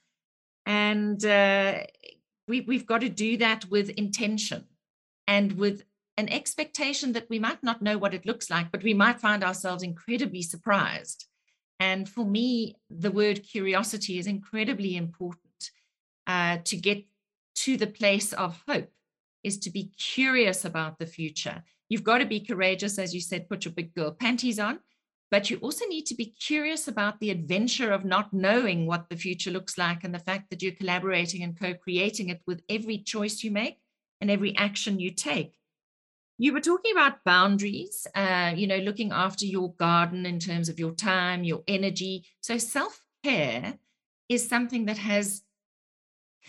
And 0.68 1.26
uh, 1.26 1.80
we, 2.48 2.62
we've 2.62 2.86
got 2.86 3.02
to 3.02 3.10
do 3.10 3.38
that 3.38 3.66
with 3.72 3.90
intention 3.90 4.66
and 5.26 5.54
with 5.54 5.84
an 6.18 6.30
expectation 6.30 7.14
that 7.14 7.30
we 7.30 7.40
might 7.40 7.64
not 7.64 7.82
know 7.82 7.98
what 7.98 8.14
it 8.14 8.28
looks 8.28 8.52
like, 8.52 8.72
but 8.72 8.84
we 8.84 8.94
might 8.94 9.20
find 9.20 9.44
ourselves 9.44 9.82
incredibly 9.82 10.44
surprised 10.44 11.26
and 11.80 12.10
for 12.10 12.26
me, 12.26 12.76
the 12.90 13.12
word 13.12 13.44
curiosity 13.44 14.18
is 14.18 14.28
incredibly 14.28 14.98
important 14.98 15.72
uh, 16.26 16.58
to 16.66 16.76
get 16.76 17.06
to 17.56 17.78
the 17.78 17.88
place 17.88 18.34
of 18.34 18.62
hope, 18.68 18.92
is 19.44 19.58
to 19.60 19.70
be 19.70 19.92
curious 19.98 20.66
about 20.66 20.98
the 20.98 21.06
future. 21.06 21.64
You've 21.90 22.04
got 22.04 22.18
to 22.20 22.26
be 22.26 22.40
courageous, 22.40 22.98
as 22.98 23.14
you 23.14 23.22
said, 23.22 23.48
put 23.48 23.66
your 23.66 23.74
big 23.74 23.94
girl 23.94 24.12
panties 24.12 24.60
on, 24.60 24.80
but 25.30 25.50
you 25.50 25.58
also 25.58 25.86
need 25.86 26.06
to 26.06 26.16
be 26.16 26.26
curious 26.26 26.88
about 26.88 27.20
the 27.20 27.32
adventure 27.32 27.92
of 27.92 28.06
not 28.06 28.34
knowing 28.34 28.86
what 28.86 29.10
the 29.10 29.18
future 29.18 29.52
looks 29.52 29.78
like 29.78 30.04
and 30.04 30.14
the 30.14 30.20
fact 30.20 30.50
that 30.50 30.62
you're 30.62 30.72
collaborating 30.72 31.44
and 31.44 31.60
co 31.60 31.74
creating 31.74 32.30
it 32.30 32.42
with 32.48 32.62
every 32.70 32.98
choice 32.98 33.44
you 33.44 33.52
make 33.52 33.80
and 34.22 34.32
every 34.32 34.56
action 34.56 35.00
you 35.00 35.12
take. 35.12 35.58
You 36.38 36.54
were 36.54 36.62
talking 36.62 36.92
about 36.92 37.24
boundaries, 37.24 38.08
uh, 38.16 38.54
you 38.56 38.68
know, 38.68 38.78
looking 38.78 39.12
after 39.12 39.46
your 39.46 39.74
garden 39.74 40.26
in 40.26 40.40
terms 40.40 40.70
of 40.70 40.80
your 40.80 40.92
time, 40.92 41.44
your 41.44 41.64
energy. 41.68 42.26
So 42.42 42.58
self 42.58 43.02
care 43.24 43.80
is 44.30 44.48
something 44.48 44.86
that 44.86 45.00
has 45.00 45.42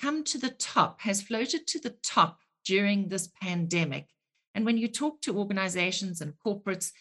come 0.01 0.23
to 0.25 0.39
the 0.39 0.51
top, 0.51 1.01
has 1.01 1.23
floated 1.23 1.67
to 1.69 1.81
the 1.81 1.97
top 2.03 2.39
during 2.65 3.09
this 3.09 3.29
pandemic. 3.41 4.07
And 4.55 4.65
when 4.65 4.77
you 4.77 4.89
talk 4.89 5.21
to 5.23 5.39
organizations 5.39 6.21
and 6.21 6.35
corporates, 6.45 6.93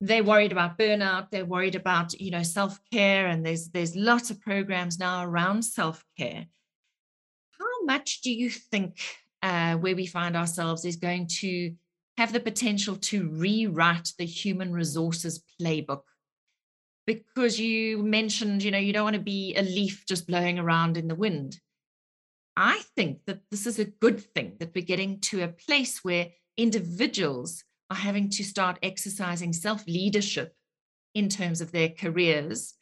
they're 0.00 0.24
worried 0.24 0.52
about 0.52 0.78
burnout. 0.78 1.30
They're 1.30 1.44
worried 1.44 1.74
about, 1.74 2.18
you 2.20 2.30
know, 2.30 2.42
self 2.42 2.78
care, 2.92 3.26
and 3.26 3.44
there's 3.44 3.68
there's 3.68 3.96
lots 3.96 4.30
of 4.30 4.40
programs 4.40 4.98
now 4.98 5.24
around 5.24 5.62
self 5.62 6.04
care. 6.18 6.46
How 7.58 7.84
much 7.84 8.20
do 8.20 8.32
you 8.32 8.50
think 8.50 9.00
uh, 9.42 9.76
where 9.76 9.96
we 9.96 10.06
find 10.06 10.36
ourselves 10.36 10.84
is 10.84 10.96
going 10.96 11.28
to 11.40 11.74
have 12.18 12.32
the 12.32 12.40
potential 12.40 12.96
to 12.96 13.28
rewrite 13.28 14.12
the 14.18 14.24
human 14.26 14.72
resources 14.72 15.42
playbook 15.60 16.02
because 17.06 17.60
you 17.60 18.02
mentioned 18.02 18.62
you 18.62 18.70
know 18.70 18.78
you 18.78 18.92
don't 18.92 19.04
want 19.04 19.16
to 19.16 19.22
be 19.22 19.54
a 19.54 19.62
leaf 19.62 20.04
just 20.06 20.26
blowing 20.26 20.58
around 20.58 20.96
in 20.96 21.08
the 21.08 21.14
wind 21.14 21.60
i 22.56 22.80
think 22.96 23.18
that 23.26 23.40
this 23.50 23.66
is 23.66 23.78
a 23.78 23.84
good 23.84 24.20
thing 24.34 24.56
that 24.58 24.74
we're 24.74 24.84
getting 24.84 25.20
to 25.20 25.42
a 25.42 25.48
place 25.48 26.02
where 26.02 26.28
individuals 26.56 27.64
are 27.90 27.96
having 27.96 28.28
to 28.30 28.44
start 28.44 28.78
exercising 28.82 29.52
self 29.52 29.86
leadership 29.86 30.54
in 31.14 31.28
terms 31.28 31.60
of 31.60 31.72
their 31.72 31.88
careers 31.88 32.74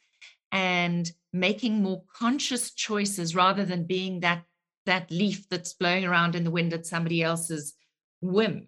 and 0.51 1.11
making 1.31 1.81
more 1.81 2.03
conscious 2.13 2.73
choices 2.73 3.35
rather 3.35 3.65
than 3.65 3.85
being 3.85 4.21
that 4.21 4.43
that 4.85 5.09
leaf 5.09 5.49
that's 5.49 5.73
blowing 5.73 6.05
around 6.05 6.35
in 6.35 6.43
the 6.43 6.51
wind 6.51 6.71
at 6.71 6.85
somebody 6.85 7.23
else's 7.23 7.73
whim 8.21 8.67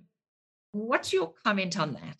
What's 0.71 1.11
your 1.11 1.33
comment 1.43 1.79
on 1.79 1.93
that? 1.93 2.17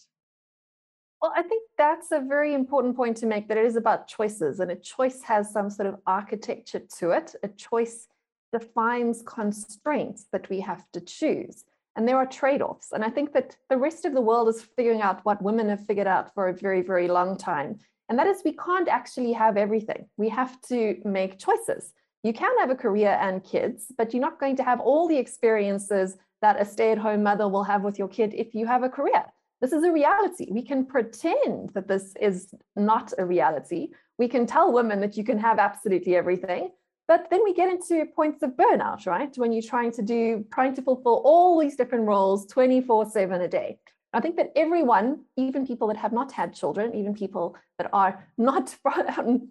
Well, 1.21 1.33
I 1.35 1.43
think 1.43 1.63
that's 1.77 2.11
a 2.11 2.19
very 2.19 2.53
important 2.53 2.95
point 2.95 3.17
to 3.17 3.25
make 3.25 3.47
that 3.47 3.57
it 3.57 3.65
is 3.65 3.75
about 3.75 4.07
choices, 4.07 4.59
and 4.59 4.71
a 4.71 4.75
choice 4.75 5.21
has 5.23 5.51
some 5.51 5.69
sort 5.69 5.87
of 5.87 5.99
architecture 6.05 6.81
to 6.99 7.11
it. 7.11 7.35
A 7.43 7.49
choice 7.49 8.07
defines 8.51 9.23
constraints 9.23 10.25
that 10.31 10.49
we 10.49 10.59
have 10.61 10.83
to 10.93 11.01
choose, 11.01 11.65
and 11.97 12.07
there 12.07 12.15
are 12.17 12.27
trade 12.27 12.61
offs. 12.61 12.91
And 12.91 13.03
I 13.03 13.09
think 13.09 13.33
that 13.33 13.57
the 13.69 13.77
rest 13.77 14.05
of 14.05 14.13
the 14.13 14.21
world 14.21 14.47
is 14.47 14.61
figuring 14.61 15.01
out 15.01 15.25
what 15.25 15.41
women 15.41 15.67
have 15.69 15.85
figured 15.85 16.07
out 16.07 16.33
for 16.33 16.47
a 16.47 16.53
very, 16.53 16.83
very 16.83 17.07
long 17.07 17.35
time. 17.35 17.79
And 18.07 18.17
that 18.19 18.27
is 18.27 18.43
we 18.45 18.55
can't 18.55 18.87
actually 18.87 19.33
have 19.33 19.57
everything. 19.57 20.07
We 20.15 20.29
have 20.29 20.61
to 20.69 20.95
make 21.03 21.39
choices. 21.39 21.91
You 22.23 22.33
can 22.33 22.57
have 22.59 22.69
a 22.69 22.75
career 22.75 23.17
and 23.19 23.43
kids, 23.43 23.87
but 23.97 24.13
you're 24.13 24.21
not 24.21 24.39
going 24.39 24.55
to 24.57 24.63
have 24.63 24.79
all 24.79 25.07
the 25.07 25.17
experiences 25.17 26.17
that 26.41 26.61
a 26.61 26.65
stay 26.65 26.91
at 26.91 26.99
home 26.99 27.23
mother 27.23 27.49
will 27.49 27.63
have 27.63 27.83
with 27.83 27.97
your 27.97 28.07
kid 28.07 28.33
if 28.35 28.53
you 28.53 28.67
have 28.67 28.83
a 28.83 28.89
career. 28.89 29.25
This 29.59 29.73
is 29.73 29.83
a 29.83 29.91
reality. 29.91 30.47
We 30.51 30.61
can 30.61 30.85
pretend 30.85 31.71
that 31.73 31.87
this 31.87 32.13
is 32.21 32.53
not 32.75 33.11
a 33.17 33.25
reality. 33.25 33.89
We 34.19 34.27
can 34.27 34.45
tell 34.45 34.71
women 34.71 35.01
that 35.01 35.17
you 35.17 35.23
can 35.23 35.39
have 35.39 35.57
absolutely 35.57 36.15
everything. 36.15 36.69
But 37.07 37.27
then 37.29 37.43
we 37.43 37.53
get 37.53 37.69
into 37.69 38.05
points 38.05 38.43
of 38.43 38.51
burnout, 38.51 39.07
right? 39.07 39.35
When 39.37 39.53
you're 39.53 39.61
trying 39.61 39.93
to 39.93 40.01
do, 40.01 40.45
trying 40.53 40.75
to 40.75 40.81
fulfill 40.81 41.21
all 41.23 41.59
these 41.59 41.77
different 41.77 42.05
roles 42.05 42.45
24 42.47 43.09
7 43.09 43.41
a 43.41 43.47
day. 43.47 43.79
I 44.13 44.19
think 44.19 44.35
that 44.37 44.51
everyone, 44.55 45.25
even 45.35 45.67
people 45.67 45.87
that 45.89 45.97
have 45.97 46.11
not 46.11 46.31
had 46.31 46.53
children, 46.53 46.95
even 46.95 47.13
people 47.13 47.55
that 47.77 47.89
are 47.93 48.27
not, 48.37 48.75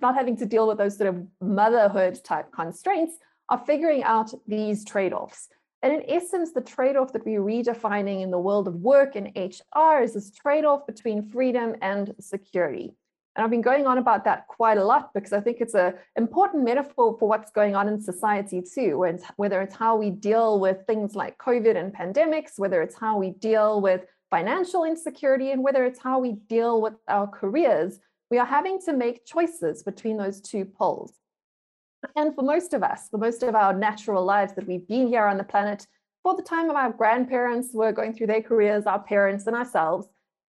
not 0.01 0.15
having 0.15 0.37
to 0.39 0.47
deal 0.47 0.67
with 0.67 0.79
those 0.79 0.97
sort 0.97 1.15
of 1.15 1.23
motherhood 1.41 2.23
type 2.25 2.51
constraints, 2.53 3.17
are 3.49 3.63
figuring 3.65 4.03
out 4.03 4.33
these 4.47 4.85
trade 4.85 5.13
offs. 5.13 5.49
And 5.83 5.93
in 5.93 6.11
essence, 6.11 6.53
the 6.53 6.63
trade 6.63 6.97
off 6.97 7.13
that 7.13 7.25
we're 7.25 7.43
redefining 7.43 8.23
in 8.23 8.31
the 8.31 8.39
world 8.39 8.67
of 8.67 8.75
work 8.77 9.15
and 9.15 9.29
HR 9.37 10.03
is 10.03 10.15
this 10.15 10.31
trade 10.31 10.65
off 10.65 10.87
between 10.87 11.29
freedom 11.29 11.77
and 11.81 12.15
security. 12.19 12.95
And 13.37 13.45
I've 13.45 13.51
been 13.51 13.61
going 13.61 13.87
on 13.87 13.99
about 13.99 14.25
that 14.25 14.47
quite 14.47 14.79
a 14.79 14.85
lot 14.85 15.13
because 15.13 15.35
I 15.35 15.41
think 15.41 15.59
it's 15.61 15.75
an 15.75 15.93
important 16.17 16.65
metaphor 16.65 17.17
for 17.19 17.29
what's 17.29 17.51
going 17.51 17.77
on 17.77 17.87
in 17.87 18.01
society 18.01 18.63
too, 18.63 19.07
whether 19.37 19.61
it's 19.61 19.75
how 19.75 19.95
we 19.95 20.09
deal 20.09 20.59
with 20.59 20.87
things 20.87 21.15
like 21.15 21.37
COVID 21.37 21.77
and 21.77 21.95
pandemics, 21.95 22.53
whether 22.57 22.81
it's 22.81 22.97
how 22.99 23.19
we 23.19 23.31
deal 23.31 23.83
with 23.83 24.07
financial 24.31 24.85
insecurity, 24.85 25.51
and 25.51 25.63
whether 25.63 25.85
it's 25.85 25.99
how 25.99 26.19
we 26.19 26.33
deal 26.49 26.81
with 26.81 26.95
our 27.09 27.27
careers. 27.27 28.01
We 28.31 28.39
are 28.39 28.47
having 28.47 28.81
to 28.87 28.95
make 28.95 29.27
choices 29.27 29.83
between 29.83 30.17
those 30.17 30.41
two 30.41 30.65
poles. 30.65 31.13
And 32.17 32.35
for 32.35 32.43
most 32.43 32.73
of 32.73 32.83
us, 32.83 33.09
for 33.11 33.19
most 33.19 33.43
of 33.43 33.55
our 33.55 33.75
natural 33.75 34.25
lives 34.25 34.55
that 34.55 34.67
we've 34.67 34.89
been 34.89 35.09
here 35.09 35.27
on 35.27 35.37
the 35.37 35.45
planet, 35.45 35.87
for 36.23 36.35
the 36.35 36.43
time 36.43 36.71
of 36.71 36.77
our 36.77 36.91
grandparents 36.91 37.69
were 37.75 37.93
going 37.93 38.15
through 38.15 38.29
their 38.29 38.43
careers, 38.43 38.87
our 38.87 38.99
parents 38.99 39.47
and 39.47 39.55
ourselves, 39.55 40.09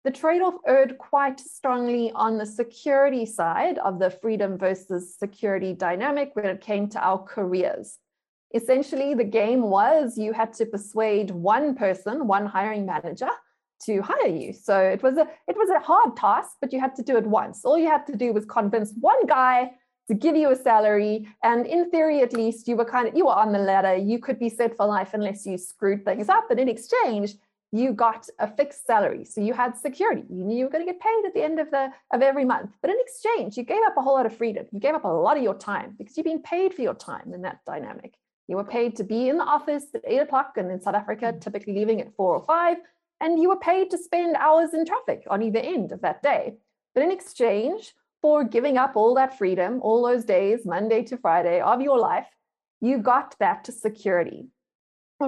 the 0.04 0.10
trade-off 0.10 0.54
erred 0.66 0.98
quite 0.98 1.38
strongly 1.38 2.10
on 2.14 2.36
the 2.36 2.46
security 2.46 3.24
side 3.24 3.78
of 3.78 3.98
the 3.98 4.10
freedom 4.10 4.58
versus 4.58 5.16
security 5.16 5.72
dynamic 5.74 6.30
when 6.34 6.46
it 6.46 6.60
came 6.60 6.88
to 6.88 7.00
our 7.00 7.18
careers. 7.18 7.98
Essentially, 8.54 9.14
the 9.14 9.24
game 9.24 9.62
was 9.62 10.18
you 10.18 10.32
had 10.32 10.52
to 10.54 10.66
persuade 10.66 11.30
one 11.30 11.74
person, 11.74 12.26
one 12.26 12.46
hiring 12.46 12.84
manager, 12.84 13.30
to 13.86 14.02
hire 14.02 14.26
you. 14.26 14.52
So 14.52 14.78
it 14.78 15.02
was 15.02 15.16
a 15.16 15.26
it 15.48 15.56
was 15.56 15.70
a 15.70 15.80
hard 15.80 16.16
task, 16.16 16.50
but 16.60 16.72
you 16.72 16.80
had 16.80 16.94
to 16.96 17.02
do 17.02 17.16
it 17.16 17.26
once. 17.26 17.64
All 17.64 17.78
you 17.78 17.88
had 17.88 18.06
to 18.06 18.16
do 18.16 18.32
was 18.32 18.44
convince 18.44 18.92
one 19.00 19.26
guy 19.26 19.72
to 20.08 20.14
give 20.14 20.36
you 20.36 20.50
a 20.50 20.56
salary, 20.56 21.28
and 21.42 21.64
in 21.66 21.90
theory, 21.90 22.20
at 22.22 22.32
least, 22.32 22.66
you 22.66 22.76
were 22.76 22.84
kind 22.84 23.08
of 23.08 23.14
you 23.16 23.26
were 23.26 23.34
on 23.34 23.52
the 23.52 23.58
ladder. 23.58 23.96
You 23.96 24.18
could 24.18 24.38
be 24.38 24.48
set 24.48 24.76
for 24.76 24.86
life 24.86 25.10
unless 25.14 25.46
you 25.46 25.56
screwed 25.56 26.04
things 26.04 26.28
up. 26.28 26.44
But 26.48 26.58
in 26.58 26.68
exchange, 26.68 27.34
you 27.72 27.92
got 27.92 28.28
a 28.38 28.46
fixed 28.46 28.86
salary. 28.86 29.24
So 29.24 29.40
you 29.40 29.54
had 29.54 29.76
security. 29.78 30.24
You 30.28 30.44
knew 30.44 30.58
you 30.58 30.64
were 30.66 30.70
going 30.70 30.86
to 30.86 30.92
get 30.92 31.00
paid 31.00 31.24
at 31.26 31.32
the 31.32 31.42
end 31.42 31.58
of 31.58 31.70
the 31.70 31.90
of 32.12 32.20
every 32.20 32.44
month. 32.44 32.76
But 32.82 32.90
in 32.90 32.96
exchange, 33.00 33.56
you 33.56 33.64
gave 33.64 33.82
up 33.86 33.96
a 33.96 34.02
whole 34.02 34.14
lot 34.14 34.26
of 34.26 34.36
freedom. 34.36 34.66
You 34.72 34.78
gave 34.78 34.94
up 34.94 35.04
a 35.04 35.08
lot 35.08 35.38
of 35.38 35.42
your 35.42 35.54
time 35.54 35.94
because 35.96 36.16
you're 36.16 36.24
being 36.24 36.42
paid 36.42 36.74
for 36.74 36.82
your 36.82 36.94
time 36.94 37.32
in 37.32 37.42
that 37.42 37.60
dynamic. 37.66 38.14
You 38.46 38.56
were 38.56 38.64
paid 38.64 38.96
to 38.96 39.04
be 39.04 39.30
in 39.30 39.38
the 39.38 39.44
office 39.44 39.86
at 39.94 40.02
eight 40.06 40.18
o'clock, 40.18 40.52
and 40.56 40.70
in 40.70 40.80
South 40.80 40.94
Africa, 40.94 41.32
mm. 41.32 41.40
typically 41.40 41.74
leaving 41.74 42.00
at 42.02 42.14
four 42.14 42.34
or 42.34 42.44
five. 42.44 42.76
And 43.20 43.40
you 43.40 43.48
were 43.48 43.58
paid 43.58 43.90
to 43.92 43.98
spend 43.98 44.36
hours 44.36 44.74
in 44.74 44.84
traffic 44.84 45.22
on 45.30 45.42
either 45.42 45.60
end 45.60 45.92
of 45.92 46.02
that 46.02 46.22
day. 46.22 46.56
But 46.94 47.04
in 47.04 47.10
exchange 47.10 47.94
for 48.20 48.44
giving 48.44 48.76
up 48.76 48.96
all 48.96 49.14
that 49.14 49.38
freedom, 49.38 49.80
all 49.80 50.02
those 50.06 50.24
days, 50.24 50.66
Monday 50.66 51.02
to 51.04 51.16
Friday 51.16 51.60
of 51.60 51.80
your 51.80 51.98
life, 51.98 52.26
you 52.80 52.98
got 52.98 53.34
that 53.38 53.66
security. 53.66 54.48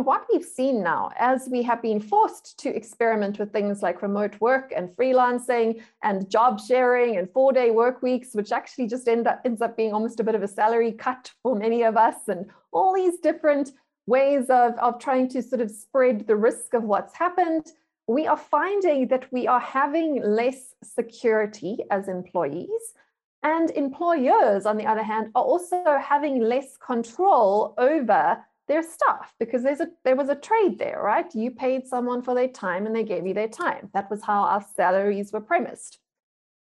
What 0.03 0.27
we've 0.33 0.45
seen 0.45 0.83
now, 0.83 1.11
as 1.19 1.49
we 1.49 1.63
have 1.63 1.81
been 1.81 2.01
forced 2.01 2.59
to 2.59 2.75
experiment 2.75 3.39
with 3.39 3.53
things 3.53 3.81
like 3.81 4.03
remote 4.03 4.41
work 4.41 4.73
and 4.75 4.89
freelancing 4.97 5.83
and 6.03 6.29
job 6.29 6.61
sharing 6.61 7.17
and 7.17 7.31
four 7.31 7.53
day 7.53 7.71
work 7.71 8.03
weeks, 8.03 8.35
which 8.35 8.51
actually 8.51 8.89
just 8.89 9.07
end 9.07 9.29
up, 9.29 9.41
ends 9.45 9.63
up 9.63 9.77
being 9.77 9.93
almost 9.93 10.19
a 10.19 10.25
bit 10.25 10.35
of 10.35 10.43
a 10.43 10.49
salary 10.49 10.91
cut 10.93 11.31
for 11.43 11.55
many 11.55 11.85
of 11.85 11.97
us, 11.97 12.17
and 12.27 12.47
all 12.73 12.93
these 12.93 13.19
different 13.21 13.71
ways 14.07 14.51
of, 14.51 14.75
of 14.79 14.99
trying 14.99 15.29
to 15.29 15.43
sort 15.43 15.61
of 15.61 15.71
spread 15.71 16.27
the 16.27 16.37
risk 16.37 16.75
of 16.75 16.83
what's 16.83 17.15
happened, 17.15 17.67
we 18.09 18.27
are 18.27 18.37
finding 18.37 19.09
that 19.09 19.31
we 19.33 19.47
are 19.47 19.61
having 19.61 20.21
less 20.23 20.75
security 20.83 21.79
as 21.91 22.09
employees. 22.09 22.95
And 23.43 23.71
employers, 23.71 24.67
on 24.67 24.77
the 24.77 24.87
other 24.87 25.03
hand, 25.03 25.31
are 25.35 25.45
also 25.45 25.99
having 26.01 26.41
less 26.41 26.77
control 26.79 27.75
over 27.79 28.39
their 28.69 28.83
staff 28.83 29.33
because 29.39 29.63
there's 29.63 29.81
a 29.81 29.89
there 30.05 30.17
was 30.17 30.29
a 30.29 30.35
trade 30.35 30.79
there, 30.79 31.01
right? 31.03 31.33
You 31.35 31.51
paid 31.51 31.87
someone 31.87 32.23
for 32.23 32.35
their 32.35 32.49
time 32.49 32.87
and 32.87 32.95
they 32.95 33.05
gave 33.05 33.27
you 33.27 33.35
their 33.35 33.49
time. 33.49 33.91
That 33.95 34.11
was 34.11 34.23
how 34.23 34.43
our 34.43 34.65
salaries 34.77 35.33
were 35.33 35.41
premised. 35.41 35.99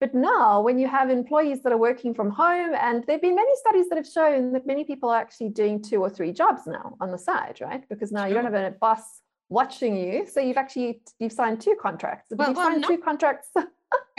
But 0.00 0.14
now, 0.14 0.62
when 0.62 0.78
you 0.78 0.88
have 0.88 1.10
employees 1.10 1.62
that 1.62 1.72
are 1.72 1.78
working 1.78 2.14
from 2.14 2.30
home, 2.30 2.74
and 2.74 3.04
there 3.04 3.16
have 3.16 3.20
been 3.20 3.34
many 3.34 3.54
studies 3.56 3.86
that 3.90 3.96
have 3.96 4.06
shown 4.06 4.52
that 4.52 4.66
many 4.66 4.82
people 4.82 5.10
are 5.10 5.20
actually 5.20 5.50
doing 5.50 5.82
two 5.82 6.00
or 6.00 6.08
three 6.08 6.32
jobs 6.32 6.62
now 6.66 6.96
on 7.02 7.10
the 7.10 7.18
side, 7.18 7.58
right? 7.60 7.86
Because 7.86 8.10
now 8.10 8.24
you 8.24 8.32
don't 8.32 8.44
have 8.44 8.54
a 8.54 8.70
boss 8.70 9.02
watching 9.50 9.94
you, 9.96 10.26
so 10.26 10.40
you've 10.40 10.56
actually 10.56 11.02
you've 11.18 11.32
signed 11.32 11.60
two 11.60 11.76
contracts. 11.80 12.28
Well, 12.30 12.48
you've 12.48 12.56
well, 12.56 12.66
signed 12.66 12.80
not, 12.80 12.88
two 12.88 12.98
contracts. 12.98 13.48
but 13.54 13.66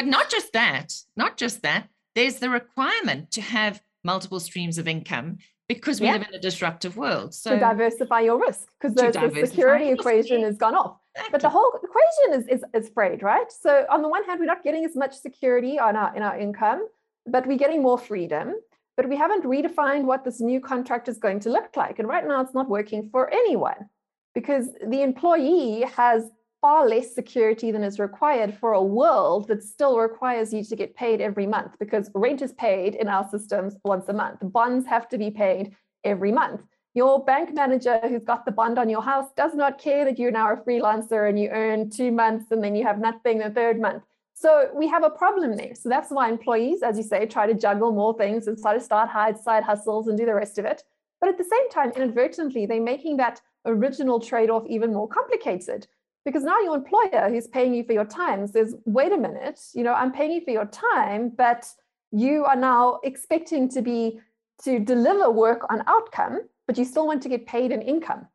not 0.06 0.30
just 0.30 0.54
that, 0.54 0.94
not 1.16 1.38
just 1.38 1.64
that. 1.64 1.88
There's 2.14 2.36
the 2.36 2.52
requirement 2.52 3.32
to 3.32 3.42
have 3.42 3.82
multiple 4.04 4.40
streams 4.40 4.78
of 4.78 4.88
income 4.88 5.38
because 5.76 6.00
we 6.00 6.08
yeah. 6.08 6.14
live 6.14 6.28
in 6.28 6.34
a 6.34 6.40
disruptive 6.40 6.98
world. 6.98 7.34
So 7.34 7.52
to 7.52 7.60
diversify 7.60 8.22
your 8.22 8.40
risk, 8.40 8.68
because 8.80 8.96
the, 8.96 9.12
the, 9.12 9.46
security 9.48 9.90
equation 9.90 10.44
has 10.44 10.58
gone 10.58 10.76
off. 10.76 10.98
Exactly. 11.16 11.32
But 11.32 11.42
the 11.42 11.50
whole 11.50 11.74
equation 11.84 12.40
is, 12.40 12.48
is 12.48 12.66
is 12.74 12.90
frayed, 12.90 13.22
right? 13.22 13.52
So 13.52 13.86
on 13.90 14.02
the 14.02 14.10
one 14.10 14.24
hand, 14.24 14.40
we're 14.40 14.46
not 14.46 14.64
getting 14.64 14.86
as 14.86 14.96
much 14.96 15.14
security 15.14 15.80
on 15.80 15.96
our 15.96 16.16
in 16.16 16.24
our 16.24 16.38
income, 16.40 16.88
but 17.26 17.46
we're 17.46 17.58
getting 17.58 17.82
more 17.82 17.98
freedom. 17.98 18.56
But 18.98 19.10
we 19.10 19.16
haven't 19.16 19.46
redefined 19.46 20.04
what 20.04 20.24
this 20.24 20.42
new 20.42 20.60
contract 20.60 21.08
is 21.08 21.18
going 21.18 21.40
to 21.42 21.50
look 21.50 21.76
like. 21.76 22.00
And 22.00 22.08
right 22.08 22.28
now 22.28 22.42
it's 22.42 22.54
not 22.54 22.70
working 22.70 23.10
for 23.12 23.34
anyone 23.34 23.90
because 24.36 24.70
the 24.86 25.02
employee 25.02 25.82
has 25.96 26.30
far 26.62 26.88
less 26.88 27.14
security 27.14 27.72
than 27.72 27.84
is 27.84 28.00
required 28.00 28.54
for 28.54 28.74
a 28.74 28.84
world 28.84 29.48
that 29.48 29.64
still 29.64 29.98
requires 29.98 30.54
you 30.54 30.64
to 30.64 30.76
get 30.76 30.96
paid 30.96 31.20
every 31.20 31.48
month 31.48 31.72
because 31.80 32.12
rent 32.14 32.42
is 32.42 32.54
paid 32.54 32.94
in 32.96 33.08
our 33.08 33.28
systems 33.30 33.76
once 33.84 34.08
a 34.10 34.14
month. 34.14 34.38
Bonds 34.44 34.86
have 34.86 35.10
to 35.10 35.18
be 35.18 35.32
paid 35.32 35.76
every 36.04 36.32
month. 36.32 36.62
Your 36.94 37.24
bank 37.24 37.54
manager 37.54 38.00
who's 38.04 38.24
got 38.24 38.46
the 38.46 38.52
bond 38.52 38.78
on 38.78 38.90
your 38.90 39.02
house 39.02 39.30
does 39.36 39.56
not 39.56 39.80
care 39.80 40.06
that 40.06 40.20
you're 40.20 40.30
now 40.30 40.54
a 40.54 40.58
freelancer 40.58 41.28
and 41.28 41.40
you 41.40 41.50
earn 41.50 41.90
two 41.90 42.12
months 42.12 42.52
and 42.52 42.64
then 42.64 42.76
you 42.76 42.84
have 42.84 43.00
nothing 43.00 43.40
the 43.40 43.50
third 43.50 43.80
month. 43.80 44.04
So 44.34 44.70
we 44.76 44.88
have 44.88 45.04
a 45.04 45.10
problem 45.10 45.56
there. 45.56 45.74
So 45.74 45.90
that's 45.90 46.12
why 46.12 46.30
employees, 46.30 46.84
as 46.84 46.98
you 46.98 47.04
say, 47.04 47.26
try 47.26 47.48
to 47.48 47.54
juggle 47.54 47.92
more 47.92 48.16
things 48.18 48.48
and 48.48 48.58
try 48.58 48.74
to 48.74 48.80
start 48.80 49.10
hide 49.10 49.40
side 49.40 49.64
hustles 49.64 50.08
and 50.08 50.18
do 50.18 50.26
the 50.26 50.36
rest 50.36 50.58
of 50.60 50.66
it. 50.66 50.84
But 51.20 51.30
at 51.30 51.38
the 51.38 51.44
same 51.44 51.70
time, 51.70 51.92
inadvertently, 51.96 52.66
they're 52.66 52.82
making 52.82 53.18
that 53.18 53.40
original 53.66 54.20
trade-off 54.20 54.66
even 54.68 54.94
more 54.94 55.08
complicated 55.08 55.88
because 56.26 56.44
now 56.44 56.60
your 56.60 56.76
employer 56.76 57.30
who's 57.30 57.48
paying 57.48 57.74
you 57.74 57.84
for 57.84 57.94
your 57.94 58.06
time 58.06 58.48
says 58.48 58.76
wait 58.86 59.12
a 59.12 59.18
minute 59.18 59.60
you 59.74 59.84
know 59.84 59.94
i'm 59.94 60.12
paying 60.12 60.32
you 60.32 60.42
for 60.42 60.52
your 60.52 60.66
time 60.66 61.32
but 61.36 61.66
you 62.12 62.44
are 62.46 62.56
now 62.56 63.00
expecting 63.04 63.70
to 63.70 63.82
be 63.82 64.20
to 64.64 64.80
deliver 64.80 65.32
work 65.32 65.62
on 65.72 65.82
outcome 65.88 66.42
but 66.72 66.78
you 66.78 66.86
still 66.86 67.06
want 67.06 67.22
to 67.22 67.28
get 67.28 67.46
paid 67.46 67.70
in 67.74 67.82
income. 67.82 68.26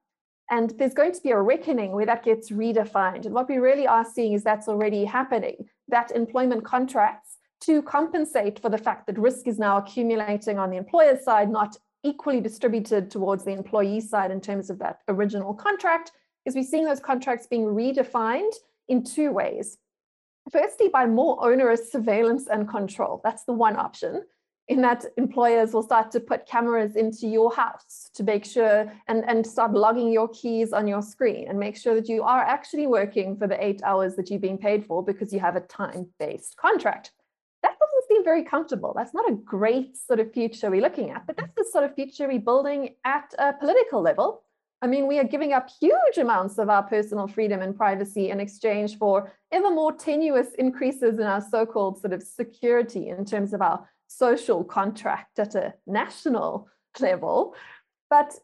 And 0.50 0.74
there's 0.78 0.92
going 0.92 1.12
to 1.12 1.22
be 1.22 1.30
a 1.30 1.40
reckoning 1.40 1.92
where 1.92 2.04
that 2.04 2.22
gets 2.22 2.50
redefined. 2.50 3.24
And 3.24 3.34
what 3.34 3.48
we 3.48 3.56
really 3.56 3.86
are 3.86 4.04
seeing 4.04 4.34
is 4.34 4.44
that's 4.44 4.68
already 4.68 5.06
happening. 5.06 5.56
That 5.88 6.10
employment 6.10 6.62
contracts 6.62 7.38
to 7.62 7.80
compensate 7.80 8.60
for 8.60 8.68
the 8.68 8.76
fact 8.76 9.06
that 9.06 9.18
risk 9.18 9.46
is 9.48 9.58
now 9.58 9.78
accumulating 9.78 10.58
on 10.58 10.68
the 10.68 10.76
employer 10.76 11.18
side 11.18 11.48
not 11.48 11.78
equally 12.04 12.42
distributed 12.42 13.10
towards 13.10 13.44
the 13.44 13.52
employee 13.52 14.02
side 14.02 14.30
in 14.30 14.42
terms 14.42 14.68
of 14.68 14.78
that 14.80 14.98
original 15.08 15.54
contract 15.54 16.12
is 16.46 16.54
we're 16.54 16.62
seeing 16.62 16.84
those 16.84 17.00
contracts 17.00 17.46
being 17.46 17.64
redefined 17.64 18.52
in 18.88 19.04
two 19.04 19.32
ways. 19.32 19.78
Firstly, 20.50 20.88
by 20.88 21.06
more 21.06 21.44
onerous 21.44 21.90
surveillance 21.90 22.46
and 22.46 22.68
control. 22.68 23.20
That's 23.24 23.44
the 23.44 23.52
one 23.52 23.76
option. 23.76 24.22
In 24.68 24.80
that 24.82 25.04
employers 25.16 25.72
will 25.72 25.82
start 25.82 26.10
to 26.12 26.20
put 26.20 26.46
cameras 26.46 26.96
into 26.96 27.28
your 27.28 27.54
house 27.54 28.10
to 28.14 28.24
make 28.24 28.44
sure 28.44 28.92
and, 29.06 29.24
and 29.28 29.46
start 29.46 29.72
logging 29.72 30.10
your 30.10 30.28
keys 30.28 30.72
on 30.72 30.88
your 30.88 31.02
screen 31.02 31.46
and 31.48 31.58
make 31.58 31.76
sure 31.76 31.94
that 31.94 32.08
you 32.08 32.22
are 32.22 32.42
actually 32.42 32.86
working 32.86 33.36
for 33.36 33.46
the 33.46 33.64
eight 33.64 33.80
hours 33.84 34.16
that 34.16 34.28
you're 34.28 34.40
being 34.40 34.58
paid 34.58 34.84
for 34.84 35.04
because 35.04 35.32
you 35.32 35.38
have 35.38 35.54
a 35.54 35.60
time-based 35.60 36.56
contract. 36.56 37.12
That 37.62 37.76
doesn't 37.78 38.08
seem 38.08 38.24
very 38.24 38.42
comfortable. 38.42 38.92
That's 38.96 39.14
not 39.14 39.30
a 39.30 39.34
great 39.34 39.96
sort 39.96 40.18
of 40.18 40.32
future 40.32 40.68
we're 40.68 40.80
looking 40.80 41.10
at, 41.10 41.28
but 41.28 41.36
that's 41.36 41.54
the 41.56 41.66
sort 41.70 41.84
of 41.84 41.94
future 41.94 42.26
we're 42.26 42.40
building 42.40 42.96
at 43.04 43.34
a 43.38 43.52
political 43.52 44.02
level 44.02 44.42
I 44.82 44.86
mean, 44.86 45.06
we 45.06 45.18
are 45.18 45.24
giving 45.24 45.52
up 45.52 45.70
huge 45.80 46.18
amounts 46.18 46.58
of 46.58 46.68
our 46.68 46.82
personal 46.82 47.26
freedom 47.26 47.62
and 47.62 47.74
privacy 47.74 48.30
in 48.30 48.40
exchange 48.40 48.98
for 48.98 49.32
ever 49.50 49.70
more 49.70 49.92
tenuous 49.92 50.48
increases 50.58 51.18
in 51.18 51.24
our 51.24 51.40
so 51.40 51.64
called 51.64 52.00
sort 52.00 52.12
of 52.12 52.22
security 52.22 53.08
in 53.08 53.24
terms 53.24 53.54
of 53.54 53.62
our 53.62 53.88
social 54.06 54.62
contract 54.64 55.38
at 55.38 55.54
a 55.54 55.74
national 55.86 56.68
level. 57.00 57.54
But 58.10 58.34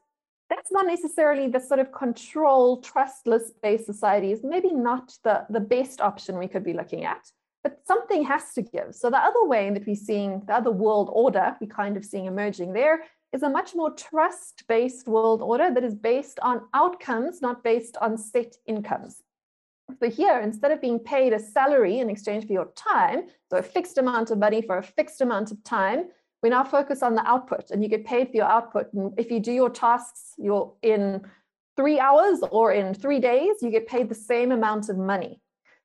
that's 0.48 0.72
not 0.72 0.86
necessarily 0.86 1.48
the 1.48 1.60
sort 1.60 1.80
of 1.80 1.92
control, 1.92 2.80
trustless 2.80 3.52
based 3.62 3.86
society 3.86 4.32
is 4.32 4.40
maybe 4.42 4.70
not 4.72 5.12
the, 5.24 5.46
the 5.48 5.60
best 5.60 6.00
option 6.00 6.38
we 6.38 6.48
could 6.48 6.64
be 6.64 6.74
looking 6.74 7.04
at. 7.04 7.30
But 7.62 7.86
something 7.86 8.24
has 8.24 8.52
to 8.54 8.62
give. 8.62 8.94
So 8.94 9.08
the 9.08 9.18
other 9.18 9.44
way 9.44 9.70
that 9.70 9.86
we're 9.86 9.94
seeing 9.94 10.42
the 10.46 10.54
other 10.54 10.72
world 10.72 11.10
order, 11.12 11.56
we 11.60 11.66
kind 11.66 11.96
of 11.96 12.04
seeing 12.04 12.26
emerging 12.26 12.72
there 12.72 13.04
is 13.32 13.42
a 13.42 13.48
much 13.48 13.74
more 13.74 13.90
trust 13.92 14.64
based 14.68 15.06
world 15.08 15.42
order 15.42 15.72
that 15.72 15.84
is 15.84 15.94
based 15.94 16.38
on 16.40 16.62
outcomes, 16.74 17.40
not 17.40 17.64
based 17.64 17.96
on 18.00 18.18
set 18.18 18.56
incomes. 18.66 19.22
So 20.00 20.10
here, 20.10 20.40
instead 20.40 20.70
of 20.70 20.80
being 20.80 20.98
paid 20.98 21.32
a 21.32 21.38
salary 21.38 21.98
in 21.98 22.08
exchange 22.08 22.46
for 22.46 22.52
your 22.52 22.72
time, 22.76 23.24
so 23.50 23.58
a 23.58 23.62
fixed 23.62 23.98
amount 23.98 24.30
of 24.30 24.38
money 24.38 24.62
for 24.62 24.78
a 24.78 24.82
fixed 24.82 25.20
amount 25.20 25.50
of 25.50 25.62
time, 25.64 26.06
we 26.42 26.50
now 26.50 26.64
focus 26.64 27.02
on 27.02 27.14
the 27.14 27.26
output 27.28 27.70
and 27.70 27.82
you 27.82 27.88
get 27.88 28.04
paid 28.04 28.30
for 28.30 28.36
your 28.36 28.46
output. 28.46 28.92
And 28.92 29.12
if 29.18 29.30
you 29.30 29.38
do 29.38 29.52
your 29.52 29.70
tasks, 29.70 30.32
you're 30.38 30.72
in 30.82 31.22
three 31.76 32.00
hours 32.00 32.40
or 32.50 32.72
in 32.72 32.94
three 32.94 33.20
days, 33.20 33.56
you 33.62 33.70
get 33.70 33.86
paid 33.86 34.08
the 34.08 34.14
same 34.14 34.50
amount 34.50 34.88
of 34.88 34.96
money. 34.96 35.41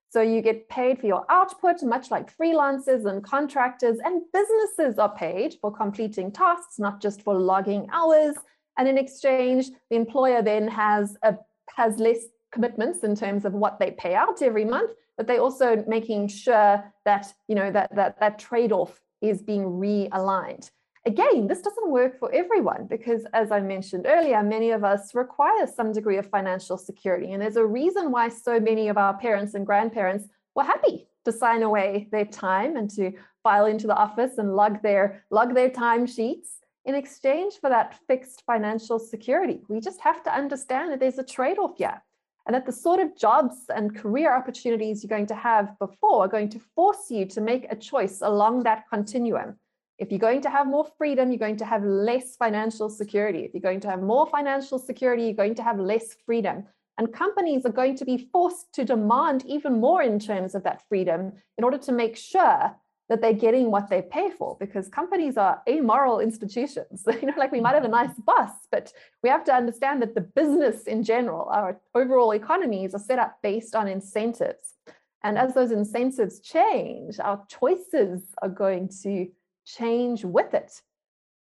So 0.09 0.21
you 0.21 0.41
get 0.41 0.69
paid 0.69 0.99
for 0.99 1.07
your 1.07 1.25
output, 1.29 1.83
much 1.83 2.11
like 2.11 2.35
freelancers 2.35 3.05
and 3.05 3.23
contractors 3.23 3.97
and 4.03 4.21
businesses 4.31 4.97
are 4.97 5.13
paid 5.13 5.55
for 5.59 5.71
completing 5.71 6.31
tasks, 6.31 6.79
not 6.79 7.01
just 7.01 7.21
for 7.23 7.33
logging 7.35 7.87
hours. 7.91 8.35
And 8.77 8.87
in 8.87 8.97
exchange, 8.97 9.69
the 9.89 9.97
employer 9.97 10.41
then 10.41 10.67
has 10.69 11.17
a 11.23 11.35
has 11.75 11.97
less 11.97 12.19
commitments 12.51 13.03
in 13.03 13.15
terms 13.15 13.43
of 13.43 13.53
what 13.53 13.79
they 13.79 13.91
pay 13.91 14.15
out 14.15 14.41
every 14.41 14.65
month, 14.65 14.91
but 15.17 15.27
they 15.27 15.37
also 15.37 15.83
making 15.87 16.29
sure 16.29 16.83
that 17.05 17.33
you 17.47 17.55
know 17.55 17.71
that 17.71 17.93
that 17.95 18.19
that 18.19 18.39
trade-off 18.39 18.99
is 19.21 19.41
being 19.41 19.63
realigned. 19.63 20.69
Again, 21.07 21.47
this 21.47 21.61
doesn't 21.61 21.89
work 21.89 22.19
for 22.19 22.29
everyone 22.33 22.85
because, 22.85 23.25
as 23.31 23.49
I 23.49 23.61
mentioned 23.61 24.05
earlier, 24.05 24.43
many 24.43 24.71
of 24.71 24.83
us 24.83 25.15
require 25.15 25.65
some 25.65 25.93
degree 25.93 26.17
of 26.17 26.29
financial 26.29 26.77
security. 26.77 27.31
And 27.31 27.41
there's 27.41 27.55
a 27.55 27.65
reason 27.65 28.11
why 28.11 28.27
so 28.27 28.59
many 28.59 28.89
of 28.89 28.97
our 28.97 29.17
parents 29.17 29.53
and 29.53 29.65
grandparents 29.65 30.27
were 30.53 30.65
happy 30.65 31.07
to 31.23 31.31
sign 31.31 31.63
away 31.63 32.09
their 32.11 32.25
time 32.25 32.75
and 32.75 32.89
to 32.89 33.13
file 33.41 33.67
into 33.67 33.87
the 33.87 33.95
office 33.95 34.37
and 34.37 34.57
lug 34.57 34.81
their, 34.81 35.23
log 35.31 35.55
their 35.55 35.69
time 35.69 36.05
sheets 36.05 36.57
in 36.83 36.93
exchange 36.93 37.53
for 37.61 37.69
that 37.69 37.97
fixed 38.05 38.43
financial 38.45 38.99
security. 38.99 39.61
We 39.69 39.79
just 39.79 40.01
have 40.01 40.21
to 40.23 40.35
understand 40.35 40.91
that 40.91 40.99
there's 40.99 41.19
a 41.19 41.23
trade 41.23 41.57
off 41.57 41.77
here 41.77 42.03
and 42.47 42.53
that 42.53 42.65
the 42.65 42.73
sort 42.73 42.99
of 42.99 43.15
jobs 43.17 43.55
and 43.73 43.95
career 43.95 44.35
opportunities 44.35 45.03
you're 45.03 45.17
going 45.17 45.27
to 45.27 45.35
have 45.35 45.79
before 45.79 46.25
are 46.25 46.27
going 46.27 46.49
to 46.49 46.59
force 46.75 47.09
you 47.09 47.23
to 47.27 47.39
make 47.39 47.65
a 47.71 47.77
choice 47.77 48.19
along 48.19 48.63
that 48.63 48.83
continuum. 48.89 49.57
If 49.97 50.11
you're 50.11 50.19
going 50.19 50.41
to 50.41 50.49
have 50.49 50.67
more 50.67 50.87
freedom, 50.97 51.31
you're 51.31 51.39
going 51.39 51.57
to 51.57 51.65
have 51.65 51.83
less 51.83 52.35
financial 52.35 52.89
security. 52.89 53.39
If 53.39 53.53
you're 53.53 53.61
going 53.61 53.79
to 53.81 53.89
have 53.89 54.01
more 54.01 54.27
financial 54.27 54.77
security, 54.77 55.23
you're 55.23 55.33
going 55.33 55.55
to 55.55 55.63
have 55.63 55.79
less 55.79 56.15
freedom. 56.25 56.65
And 56.99 57.13
companies 57.13 57.65
are 57.65 57.71
going 57.71 57.95
to 57.97 58.05
be 58.05 58.29
forced 58.31 58.73
to 58.73 58.85
demand 58.85 59.45
even 59.45 59.79
more 59.79 60.01
in 60.01 60.19
terms 60.19 60.55
of 60.55 60.63
that 60.63 60.87
freedom 60.87 61.33
in 61.57 61.63
order 61.63 61.77
to 61.79 61.91
make 61.91 62.15
sure 62.15 62.75
that 63.09 63.21
they're 63.21 63.33
getting 63.33 63.71
what 63.71 63.89
they 63.89 64.01
pay 64.01 64.29
for 64.29 64.57
because 64.59 64.89
companies 64.89 65.37
are 65.37 65.61
amoral 65.67 66.19
institutions. 66.19 67.03
you 67.21 67.27
know, 67.27 67.33
like 67.37 67.51
we 67.51 67.61
might 67.61 67.75
have 67.75 67.85
a 67.85 67.87
nice 67.87 68.13
bus, 68.25 68.51
but 68.71 68.91
we 69.23 69.29
have 69.29 69.45
to 69.45 69.53
understand 69.53 70.01
that 70.01 70.13
the 70.13 70.21
business 70.21 70.83
in 70.83 71.03
general, 71.03 71.47
our 71.49 71.79
overall 71.95 72.31
economies 72.31 72.93
are 72.93 72.99
set 72.99 73.19
up 73.19 73.37
based 73.41 73.75
on 73.75 73.87
incentives. 73.87 74.75
And 75.23 75.37
as 75.37 75.53
those 75.53 75.71
incentives 75.71 76.39
change, 76.39 77.19
our 77.19 77.43
choices 77.47 78.23
are 78.41 78.49
going 78.49 78.89
to 79.03 79.27
change 79.67 80.23
with 80.23 80.53
it. 80.53 80.81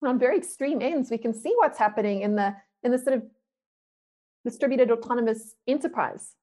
on 0.03 0.19
very 0.19 0.37
extreme 0.37 0.81
ends, 0.81 1.11
we 1.11 1.19
can 1.19 1.35
see 1.35 1.53
what's 1.57 1.79
happening 1.79 2.23
in 2.23 2.37
the 2.37 2.55
in 2.83 2.93
the 2.93 2.99
sort 2.99 3.17
of 3.17 3.23
distributed 4.45 4.91
autonomous 4.91 5.55
enterprise 5.67 6.35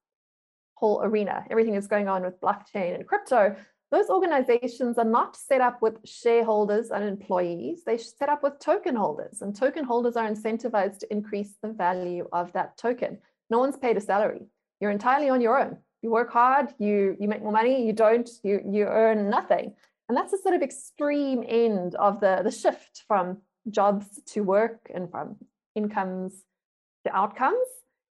whole 0.73 1.01
arena. 1.03 1.45
Everything 1.51 1.75
is 1.75 1.88
going 1.88 2.07
on 2.07 2.23
with 2.23 2.41
blockchain 2.41 2.95
and 2.95 3.07
crypto 3.07 3.55
those 3.91 4.10
organizations 4.10 4.97
are 4.97 5.05
not 5.05 5.36
set 5.36 5.60
up 5.60 5.81
with 5.81 5.97
shareholders 6.05 6.91
and 6.91 7.03
employees. 7.03 7.84
They 7.86 7.97
set 7.97 8.29
up 8.29 8.41
with 8.41 8.57
token 8.60 8.95
holders, 8.95 9.41
and 9.41 9.53
token 9.53 9.84
holders 9.84 10.15
are 10.15 10.29
incentivized 10.29 10.99
to 10.99 11.12
increase 11.12 11.55
the 11.62 11.73
value 11.73 12.27
of 12.31 12.53
that 12.53 12.77
token. 12.77 13.19
No 13.49 13.60
one's 13.60 13.75
paid 13.75 13.97
a 13.97 14.01
salary. 14.01 14.47
You're 14.79 14.91
entirely 14.91 15.29
on 15.29 15.41
your 15.41 15.60
own. 15.60 15.77
You 16.01 16.10
work 16.10 16.31
hard, 16.31 16.73
you, 16.79 17.17
you 17.19 17.27
make 17.27 17.43
more 17.43 17.51
money, 17.51 17.86
you 17.86 17.91
don't, 17.91 18.29
you, 18.43 18.62
you 18.65 18.86
earn 18.86 19.29
nothing. 19.29 19.75
And 20.12 20.17
that's 20.17 20.34
a 20.34 20.38
sort 20.39 20.56
of 20.56 20.62
extreme 20.62 21.41
end 21.47 21.95
of 21.95 22.19
the, 22.19 22.41
the 22.43 22.52
shift 22.52 23.04
from 23.08 23.38
jobs 23.69 24.19
to 24.34 24.43
work 24.43 24.91
and 24.93 25.10
from 25.10 25.38
incomes 25.74 26.43
to 27.06 27.15
outcomes. 27.15 27.65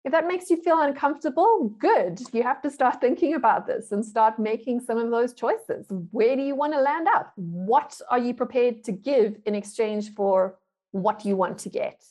If 0.05 0.13
that 0.13 0.25
makes 0.25 0.49
you 0.49 0.63
feel 0.63 0.79
uncomfortable, 0.79 1.75
good. 1.77 2.21
You 2.31 2.43
have 2.43 2.61
to 2.61 2.71
start 2.71 3.01
thinking 3.01 3.33
about 3.33 3.67
this 3.67 3.91
and 3.91 4.05
start 4.05 4.39
making 4.39 4.79
some 4.79 4.97
of 4.97 5.11
those 5.11 5.33
choices. 5.33 5.87
Where 6.11 6.37
do 6.37 6.41
you 6.41 6.55
want 6.55 6.71
to 6.71 6.79
land 6.79 7.09
up? 7.13 7.33
What 7.35 7.99
are 8.09 8.17
you 8.17 8.33
prepared 8.33 8.85
to 8.85 8.93
give 8.93 9.35
in 9.45 9.53
exchange 9.53 10.13
for 10.13 10.57
what 10.91 11.25
you 11.25 11.35
want 11.35 11.57
to 11.57 11.69
get? 11.69 12.01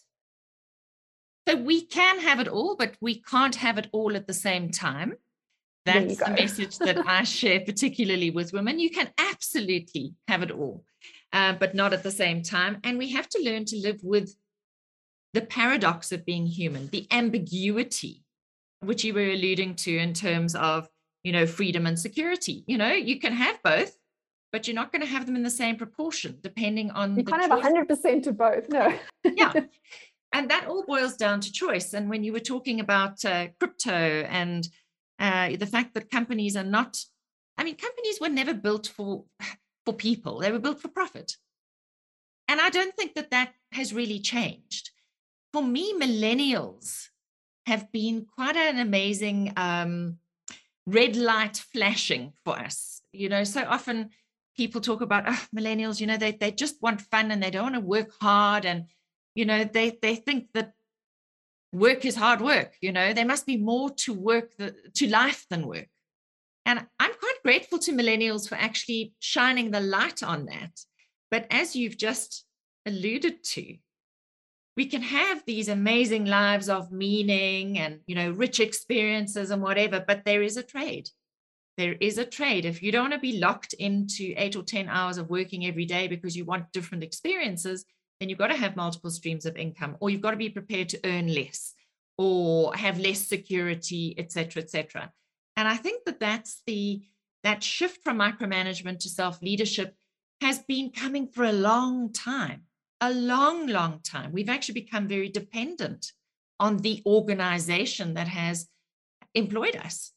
So 1.48 1.56
we 1.56 1.86
can 1.86 2.20
have 2.20 2.40
it 2.40 2.48
all, 2.48 2.76
but 2.76 2.98
we 3.00 3.22
can't 3.22 3.54
have 3.54 3.78
it 3.78 3.88
all 3.92 4.14
at 4.14 4.26
the 4.26 4.34
same 4.34 4.70
time. 4.70 5.14
That's 5.88 6.18
the 6.18 6.30
message 6.30 6.78
that 6.78 6.98
I 7.06 7.24
share, 7.24 7.60
particularly 7.60 8.30
with 8.30 8.52
women. 8.52 8.78
You 8.78 8.90
can 8.90 9.10
absolutely 9.18 10.14
have 10.28 10.42
it 10.42 10.50
all, 10.50 10.84
uh, 11.32 11.54
but 11.54 11.74
not 11.74 11.92
at 11.92 12.02
the 12.02 12.10
same 12.10 12.42
time. 12.42 12.78
And 12.84 12.98
we 12.98 13.10
have 13.12 13.28
to 13.30 13.42
learn 13.42 13.64
to 13.66 13.76
live 13.76 14.00
with 14.02 14.34
the 15.34 15.42
paradox 15.42 16.12
of 16.12 16.24
being 16.24 16.46
human, 16.46 16.88
the 16.88 17.06
ambiguity, 17.10 18.24
which 18.80 19.04
you 19.04 19.14
were 19.14 19.30
alluding 19.30 19.74
to 19.76 19.96
in 19.96 20.14
terms 20.14 20.54
of, 20.54 20.88
you 21.22 21.32
know, 21.32 21.46
freedom 21.46 21.86
and 21.86 21.98
security. 21.98 22.64
You 22.66 22.78
know, 22.78 22.92
you 22.92 23.20
can 23.20 23.32
have 23.32 23.62
both, 23.62 23.96
but 24.52 24.66
you're 24.66 24.74
not 24.74 24.92
going 24.92 25.02
to 25.02 25.08
have 25.08 25.26
them 25.26 25.36
in 25.36 25.42
the 25.42 25.50
same 25.50 25.76
proportion, 25.76 26.38
depending 26.42 26.90
on. 26.92 27.16
You 27.16 27.24
can't 27.24 27.42
have 27.42 27.60
100% 27.60 28.26
of 28.26 28.38
both. 28.38 28.68
No. 28.68 28.94
yeah. 29.24 29.52
And 30.32 30.50
that 30.50 30.66
all 30.66 30.84
boils 30.84 31.16
down 31.16 31.40
to 31.40 31.50
choice. 31.50 31.94
And 31.94 32.10
when 32.10 32.22
you 32.22 32.34
were 32.34 32.38
talking 32.38 32.80
about 32.80 33.24
uh, 33.24 33.48
crypto 33.58 33.90
and 33.90 34.68
uh, 35.18 35.56
the 35.56 35.66
fact 35.66 35.94
that 35.94 36.10
companies 36.10 36.56
are 36.56 36.64
not, 36.64 36.98
I 37.56 37.64
mean, 37.64 37.76
companies 37.76 38.20
were 38.20 38.28
never 38.28 38.54
built 38.54 38.86
for 38.86 39.24
for 39.84 39.94
people; 39.94 40.40
they 40.40 40.52
were 40.52 40.58
built 40.58 40.80
for 40.80 40.88
profit. 40.88 41.36
And 42.50 42.60
I 42.60 42.70
don't 42.70 42.94
think 42.94 43.14
that 43.14 43.30
that 43.30 43.52
has 43.72 43.92
really 43.92 44.20
changed 44.20 44.90
for 45.52 45.62
me, 45.62 45.94
millennials 45.94 47.08
have 47.66 47.90
been 47.92 48.26
quite 48.34 48.56
an 48.56 48.78
amazing 48.78 49.52
um, 49.56 50.18
red 50.86 51.16
light 51.16 51.56
flashing 51.56 52.32
for 52.44 52.58
us. 52.58 53.02
You 53.12 53.28
know, 53.28 53.44
so 53.44 53.64
often 53.64 54.10
people 54.56 54.80
talk 54.80 55.00
about 55.00 55.24
oh, 55.26 55.44
millennials, 55.56 56.00
you 56.00 56.06
know, 56.06 56.16
they, 56.16 56.32
they 56.32 56.50
just 56.50 56.82
want 56.82 57.00
fun 57.00 57.30
and 57.30 57.42
they 57.42 57.50
don't 57.50 57.64
want 57.64 57.74
to 57.74 57.80
work 57.80 58.12
hard. 58.20 58.64
And, 58.64 58.86
you 59.34 59.44
know, 59.44 59.64
they, 59.64 59.98
they 60.00 60.16
think 60.16 60.48
that 60.54 60.72
work 61.72 62.04
is 62.04 62.16
hard 62.16 62.40
work. 62.40 62.74
You 62.80 62.92
know, 62.92 63.12
there 63.12 63.26
must 63.26 63.46
be 63.46 63.56
more 63.56 63.90
to 63.90 64.12
work, 64.12 64.56
the, 64.56 64.74
to 64.96 65.08
life 65.08 65.46
than 65.50 65.66
work. 65.66 65.88
And 66.66 66.86
I'm 67.00 67.12
quite 67.14 67.42
grateful 67.42 67.78
to 67.80 67.92
millennials 67.92 68.48
for 68.48 68.56
actually 68.56 69.14
shining 69.20 69.70
the 69.70 69.80
light 69.80 70.22
on 70.22 70.46
that. 70.46 70.72
But 71.30 71.46
as 71.50 71.74
you've 71.74 71.96
just 71.96 72.44
alluded 72.86 73.42
to, 73.44 73.76
we 74.78 74.86
can 74.86 75.02
have 75.02 75.42
these 75.44 75.68
amazing 75.68 76.24
lives 76.26 76.68
of 76.68 76.92
meaning 76.92 77.80
and 77.80 77.98
you 78.06 78.14
know 78.14 78.30
rich 78.30 78.60
experiences 78.60 79.50
and 79.50 79.60
whatever 79.60 80.04
but 80.06 80.24
there 80.24 80.40
is 80.40 80.56
a 80.56 80.62
trade 80.62 81.08
there 81.76 81.94
is 81.94 82.16
a 82.16 82.24
trade 82.24 82.64
if 82.64 82.80
you 82.80 82.92
don't 82.92 83.10
want 83.10 83.12
to 83.12 83.18
be 83.18 83.40
locked 83.40 83.72
into 83.72 84.34
8 84.36 84.54
or 84.54 84.62
10 84.62 84.88
hours 84.88 85.18
of 85.18 85.30
working 85.30 85.66
every 85.66 85.84
day 85.84 86.06
because 86.06 86.36
you 86.36 86.44
want 86.44 86.70
different 86.72 87.02
experiences 87.02 87.84
then 88.20 88.28
you've 88.28 88.38
got 88.38 88.48
to 88.48 88.56
have 88.56 88.76
multiple 88.76 89.10
streams 89.10 89.46
of 89.46 89.56
income 89.56 89.96
or 90.00 90.10
you've 90.10 90.20
got 90.20 90.32
to 90.32 90.36
be 90.36 90.48
prepared 90.48 90.88
to 90.88 91.00
earn 91.04 91.32
less 91.32 91.74
or 92.16 92.74
have 92.74 92.98
less 92.98 93.26
security 93.26 94.14
etc 94.18 94.62
etc 94.62 95.12
and 95.56 95.68
i 95.68 95.76
think 95.76 96.04
that 96.04 96.20
that's 96.20 96.62
the 96.66 97.02
that 97.44 97.62
shift 97.62 98.02
from 98.02 98.18
micromanagement 98.18 98.98
to 98.98 99.08
self 99.08 99.40
leadership 99.42 99.94
has 100.40 100.58
been 100.60 100.90
coming 100.90 101.26
for 101.28 101.44
a 101.44 101.52
long 101.52 102.12
time 102.12 102.62
a 103.00 103.12
long, 103.12 103.66
long 103.66 104.00
time. 104.00 104.32
We've 104.32 104.48
actually 104.48 104.80
become 104.80 105.06
very 105.06 105.28
dependent 105.28 106.12
on 106.58 106.78
the 106.78 107.02
organization 107.06 108.14
that 108.14 108.28
has 108.28 108.68
employed 109.34 109.76
us. 109.76 110.12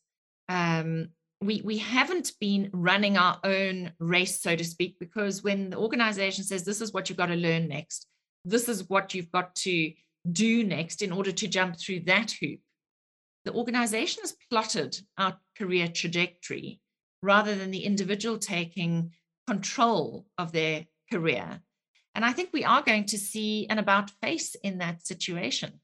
Um, 0.49 1.09
we, 1.41 1.61
we 1.63 1.77
haven't 1.77 2.33
been 2.39 2.69
running 2.71 3.17
our 3.17 3.39
own 3.43 3.91
race, 3.99 4.41
so 4.41 4.55
to 4.55 4.63
speak, 4.63 4.97
because 4.99 5.43
when 5.43 5.71
the 5.71 5.77
organization 5.77 6.43
says, 6.43 6.63
this 6.63 6.81
is 6.81 6.93
what 6.93 7.09
you've 7.09 7.17
got 7.17 7.27
to 7.27 7.35
learn 7.35 7.67
next, 7.67 8.07
this 8.45 8.69
is 8.69 8.89
what 8.89 9.13
you've 9.13 9.31
got 9.31 9.55
to 9.55 9.93
do 10.31 10.63
next 10.63 11.01
in 11.01 11.11
order 11.11 11.31
to 11.31 11.47
jump 11.47 11.79
through 11.79 12.01
that 12.01 12.31
hoop, 12.39 12.59
the 13.45 13.53
organization 13.53 14.21
has 14.21 14.35
plotted 14.49 14.99
our 15.17 15.37
career 15.57 15.87
trajectory 15.87 16.79
rather 17.23 17.55
than 17.55 17.71
the 17.71 17.85
individual 17.85 18.37
taking 18.37 19.11
control 19.47 20.25
of 20.37 20.51
their 20.51 20.85
career 21.11 21.61
and 22.13 22.25
I 22.25 22.33
think 22.33 22.49
we 22.51 22.65
are 22.65 22.81
going 22.81 23.05
to 23.05 23.17
see 23.17 23.67
an 23.69 23.79
about 23.79 24.11
face 24.21 24.55
in 24.55 24.79
that 24.79 25.05
situation. 25.05 25.79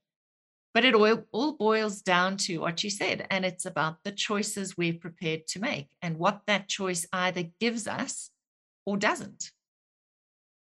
But 0.78 0.86
it 0.86 0.94
all, 0.94 1.24
all 1.32 1.54
boils 1.54 2.04
down 2.04 2.38
to 2.46 2.60
what 2.60 2.84
you 2.84 2.92
said, 2.92 3.26
and 3.32 3.44
it's 3.44 3.66
about 3.66 3.96
the 4.04 4.12
choices 4.12 4.78
we're 4.78 4.94
prepared 4.94 5.48
to 5.48 5.60
make 5.60 5.88
and 6.04 6.20
what 6.20 6.42
that 6.46 6.68
choice 6.68 7.04
either 7.12 7.46
gives 7.60 7.88
us 7.88 8.30
or 8.86 8.96
doesn't. 8.96 9.50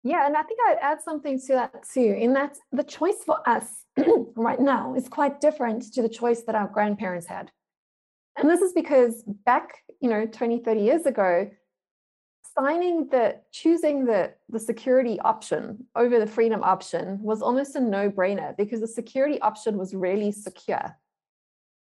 Yeah, 0.03 0.27
and 0.27 0.39
I 0.39 0.43
think 0.45 0.59
I'd 0.67 0.79
add 0.81 1.03
something 1.03 1.39
to 1.41 1.53
that 1.53 1.85
too, 1.93 2.17
in 2.19 2.33
that 2.33 2.57
the 2.73 2.83
choice 2.83 3.23
for 3.27 3.47
us 3.47 3.85
right 4.37 4.59
now 4.59 4.95
is 4.95 5.07
quite 5.07 5.39
different 5.39 5.93
to 5.93 6.01
the 6.01 6.09
choice 6.09 6.45
that 6.45 6.55
our 6.55 6.69
grandparents 6.69 7.27
had. 7.27 7.51
And 8.39 8.49
this 8.49 8.63
is 8.63 8.73
because 8.73 9.23
back, 9.45 9.83
you 10.01 10.09
know, 10.09 10.25
20, 10.25 10.61
30 10.61 10.81
years 10.81 11.05
ago, 11.05 11.51
signing 12.61 13.09
the 13.09 13.37
choosing 13.53 14.05
the 14.05 14.33
the 14.49 14.61
security 14.61 15.19
option 15.21 15.87
over 15.97 16.19
the 16.19 16.27
freedom 16.27 16.63
option 16.63 17.19
was 17.23 17.43
almost 17.43 17.77
a 17.77 17.81
no-brainer 17.81 18.57
because 18.57 18.81
the 18.81 18.87
security 18.87 19.41
option 19.41 19.79
was 19.79 19.95
really 19.95 20.31
secure. 20.33 20.97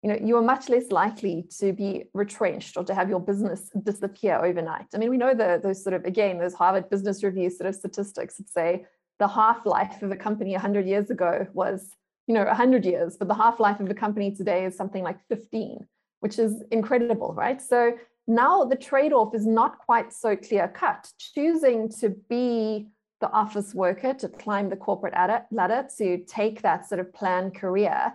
You 0.03 0.11
know 0.11 0.19
you 0.29 0.37
are 0.37 0.43
much 0.43 0.69
less 0.69 0.91
likely 0.91 1.47
to 1.59 1.73
be 1.73 2.05
retrenched 2.12 2.77
or 2.77 2.85
to 2.85 2.95
have 2.95 3.09
your 3.09 3.21
business 3.21 3.71
disappear 3.83 4.37
overnight. 4.45 4.87
I 4.95 4.99
mean 4.99 5.11
we 5.11 5.17
know 5.17 5.35
the 5.35 5.61
those 5.62 5.83
sort 5.83 5.95
of 5.95 6.05
again 6.05 6.39
those 6.39 6.55
harvard 6.55 6.91
business 6.91 7.25
review 7.25 7.49
sort 7.51 7.69
of 7.69 7.75
statistics 7.75 8.37
that 8.37 8.49
say 8.49 8.87
the 9.19 9.29
half-life 9.29 10.03
of 10.03 10.11
a 10.11 10.17
company 10.17 10.53
100 10.53 10.87
years 10.87 11.11
ago 11.11 11.47
was 11.55 11.91
you 12.27 12.35
know 12.35 12.45
100 12.45 12.85
years 12.85 13.17
but 13.17 13.29
the 13.29 13.35
half-life 13.35 13.81
of 13.81 13.89
a 13.91 13.95
company 13.95 14.31
today 14.31 14.65
is 14.67 14.77
something 14.77 15.03
like 15.03 15.19
15 15.29 15.87
which 16.21 16.39
is 16.39 16.62
incredible 16.71 17.33
right? 17.35 17.61
So 17.62 17.97
now 18.27 18.65
the 18.65 18.77
trade-off 18.77 19.35
is 19.35 19.47
not 19.47 19.79
quite 19.79 20.12
so 20.12 20.37
clear 20.37 20.69
cut. 20.69 21.11
Choosing 21.19 21.89
to 22.01 22.11
be 22.29 22.89
the 23.21 23.31
office 23.31 23.75
worker, 23.75 24.12
to 24.15 24.29
climb 24.29 24.69
the 24.69 24.77
corporate 24.77 25.15
ladder, 25.51 25.89
to 25.99 26.19
take 26.27 26.62
that 26.62 26.89
sort 26.89 27.01
of 27.01 27.12
planned 27.12 27.55
career 27.55 28.12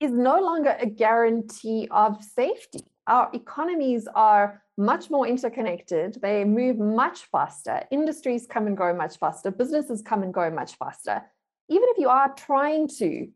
is 0.00 0.12
no 0.12 0.40
longer 0.40 0.76
a 0.80 0.86
guarantee 0.86 1.86
of 1.90 2.22
safety. 2.22 2.84
Our 3.06 3.30
economies 3.34 4.08
are 4.14 4.62
much 4.76 5.10
more 5.10 5.26
interconnected. 5.26 6.18
They 6.22 6.44
move 6.44 6.78
much 6.78 7.26
faster. 7.30 7.82
Industries 7.90 8.46
come 8.46 8.66
and 8.66 8.76
go 8.76 8.94
much 8.94 9.18
faster. 9.18 9.50
Businesses 9.50 10.00
come 10.00 10.22
and 10.22 10.32
go 10.32 10.50
much 10.50 10.76
faster. 10.76 11.22
Even 11.68 11.88
if 11.90 11.98
you 11.98 12.08
are 12.08 12.32
trying 12.34 12.88
to 12.98 13.28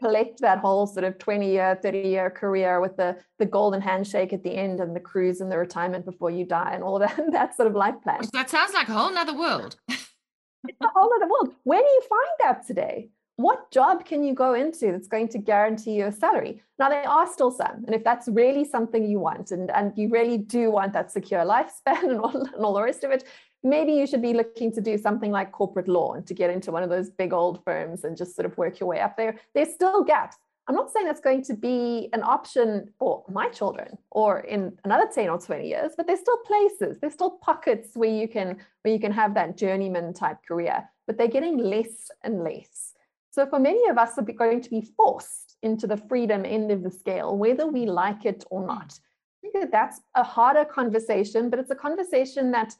collect 0.00 0.40
that 0.40 0.58
whole 0.58 0.86
sort 0.86 1.04
of 1.04 1.18
20 1.18 1.50
year, 1.50 1.78
30 1.82 2.00
year 2.00 2.30
career 2.30 2.80
with 2.80 2.96
the, 2.96 3.16
the 3.38 3.46
golden 3.46 3.80
handshake 3.80 4.32
at 4.32 4.42
the 4.42 4.54
end 4.54 4.80
and 4.80 4.96
the 4.96 5.00
cruise 5.00 5.40
and 5.40 5.50
the 5.52 5.58
retirement 5.58 6.04
before 6.04 6.30
you 6.30 6.44
die 6.44 6.72
and 6.74 6.82
all 6.82 6.98
that, 6.98 7.20
that 7.32 7.56
sort 7.56 7.68
of 7.68 7.74
life 7.74 7.96
plan. 8.02 8.20
That 8.32 8.50
sounds 8.50 8.72
like 8.72 8.88
a 8.88 8.92
whole 8.92 9.12
nother 9.12 9.36
world. 9.36 9.76
it's 9.88 10.80
a 10.82 10.88
whole 10.94 11.10
other 11.14 11.28
world. 11.28 11.54
Where 11.64 11.80
do 11.80 11.88
you 11.88 12.02
find 12.08 12.30
that 12.40 12.66
today? 12.66 13.10
What 13.36 13.70
job 13.70 14.04
can 14.04 14.22
you 14.22 14.34
go 14.34 14.52
into 14.52 14.92
that's 14.92 15.08
going 15.08 15.28
to 15.28 15.38
guarantee 15.38 15.92
you 15.92 16.06
a 16.06 16.12
salary? 16.12 16.62
Now, 16.78 16.90
there 16.90 17.08
are 17.08 17.26
still 17.26 17.50
some. 17.50 17.84
And 17.86 17.94
if 17.94 18.04
that's 18.04 18.28
really 18.28 18.66
something 18.66 19.02
you 19.08 19.18
want 19.18 19.50
and, 19.50 19.70
and 19.70 19.96
you 19.96 20.10
really 20.10 20.36
do 20.36 20.70
want 20.70 20.92
that 20.92 21.10
secure 21.10 21.40
lifespan 21.44 22.02
and 22.02 22.20
all, 22.20 22.36
and 22.36 22.64
all 22.64 22.74
the 22.74 22.82
rest 22.82 23.02
of 23.02 23.10
it, 23.10 23.24
maybe 23.62 23.92
you 23.92 24.06
should 24.06 24.22
be 24.22 24.32
looking 24.32 24.72
to 24.72 24.80
do 24.80 24.96
something 24.96 25.30
like 25.30 25.52
corporate 25.52 25.88
law 25.88 26.14
and 26.14 26.26
to 26.26 26.34
get 26.34 26.50
into 26.50 26.72
one 26.72 26.82
of 26.82 26.90
those 26.90 27.10
big 27.10 27.32
old 27.32 27.62
firms 27.64 28.04
and 28.04 28.16
just 28.16 28.34
sort 28.34 28.46
of 28.46 28.56
work 28.56 28.80
your 28.80 28.88
way 28.88 29.00
up 29.00 29.16
there. 29.16 29.38
There's 29.54 29.72
still 29.72 30.02
gaps. 30.02 30.36
I'm 30.68 30.76
not 30.76 30.92
saying 30.92 31.06
that's 31.06 31.20
going 31.20 31.42
to 31.44 31.54
be 31.54 32.08
an 32.12 32.22
option 32.22 32.92
for 32.98 33.24
my 33.28 33.48
children 33.48 33.98
or 34.10 34.40
in 34.40 34.78
another 34.84 35.08
10 35.12 35.28
or 35.28 35.38
20 35.38 35.66
years, 35.66 35.92
but 35.96 36.06
there's 36.06 36.20
still 36.20 36.36
places, 36.46 36.98
there's 37.00 37.14
still 37.14 37.38
pockets 37.42 37.90
where 37.94 38.10
you 38.10 38.28
can 38.28 38.56
where 38.82 38.94
you 38.94 39.00
can 39.00 39.12
have 39.12 39.34
that 39.34 39.56
journeyman 39.56 40.14
type 40.14 40.38
career, 40.46 40.88
but 41.06 41.18
they're 41.18 41.28
getting 41.28 41.58
less 41.58 42.10
and 42.22 42.44
less. 42.44 42.92
So 43.32 43.46
for 43.46 43.58
many 43.58 43.88
of 43.88 43.98
us 43.98 44.16
are 44.18 44.22
going 44.22 44.60
to 44.60 44.70
be 44.70 44.88
forced 44.96 45.56
into 45.62 45.86
the 45.86 45.96
freedom 45.96 46.44
end 46.44 46.70
of 46.70 46.82
the 46.82 46.90
scale, 46.90 47.36
whether 47.36 47.66
we 47.66 47.86
like 47.86 48.24
it 48.24 48.44
or 48.50 48.64
not. 48.66 48.98
I 49.42 49.48
think 49.48 49.54
that 49.54 49.72
that's 49.72 50.00
a 50.14 50.22
harder 50.22 50.64
conversation, 50.64 51.50
but 51.50 51.58
it's 51.58 51.70
a 51.70 51.76
conversation 51.76 52.50
that 52.52 52.74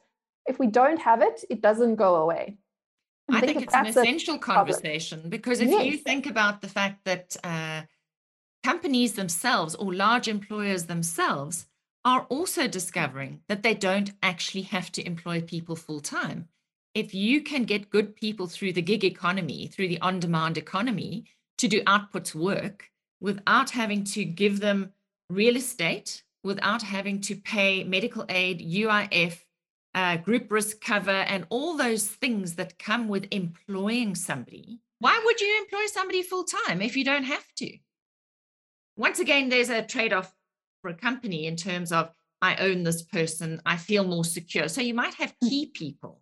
if 0.51 0.59
we 0.59 0.67
don't 0.67 0.99
have 0.99 1.21
it, 1.21 1.43
it 1.49 1.61
doesn't 1.61 1.95
go 1.95 2.15
away. 2.15 2.57
I, 3.29 3.37
I 3.37 3.39
think, 3.39 3.51
think 3.51 3.63
it's 3.63 3.73
an 3.73 3.87
essential 3.87 4.37
conversation 4.37 5.29
because 5.29 5.61
if 5.61 5.69
yes. 5.69 5.85
you 5.85 5.97
think 5.97 6.25
about 6.25 6.61
the 6.61 6.67
fact 6.67 7.05
that 7.05 7.37
uh, 7.43 7.81
companies 8.63 9.13
themselves 9.13 9.73
or 9.75 9.93
large 9.93 10.27
employers 10.27 10.85
themselves 10.85 11.67
are 12.03 12.23
also 12.29 12.67
discovering 12.67 13.41
that 13.47 13.63
they 13.63 13.73
don't 13.73 14.11
actually 14.21 14.63
have 14.63 14.91
to 14.91 15.05
employ 15.05 15.39
people 15.39 15.75
full 15.75 16.01
time. 16.01 16.49
If 16.93 17.13
you 17.13 17.41
can 17.41 17.63
get 17.63 17.89
good 17.89 18.15
people 18.15 18.47
through 18.47 18.73
the 18.73 18.81
gig 18.81 19.05
economy, 19.05 19.67
through 19.67 19.87
the 19.87 20.01
on 20.01 20.19
demand 20.19 20.57
economy 20.57 21.25
to 21.59 21.67
do 21.67 21.81
outputs 21.83 22.35
work 22.35 22.89
without 23.21 23.69
having 23.69 24.03
to 24.15 24.25
give 24.25 24.59
them 24.59 24.91
real 25.29 25.55
estate, 25.55 26.23
without 26.43 26.81
having 26.81 27.21
to 27.21 27.35
pay 27.35 27.83
medical 27.83 28.25
aid, 28.27 28.59
UIF, 28.59 29.39
uh, 29.93 30.17
group 30.17 30.51
risk 30.51 30.81
cover, 30.81 31.11
and 31.11 31.45
all 31.49 31.75
those 31.75 32.07
things 32.07 32.55
that 32.55 32.79
come 32.79 33.07
with 33.07 33.27
employing 33.31 34.15
somebody. 34.15 34.79
Why 34.99 35.19
would 35.23 35.41
you 35.41 35.61
employ 35.61 35.87
somebody 35.87 36.21
full 36.21 36.43
time 36.43 36.81
if 36.81 36.95
you 36.95 37.03
don't 37.03 37.23
have 37.23 37.45
to? 37.57 37.77
Once 38.95 39.19
again, 39.19 39.49
there's 39.49 39.69
a 39.69 39.83
trade 39.83 40.13
off 40.13 40.33
for 40.81 40.89
a 40.89 40.95
company 40.95 41.47
in 41.47 41.55
terms 41.55 41.91
of 41.91 42.11
I 42.41 42.55
own 42.55 42.83
this 42.83 43.03
person, 43.03 43.61
I 43.65 43.77
feel 43.77 44.03
more 44.03 44.25
secure. 44.25 44.67
So 44.67 44.81
you 44.81 44.93
might 44.93 45.13
have 45.15 45.33
hmm. 45.41 45.47
key 45.47 45.71
people 45.73 46.21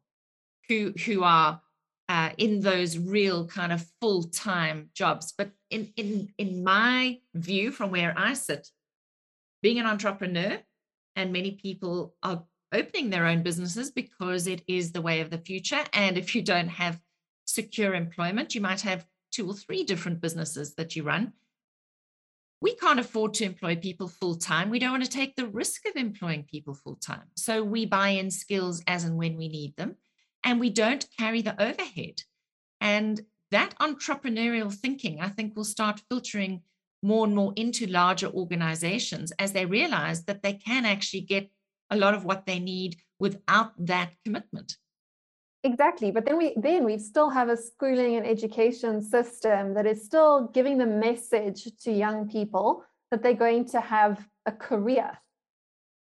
who 0.68 0.94
who 1.06 1.24
are 1.24 1.62
uh, 2.10 2.32
in 2.38 2.60
those 2.60 2.98
real 2.98 3.48
kind 3.48 3.72
of 3.72 3.86
full 4.02 4.24
time 4.24 4.90
jobs. 4.94 5.34
But 5.38 5.52
in 5.70 5.94
in 5.96 6.30
in 6.38 6.64
my 6.64 7.20
view, 7.34 7.72
from 7.72 7.92
where 7.92 8.14
I 8.18 8.34
sit, 8.34 8.68
being 9.62 9.80
an 9.80 9.86
entrepreneur, 9.86 10.60
and 11.16 11.32
many 11.32 11.52
people 11.52 12.16
are 12.22 12.44
opening 12.74 13.10
their 13.10 13.26
own 13.26 13.44
businesses 13.44 13.92
because 13.92 14.48
it 14.48 14.62
is 14.68 14.92
the 14.92 15.02
way 15.02 15.22
of 15.22 15.30
the 15.30 15.38
future. 15.38 15.84
And 15.94 16.18
if 16.18 16.36
you 16.36 16.42
don't 16.42 16.70
have 16.70 17.00
secure 17.46 17.94
employment, 17.96 18.56
you 18.56 18.62
might 18.62 18.82
have 18.82 19.06
two 19.32 19.48
or 19.48 19.54
three 19.54 19.84
different 19.84 20.22
businesses 20.22 20.76
that 20.76 20.96
you 20.96 21.04
run. 21.04 21.34
We 22.62 22.76
can't 22.76 23.00
afford 23.00 23.36
to 23.36 23.46
employ 23.46 23.78
people 23.78 24.08
full 24.08 24.36
time. 24.36 24.70
We 24.70 24.80
don't 24.80 24.92
want 24.92 25.06
to 25.06 25.10
take 25.10 25.36
the 25.36 25.48
risk 25.48 25.86
of 25.88 25.96
employing 25.96 26.44
people 26.44 26.74
full 26.74 26.96
time. 26.96 27.28
So 27.36 27.64
we 27.64 27.86
buy 27.86 28.10
in 28.10 28.30
skills 28.30 28.84
as 28.86 29.06
and 29.06 29.18
when 29.18 29.38
we 29.38 29.48
need 29.48 29.76
them, 29.78 29.96
and 30.44 30.60
we 30.60 30.70
don't 30.70 31.06
carry 31.18 31.42
the 31.42 31.62
overhead. 31.62 32.22
And 32.82 33.22
that 33.52 33.76
entrepreneurial 33.80 34.74
thinking, 34.74 35.22
I 35.22 35.30
think, 35.30 35.56
will 35.56 35.64
start 35.64 36.02
filtering 36.10 36.62
more 37.02 37.26
and 37.26 37.36
more 37.36 37.54
into 37.56 37.88
larger 37.88 38.28
organizations 38.28 39.32
as 39.40 39.54
they 39.54 39.66
realize 39.66 40.26
that 40.26 40.44
they 40.44 40.54
can 40.54 40.86
actually 40.86 41.22
get 41.22 41.50
a 41.90 41.98
lot 41.98 42.14
of 42.14 42.26
what 42.26 42.46
they 42.46 42.60
need 42.60 42.98
without 43.20 43.74
that 43.78 44.12
commitment. 44.24 44.78
Exactly 45.64 46.10
but 46.12 46.26
then 46.26 46.38
we 46.38 46.54
then 46.56 46.86
we 46.86 46.98
still 46.98 47.30
have 47.30 47.50
a 47.50 47.58
schooling 47.58 48.16
and 48.16 48.26
education 48.26 49.02
system 49.02 49.74
that 49.74 49.86
is 49.86 50.06
still 50.06 50.48
giving 50.54 50.78
the 50.78 50.86
message 50.86 51.68
to 51.84 51.92
young 51.92 52.30
people 52.30 52.84
that 53.12 53.22
they're 53.22 53.34
going 53.34 53.66
to 53.66 53.82
have 53.82 54.26
a 54.46 54.54
career 54.54 55.12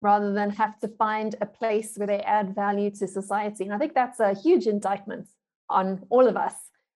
rather 0.01 0.31
than 0.31 0.49
have 0.49 0.79
to 0.79 0.87
find 0.87 1.35
a 1.41 1.45
place 1.45 1.97
where 1.97 2.07
they 2.07 2.21
add 2.21 2.55
value 2.55 2.89
to 2.89 3.05
society. 3.05 3.65
And 3.65 3.73
i 3.73 3.77
think 3.77 3.93
that's 3.93 4.21
a 4.21 4.33
huge 4.33 4.65
indictment 4.65 5.27
on 5.69 6.05
all 6.09 6.25
of 6.27 6.37
us 6.37 6.55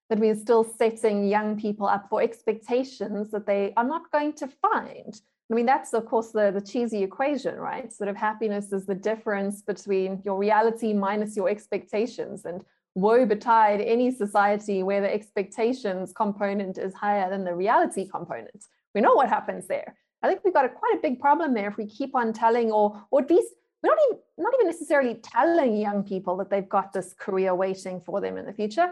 that 0.09 0.19
we're 0.19 0.35
still 0.35 0.63
setting 0.63 1.27
young 1.27 1.59
people 1.59 1.87
up 1.87 2.07
for 2.09 2.21
expectations 2.21 3.31
that 3.31 3.45
they 3.45 3.73
are 3.75 3.83
not 3.83 4.11
going 4.11 4.33
to 4.33 4.47
find 4.47 5.19
I 5.53 5.55
mean, 5.55 5.67
that's 5.67 5.93
of 5.93 6.07
course 6.07 6.31
the, 6.31 6.49
the 6.51 6.59
cheesy 6.59 7.03
equation, 7.03 7.57
right? 7.57 7.93
Sort 7.93 8.09
of 8.09 8.15
happiness 8.15 8.73
is 8.73 8.87
the 8.87 8.95
difference 8.95 9.61
between 9.61 10.19
your 10.25 10.35
reality 10.35 10.93
minus 10.93 11.37
your 11.37 11.47
expectations. 11.47 12.45
And 12.45 12.63
woe 12.95 13.23
betide 13.27 13.79
any 13.79 14.09
society 14.09 14.81
where 14.81 14.99
the 14.99 15.13
expectations 15.13 16.11
component 16.11 16.79
is 16.79 16.95
higher 16.95 17.29
than 17.29 17.43
the 17.43 17.53
reality 17.53 18.09
component. 18.09 18.65
We 18.95 19.01
know 19.01 19.13
what 19.13 19.29
happens 19.29 19.67
there. 19.67 19.95
I 20.23 20.27
think 20.27 20.41
we've 20.43 20.55
got 20.55 20.65
a 20.65 20.69
quite 20.69 20.95
a 20.97 21.01
big 21.03 21.19
problem 21.19 21.53
there 21.53 21.69
if 21.69 21.77
we 21.77 21.85
keep 21.85 22.15
on 22.15 22.33
telling, 22.33 22.71
or, 22.71 22.99
or 23.11 23.21
at 23.21 23.29
least 23.29 23.53
we're 23.83 23.91
not 23.91 23.99
even 24.07 24.23
not 24.39 24.53
even 24.55 24.65
necessarily 24.65 25.15
telling 25.21 25.77
young 25.77 26.03
people 26.03 26.35
that 26.37 26.49
they've 26.49 26.67
got 26.67 26.93
this 26.93 27.13
career 27.13 27.53
waiting 27.53 28.01
for 28.01 28.21
them 28.21 28.37
in 28.39 28.47
the 28.47 28.53
future, 28.53 28.89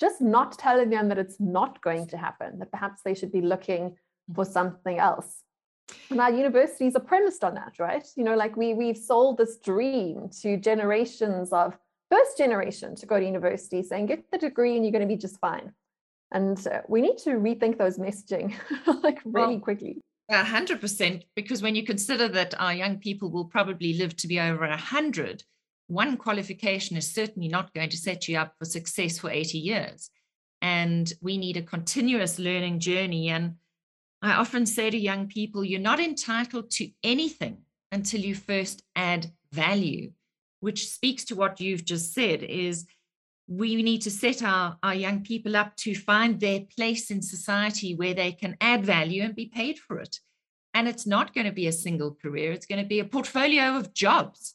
just 0.00 0.20
not 0.20 0.58
telling 0.58 0.90
them 0.90 1.08
that 1.10 1.18
it's 1.18 1.38
not 1.38 1.80
going 1.80 2.08
to 2.08 2.16
happen, 2.16 2.58
that 2.58 2.72
perhaps 2.72 3.02
they 3.04 3.14
should 3.14 3.30
be 3.30 3.40
looking 3.40 3.96
for 4.34 4.44
something 4.44 4.98
else 4.98 5.44
and 6.10 6.20
our 6.20 6.30
universities 6.30 6.94
are 6.94 7.00
premised 7.00 7.44
on 7.44 7.54
that 7.54 7.78
right? 7.78 8.06
You 8.16 8.24
know 8.24 8.36
like 8.36 8.56
we 8.56 8.74
we've 8.74 8.96
sold 8.96 9.38
this 9.38 9.58
dream 9.58 10.30
to 10.40 10.56
generations 10.56 11.52
of 11.52 11.76
first 12.10 12.36
generation 12.36 12.94
to 12.96 13.06
go 13.06 13.18
to 13.18 13.24
university 13.24 13.82
saying 13.82 14.06
get 14.06 14.30
the 14.30 14.38
degree 14.38 14.76
and 14.76 14.84
you're 14.84 14.92
going 14.92 15.08
to 15.08 15.14
be 15.14 15.16
just 15.16 15.38
fine. 15.40 15.72
And 16.30 16.66
uh, 16.66 16.80
we 16.88 17.02
need 17.02 17.18
to 17.18 17.30
rethink 17.30 17.76
those 17.76 17.98
messaging 17.98 18.54
like 19.02 19.20
really 19.24 19.56
well, 19.56 19.60
quickly. 19.60 20.00
a 20.30 20.44
hundred 20.44 20.80
percent 20.80 21.24
because 21.36 21.62
when 21.62 21.74
you 21.74 21.84
consider 21.84 22.28
that 22.28 22.58
our 22.60 22.74
young 22.74 22.98
people 22.98 23.30
will 23.30 23.46
probably 23.46 23.94
live 23.94 24.16
to 24.16 24.28
be 24.28 24.40
over 24.40 24.64
a 24.64 24.76
hundred 24.76 25.44
one 25.92 26.16
qualification 26.16 26.96
is 26.96 27.12
certainly 27.12 27.48
not 27.48 27.74
going 27.74 27.90
to 27.90 27.96
set 27.96 28.26
you 28.26 28.38
up 28.38 28.54
for 28.58 28.64
success 28.64 29.18
for 29.18 29.30
80 29.30 29.58
years. 29.58 30.10
And 30.62 31.12
we 31.20 31.36
need 31.36 31.56
a 31.56 31.62
continuous 31.62 32.38
learning 32.38 32.78
journey 32.80 33.28
and 33.28 33.56
I 34.22 34.34
often 34.34 34.66
say 34.66 34.88
to 34.88 34.96
young 34.96 35.26
people, 35.26 35.64
you're 35.64 35.80
not 35.80 35.98
entitled 35.98 36.70
to 36.72 36.88
anything 37.02 37.58
until 37.90 38.20
you 38.20 38.36
first 38.36 38.82
add 38.94 39.32
value, 39.52 40.12
which 40.60 40.88
speaks 40.88 41.24
to 41.26 41.34
what 41.34 41.60
you've 41.60 41.84
just 41.84 42.14
said 42.14 42.44
is 42.44 42.86
we 43.48 43.82
need 43.82 44.02
to 44.02 44.10
set 44.10 44.42
our, 44.42 44.78
our 44.82 44.94
young 44.94 45.24
people 45.24 45.56
up 45.56 45.74
to 45.76 45.94
find 45.94 46.38
their 46.38 46.60
place 46.60 47.10
in 47.10 47.20
society 47.20 47.96
where 47.96 48.14
they 48.14 48.30
can 48.30 48.56
add 48.60 48.86
value 48.86 49.24
and 49.24 49.34
be 49.34 49.46
paid 49.46 49.78
for 49.78 49.98
it. 49.98 50.20
And 50.72 50.86
it's 50.88 51.06
not 51.06 51.34
going 51.34 51.46
to 51.46 51.52
be 51.52 51.66
a 51.66 51.72
single 51.72 52.14
career, 52.14 52.52
it's 52.52 52.66
going 52.66 52.80
to 52.80 52.88
be 52.88 53.00
a 53.00 53.04
portfolio 53.04 53.76
of 53.76 53.92
jobs 53.92 54.54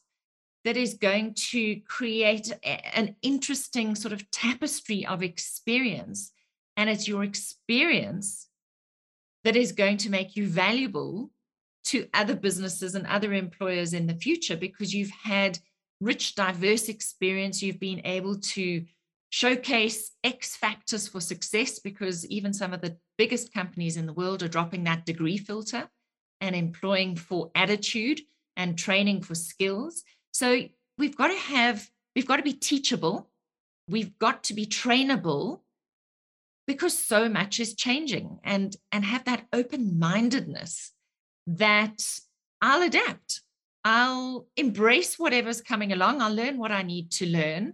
that 0.64 0.76
is 0.76 0.94
going 0.94 1.34
to 1.34 1.80
create 1.82 2.52
an 2.64 3.14
interesting 3.22 3.94
sort 3.94 4.12
of 4.12 4.28
tapestry 4.30 5.06
of 5.06 5.22
experience. 5.22 6.32
And 6.76 6.90
it's 6.90 7.06
your 7.06 7.22
experience 7.22 8.47
that 9.48 9.56
is 9.56 9.72
going 9.72 9.96
to 9.96 10.10
make 10.10 10.36
you 10.36 10.46
valuable 10.46 11.30
to 11.82 12.06
other 12.12 12.36
businesses 12.36 12.94
and 12.94 13.06
other 13.06 13.32
employers 13.32 13.94
in 13.94 14.06
the 14.06 14.14
future 14.14 14.58
because 14.58 14.92
you've 14.92 15.10
had 15.22 15.58
rich, 16.02 16.34
diverse 16.34 16.90
experience. 16.90 17.62
You've 17.62 17.80
been 17.80 18.02
able 18.04 18.38
to 18.38 18.84
showcase 19.30 20.12
X 20.22 20.54
factors 20.54 21.08
for 21.08 21.22
success 21.22 21.78
because 21.78 22.26
even 22.26 22.52
some 22.52 22.74
of 22.74 22.82
the 22.82 22.98
biggest 23.16 23.54
companies 23.54 23.96
in 23.96 24.04
the 24.04 24.12
world 24.12 24.42
are 24.42 24.48
dropping 24.48 24.84
that 24.84 25.06
degree 25.06 25.38
filter 25.38 25.88
and 26.42 26.54
employing 26.54 27.16
for 27.16 27.50
attitude 27.54 28.20
and 28.58 28.76
training 28.76 29.22
for 29.22 29.34
skills. 29.34 30.04
So 30.30 30.60
we've 30.98 31.16
got 31.16 31.28
to 31.28 31.38
have, 31.38 31.88
we've 32.14 32.28
got 32.28 32.36
to 32.36 32.42
be 32.42 32.52
teachable, 32.52 33.30
we've 33.88 34.18
got 34.18 34.44
to 34.44 34.52
be 34.52 34.66
trainable, 34.66 35.60
because 36.68 36.96
so 36.96 37.30
much 37.30 37.58
is 37.58 37.74
changing 37.74 38.38
and 38.44 38.76
and 38.92 39.04
have 39.04 39.24
that 39.24 39.46
open 39.52 39.98
mindedness 39.98 40.92
that 41.46 42.00
I'll 42.60 42.82
adapt. 42.82 43.40
I'll 43.84 44.46
embrace 44.54 45.18
whatever's 45.18 45.62
coming 45.62 45.92
along. 45.92 46.20
I'll 46.20 46.34
learn 46.34 46.58
what 46.58 46.70
I 46.70 46.82
need 46.82 47.10
to 47.12 47.26
learn. 47.26 47.72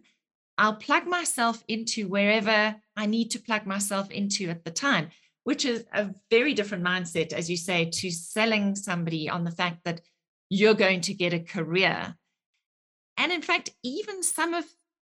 I'll 0.57 0.76
plug 0.76 1.07
myself 1.09 1.64
into 1.66 2.07
wherever 2.07 2.76
I 2.97 3.07
need 3.07 3.32
to 3.32 3.40
plug 3.40 3.66
myself 3.66 4.12
into 4.12 4.49
at 4.49 4.64
the 4.64 4.70
time, 4.70 5.09
which 5.42 5.64
is 5.64 5.84
a 5.92 6.11
very 6.30 6.55
different 6.55 6.84
mindset, 6.84 7.32
as 7.32 7.51
you 7.51 7.57
say, 7.57 7.86
to 7.86 8.11
selling 8.12 8.76
somebody 8.76 9.28
on 9.28 9.42
the 9.42 9.51
fact 9.51 9.80
that 9.84 10.03
you're 10.51 10.74
going 10.74 11.01
to 11.01 11.14
get 11.14 11.34
a 11.34 11.40
career. 11.40 12.14
And 13.16 13.32
in 13.32 13.42
fact, 13.42 13.70
even 13.82 14.22
some 14.22 14.55
of 14.55 14.64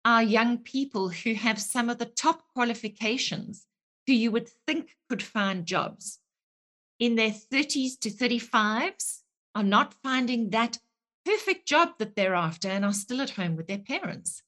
our 0.04 0.24
young 0.24 0.58
people 0.58 1.08
who 1.08 1.34
have 1.34 1.62
some 1.62 1.90
of 1.90 1.98
the 1.98 2.06
top 2.06 2.44
qualifications 2.54 3.66
who 4.10 4.16
you 4.16 4.32
would 4.32 4.50
think 4.66 4.96
could 5.08 5.22
find 5.22 5.68
jobs 5.68 6.20
in 7.00 7.16
their 7.16 7.32
30s 7.32 7.98
to 8.02 8.10
35s 8.10 9.20
are 9.56 9.64
not 9.64 9.94
finding 10.04 10.50
that 10.50 10.78
perfect 11.26 11.68
job 11.68 11.90
that 12.00 12.16
they're 12.16 12.36
after 12.36 12.68
and 12.68 12.84
are 12.84 12.94
still 12.94 13.22
at 13.22 13.32
home 13.32 13.56
with 13.56 13.68
their 13.68 13.80
parents. 13.80 14.44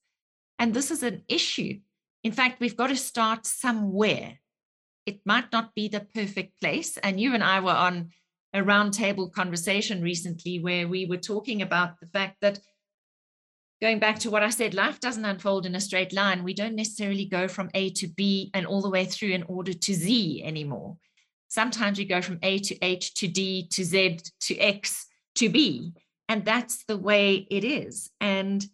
And 0.59 0.73
this 0.73 0.91
is 0.91 1.03
an 1.03 1.23
issue. 1.27 1.79
In 2.23 2.31
fact, 2.31 2.59
we've 2.59 2.75
got 2.75 2.87
to 2.87 2.95
start 2.95 3.45
somewhere. 3.45 4.39
It 5.05 5.21
might 5.25 5.51
not 5.51 5.73
be 5.73 5.87
the 5.87 6.01
perfect 6.01 6.59
place. 6.59 6.97
And 6.97 7.19
you 7.19 7.33
and 7.33 7.43
I 7.43 7.59
were 7.59 7.71
on 7.71 8.09
a 8.53 8.59
roundtable 8.59 9.31
conversation 9.31 10.01
recently 10.01 10.59
where 10.59 10.87
we 10.87 11.05
were 11.05 11.17
talking 11.17 11.61
about 11.61 11.99
the 11.99 12.05
fact 12.07 12.37
that 12.41 12.59
going 13.81 13.99
back 13.99 14.19
to 14.19 14.29
what 14.29 14.43
I 14.43 14.49
said, 14.49 14.73
life 14.73 14.99
doesn't 14.99 15.25
unfold 15.25 15.65
in 15.65 15.75
a 15.75 15.81
straight 15.81 16.13
line. 16.13 16.43
We 16.43 16.53
don't 16.53 16.75
necessarily 16.75 17.25
go 17.25 17.47
from 17.47 17.71
A 17.73 17.89
to 17.91 18.07
B 18.07 18.51
and 18.53 18.65
all 18.65 18.81
the 18.81 18.89
way 18.89 19.05
through 19.05 19.31
in 19.31 19.43
order 19.43 19.73
to 19.73 19.93
Z 19.93 20.43
anymore. 20.43 20.97
Sometimes 21.47 21.97
we 21.97 22.05
go 22.05 22.21
from 22.21 22.39
A 22.43 22.59
to 22.59 22.77
H 22.83 23.13
to 23.15 23.27
D 23.27 23.67
to 23.71 23.83
Z 23.83 24.19
to 24.41 24.57
X 24.57 25.07
to 25.35 25.49
B. 25.49 25.93
And 26.29 26.45
that's 26.45 26.85
the 26.85 26.97
way 26.97 27.47
it 27.49 27.63
is. 27.63 28.09
And 28.21 28.65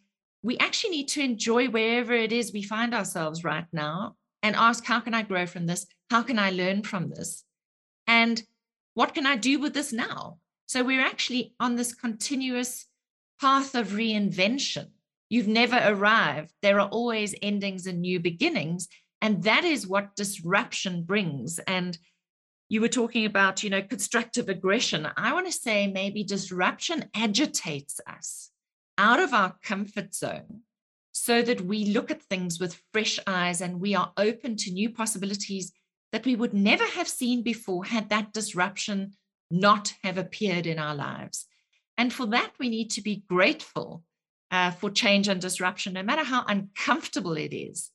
we 0.43 0.57
actually 0.57 0.91
need 0.91 1.07
to 1.09 1.21
enjoy 1.21 1.69
wherever 1.69 2.13
it 2.13 2.31
is 2.31 2.53
we 2.53 2.61
find 2.61 2.93
ourselves 2.93 3.43
right 3.43 3.65
now 3.71 4.15
and 4.43 4.55
ask, 4.55 4.85
how 4.85 4.99
can 4.99 5.13
I 5.13 5.23
grow 5.23 5.45
from 5.45 5.65
this? 5.65 5.87
How 6.11 6.21
can 6.21 6.37
I 6.37 6.51
learn 6.51 6.83
from 6.83 7.09
this? 7.09 7.43
And 8.05 8.43
what 8.93 9.15
can 9.15 9.25
I 9.25 9.37
do 9.37 9.59
with 9.59 9.73
this 9.73 9.91
now? 9.91 10.37
So 10.67 10.83
we're 10.83 11.01
actually 11.01 11.55
on 11.59 11.75
this 11.75 11.95
continuous 11.95 12.85
path 13.39 13.73
of 13.73 13.89
reinvention. 13.89 14.87
You've 15.29 15.47
never 15.47 15.79
arrived. 15.83 16.53
There 16.61 16.79
are 16.79 16.87
always 16.89 17.35
endings 17.41 17.87
and 17.87 18.01
new 18.01 18.19
beginnings. 18.19 18.87
And 19.21 19.43
that 19.43 19.63
is 19.63 19.87
what 19.87 20.15
disruption 20.15 21.03
brings. 21.03 21.59
And 21.59 21.97
you 22.69 22.81
were 22.81 22.89
talking 22.89 23.25
about, 23.25 23.63
you 23.63 23.69
know, 23.69 23.81
constructive 23.81 24.49
aggression. 24.49 25.07
I 25.17 25.33
want 25.33 25.47
to 25.47 25.51
say 25.51 25.87
maybe 25.87 26.23
disruption 26.23 27.05
agitates 27.15 27.99
us 28.07 28.51
out 28.97 29.19
of 29.19 29.33
our 29.33 29.55
comfort 29.63 30.13
zone 30.13 30.61
so 31.11 31.41
that 31.41 31.61
we 31.61 31.85
look 31.85 32.11
at 32.11 32.21
things 32.21 32.59
with 32.59 32.81
fresh 32.93 33.19
eyes 33.25 33.61
and 33.61 33.79
we 33.79 33.95
are 33.95 34.11
open 34.17 34.55
to 34.55 34.71
new 34.71 34.89
possibilities 34.89 35.71
that 36.11 36.25
we 36.25 36.35
would 36.35 36.53
never 36.53 36.85
have 36.85 37.07
seen 37.07 37.41
before 37.41 37.85
had 37.85 38.09
that 38.09 38.33
disruption 38.33 39.13
not 39.49 39.93
have 40.03 40.17
appeared 40.17 40.65
in 40.65 40.79
our 40.79 40.95
lives. 40.95 41.45
And 41.97 42.13
for 42.13 42.27
that, 42.27 42.51
we 42.59 42.69
need 42.69 42.91
to 42.91 43.01
be 43.01 43.23
grateful 43.27 44.03
uh, 44.51 44.71
for 44.71 44.89
change 44.89 45.27
and 45.27 45.41
disruption, 45.41 45.93
no 45.93 46.03
matter 46.03 46.23
how 46.23 46.43
uncomfortable 46.47 47.33
it 47.33 47.53
is. 47.53 47.91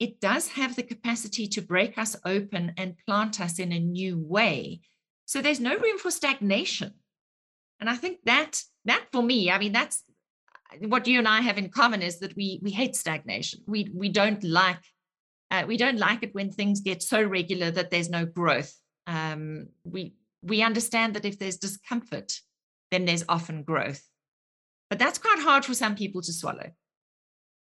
It 0.00 0.20
does 0.20 0.48
have 0.48 0.74
the 0.74 0.82
capacity 0.82 1.46
to 1.48 1.62
break 1.62 1.96
us 1.98 2.16
open 2.24 2.72
and 2.76 2.98
plant 3.06 3.40
us 3.40 3.58
in 3.58 3.72
a 3.72 3.78
new 3.78 4.18
way. 4.18 4.80
So 5.24 5.40
there's 5.40 5.60
no 5.60 5.76
room 5.76 5.98
for 5.98 6.10
stagnation. 6.10 6.94
And 7.80 7.88
I 7.88 7.94
think 7.94 8.18
that 8.24 8.62
that 8.86 9.06
for 9.12 9.22
me, 9.22 9.50
I 9.50 9.58
mean, 9.58 9.72
that's 9.72 10.02
what 10.80 11.06
you 11.06 11.18
and 11.18 11.28
I 11.28 11.40
have 11.40 11.58
in 11.58 11.70
common 11.70 12.02
is 12.02 12.18
that 12.20 12.36
we 12.36 12.60
we 12.62 12.70
hate 12.70 12.96
stagnation. 12.96 13.60
We 13.66 13.90
we 13.94 14.08
don't 14.08 14.42
like 14.42 14.80
uh, 15.50 15.64
we 15.66 15.76
don't 15.76 15.98
like 15.98 16.22
it 16.22 16.34
when 16.34 16.50
things 16.50 16.80
get 16.80 17.02
so 17.02 17.22
regular 17.22 17.70
that 17.70 17.90
there's 17.90 18.10
no 18.10 18.26
growth. 18.26 18.74
Um, 19.06 19.68
we 19.84 20.14
we 20.42 20.62
understand 20.62 21.14
that 21.14 21.24
if 21.24 21.38
there's 21.38 21.56
discomfort, 21.56 22.40
then 22.90 23.04
there's 23.04 23.24
often 23.28 23.62
growth. 23.62 24.02
But 24.90 24.98
that's 24.98 25.18
quite 25.18 25.38
hard 25.38 25.64
for 25.64 25.74
some 25.74 25.94
people 25.94 26.22
to 26.22 26.32
swallow. 26.32 26.70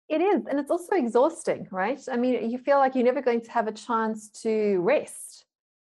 It 0.09 0.21
is, 0.21 0.45
and 0.49 0.59
it's 0.59 0.71
also 0.71 0.95
exhausting, 0.95 1.67
right? 1.71 2.01
I 2.09 2.15
mean, 2.15 2.49
you 2.49 2.57
feel 2.57 2.77
like 2.77 2.95
you're 2.95 3.03
never 3.03 3.21
going 3.21 3.41
to 3.41 3.51
have 3.51 3.67
a 3.67 3.73
chance 3.73 4.29
to 4.43 4.79
rest 4.79 5.45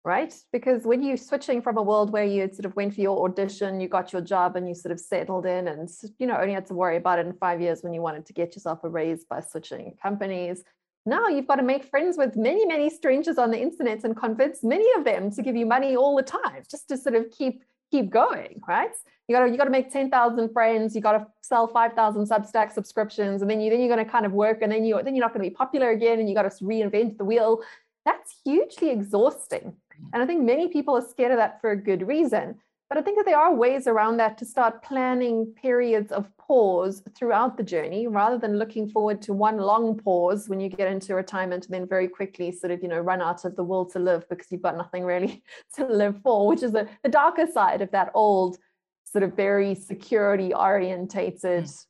right? 0.09 0.35
Because 0.53 0.85
when 0.85 1.03
you're 1.03 1.19
switching 1.19 1.61
from 1.61 1.77
a 1.77 1.83
world 1.83 2.11
where 2.13 2.25
you 2.25 2.49
sort 2.51 2.65
of 2.65 2.75
went 2.77 2.95
for 2.95 3.01
your 3.03 3.29
audition, 3.29 3.79
you 3.79 3.89
got 3.89 4.11
your 4.11 4.23
job 4.23 4.57
and 4.57 4.67
you 4.67 4.75
sort 4.75 4.91
of 4.91 4.99
settled 4.99 5.45
in 5.45 5.69
and, 5.69 5.87
you 6.19 6.27
know, 6.27 6.39
only 6.39 6.55
had 6.55 6.65
to 6.67 6.75
worry 6.75 6.97
about 6.97 7.19
it 7.19 7.27
in 7.27 7.33
five 7.35 7.61
years 7.61 7.83
when 7.83 7.93
you 7.93 8.01
wanted 8.01 8.25
to 8.25 8.33
get 8.33 8.55
yourself 8.55 8.83
a 8.85 8.89
raise 8.89 9.25
by 9.25 9.41
switching 9.41 9.95
companies. 10.03 10.65
Now 11.05 11.29
you've 11.29 11.47
got 11.47 11.57
to 11.57 11.63
make 11.63 11.85
friends 11.85 12.17
with 12.17 12.37
many, 12.37 12.65
many 12.65 12.89
strangers 12.89 13.37
on 13.37 13.51
the 13.51 13.61
internet 13.61 14.05
and 14.05 14.17
convince 14.17 14.65
many 14.65 14.87
of 14.97 15.05
them 15.05 15.31
to 15.33 15.43
give 15.43 15.57
you 15.57 15.67
money 15.67 15.95
all 15.95 16.17
the 16.17 16.23
time 16.23 16.63
just 16.71 16.89
to 16.89 16.97
sort 16.97 17.15
of 17.15 17.31
keep 17.31 17.63
keep 17.91 18.11
going, 18.11 18.61
right? 18.67 18.91
You 19.27 19.37
got 19.37 19.45
to 19.45 19.51
you 19.51 19.57
got 19.57 19.65
to 19.65 19.71
make 19.71 19.93
10,000 19.93 20.53
friends, 20.53 20.95
you 20.95 21.03
got 21.03 21.13
to 21.13 21.27
sell 21.43 21.67
5,000 21.67 22.27
Substack 22.27 22.73
subscriptions 22.73 23.43
and 23.43 23.51
then 23.51 23.61
you 23.61 23.71
then 23.71 23.81
you're 23.81 23.95
to 24.05 24.11
kind 24.11 24.27
of 24.27 24.33
work 24.33 24.63
and 24.63 24.73
then 24.73 24.85
you 24.85 25.01
then 25.03 25.15
you're 25.15 25.25
not 25.25 25.33
to 25.45 25.51
be 25.51 25.55
popular 25.55 25.91
again 25.91 26.19
and 26.19 26.29
you 26.29 26.35
got 26.35 26.51
to 26.51 26.65
reinvent 26.65 27.19
the 27.19 27.25
wheel. 27.25 27.63
That's 28.05 28.37
hugely 28.45 28.91
exhausting. 28.91 29.75
And 30.13 30.23
I 30.23 30.27
think 30.27 30.43
many 30.43 30.69
people 30.69 30.97
are 30.97 31.07
scared 31.07 31.33
of 31.33 31.39
that 31.39 31.61
for 31.61 31.73
a 31.73 31.77
good 31.77 32.07
reason. 32.07 32.57
But 32.89 32.97
I 32.97 33.03
think 33.03 33.19
that 33.19 33.27
there 33.27 33.39
are 33.39 33.55
ways 33.55 33.87
around 33.87 34.17
that 34.17 34.39
to 34.39 34.47
start 34.47 34.83
planning 34.83 35.53
periods 35.61 36.11
of 36.11 36.27
pause 36.39 37.03
throughout 37.15 37.59
the 37.59 37.63
journey 37.63 38.07
rather 38.07 38.39
than 38.39 38.59
looking 38.59 38.89
forward 38.89 39.21
to 39.23 39.35
one 39.35 39.59
long 39.59 39.99
pause 39.99 40.49
when 40.49 40.59
you 40.59 40.71
get 40.71 40.91
into 40.91 41.15
retirement 41.15 41.67
and 41.67 41.75
then 41.75 41.87
very 41.87 42.09
quickly 42.09 42.51
sort 42.51 42.71
of, 42.71 42.83
you 42.83 42.89
know, 42.89 42.99
run 42.99 43.21
out 43.21 43.45
of 43.45 43.57
the 43.57 43.63
will 43.63 43.85
to 43.85 43.99
live 43.99 44.27
because 44.31 44.51
you've 44.51 44.63
got 44.63 44.77
nothing 44.77 45.05
really 45.05 45.43
to 45.75 45.87
live 45.87 46.19
for, 46.23 46.49
which 46.49 46.63
is 46.63 46.73
the, 46.73 46.89
the 47.03 47.11
darker 47.11 47.47
side 47.47 47.83
of 47.83 47.91
that 47.91 48.11
old 48.15 48.57
sort 49.05 49.23
of 49.23 49.37
very 49.37 49.75
security 49.75 50.55
orientated 50.55 51.65
mm. 51.65 51.85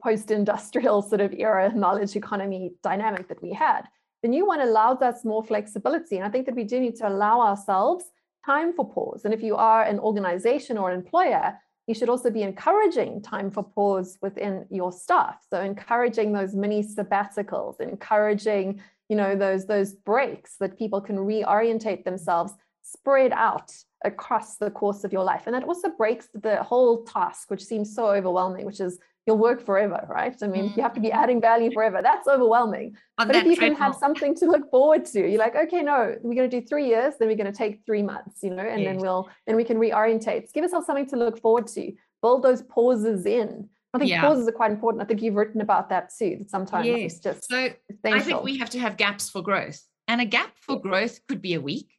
post-industrial 0.00 1.02
sort 1.02 1.20
of 1.20 1.32
era 1.32 1.72
knowledge 1.74 2.14
economy 2.14 2.70
dynamic 2.80 3.26
that 3.28 3.42
we 3.42 3.52
had. 3.52 3.82
The 4.22 4.28
new 4.28 4.46
one 4.46 4.60
allows 4.60 5.02
us 5.02 5.24
more 5.24 5.42
flexibility. 5.42 6.16
And 6.16 6.24
I 6.24 6.30
think 6.30 6.46
that 6.46 6.54
we 6.54 6.64
do 6.64 6.78
need 6.78 6.96
to 6.96 7.08
allow 7.08 7.40
ourselves 7.40 8.04
time 8.46 8.72
for 8.72 8.88
pause. 8.88 9.22
And 9.24 9.34
if 9.34 9.42
you 9.42 9.56
are 9.56 9.82
an 9.82 9.98
organization 9.98 10.78
or 10.78 10.90
an 10.90 10.96
employer, 10.96 11.58
you 11.86 11.94
should 11.94 12.08
also 12.08 12.30
be 12.30 12.42
encouraging 12.42 13.22
time 13.22 13.50
for 13.50 13.62
pause 13.62 14.18
within 14.22 14.66
your 14.70 14.92
staff. 14.92 15.44
So 15.50 15.60
encouraging 15.60 16.32
those 16.32 16.54
mini 16.54 16.82
sabbaticals, 16.82 17.80
encouraging, 17.80 18.80
you 19.08 19.16
know, 19.16 19.36
those 19.36 19.66
those 19.66 19.92
breaks 19.92 20.56
that 20.58 20.78
people 20.78 21.00
can 21.00 21.16
reorientate 21.16 22.04
themselves 22.04 22.52
spread 22.82 23.32
out 23.32 23.72
across 24.04 24.56
the 24.56 24.70
course 24.70 25.04
of 25.04 25.12
your 25.12 25.24
life. 25.24 25.42
And 25.46 25.54
that 25.54 25.64
also 25.64 25.90
breaks 25.90 26.28
the 26.34 26.62
whole 26.62 27.04
task, 27.04 27.50
which 27.50 27.64
seems 27.64 27.94
so 27.94 28.08
overwhelming, 28.08 28.64
which 28.64 28.80
is 28.80 28.98
you'll 29.26 29.38
work 29.38 29.64
forever, 29.64 30.06
right? 30.08 30.36
I 30.40 30.46
mean, 30.46 30.66
mm-hmm. 30.66 30.78
you 30.78 30.82
have 30.82 30.94
to 30.94 31.00
be 31.00 31.08
mm-hmm. 31.08 31.18
adding 31.18 31.40
value 31.40 31.70
forever. 31.72 32.00
That's 32.02 32.28
overwhelming. 32.28 32.96
On 33.18 33.26
but 33.26 33.36
if 33.36 33.44
you 33.44 33.56
can 33.56 33.74
have 33.74 33.94
something 33.96 34.34
to 34.36 34.46
look 34.46 34.70
forward 34.70 35.04
to, 35.06 35.20
you're 35.28 35.38
like, 35.38 35.56
okay, 35.56 35.82
no, 35.82 36.14
we're 36.22 36.34
going 36.34 36.48
to 36.48 36.60
do 36.60 36.64
three 36.64 36.86
years, 36.86 37.14
then 37.18 37.28
we're 37.28 37.36
going 37.36 37.52
to 37.52 37.56
take 37.56 37.80
three 37.84 38.02
months, 38.02 38.42
you 38.42 38.50
know, 38.50 38.62
and 38.62 38.82
yes. 38.82 38.92
then 38.92 38.98
we'll 38.98 39.28
then 39.46 39.56
we 39.56 39.64
can 39.64 39.78
reorientate. 39.78 40.52
Give 40.52 40.62
yourself 40.62 40.86
something 40.86 41.08
to 41.08 41.16
look 41.16 41.40
forward 41.40 41.66
to. 41.68 41.92
Build 42.22 42.42
those 42.42 42.62
pauses 42.62 43.26
in. 43.26 43.68
I 43.92 43.98
think 43.98 44.10
yeah. 44.10 44.20
pauses 44.20 44.46
are 44.46 44.52
quite 44.52 44.70
important. 44.70 45.02
I 45.02 45.06
think 45.06 45.22
you've 45.22 45.34
written 45.34 45.60
about 45.60 45.88
that 45.88 46.10
too. 46.16 46.36
That 46.38 46.50
sometimes 46.50 46.86
yes. 46.86 47.12
it's 47.12 47.20
just 47.20 47.48
so. 47.48 47.70
Essential. 47.90 48.20
I 48.20 48.20
think 48.20 48.42
we 48.42 48.58
have 48.58 48.70
to 48.70 48.78
have 48.78 48.96
gaps 48.96 49.28
for 49.28 49.42
growth, 49.42 49.80
and 50.06 50.20
a 50.20 50.24
gap 50.24 50.52
for 50.56 50.80
growth 50.80 51.18
could 51.26 51.42
be 51.42 51.54
a 51.54 51.60
week, 51.60 51.90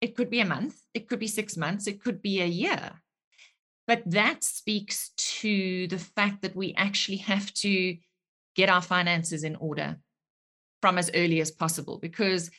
it 0.00 0.16
could 0.16 0.28
be 0.28 0.40
a 0.40 0.44
month, 0.44 0.76
it 0.92 1.08
could 1.08 1.18
be 1.18 1.28
six 1.28 1.56
months, 1.56 1.86
it 1.86 2.02
could 2.02 2.20
be 2.20 2.42
a 2.42 2.46
year 2.46 2.92
but 3.88 4.02
that 4.04 4.44
speaks 4.44 5.10
to 5.16 5.88
the 5.88 5.98
fact 5.98 6.42
that 6.42 6.54
we 6.54 6.74
actually 6.74 7.16
have 7.16 7.52
to 7.54 7.96
get 8.54 8.68
our 8.68 8.82
finances 8.82 9.42
in 9.42 9.56
order 9.56 9.96
from 10.82 10.98
as 10.98 11.10
early 11.14 11.40
as 11.40 11.50
possible 11.50 11.98
because 11.98 12.50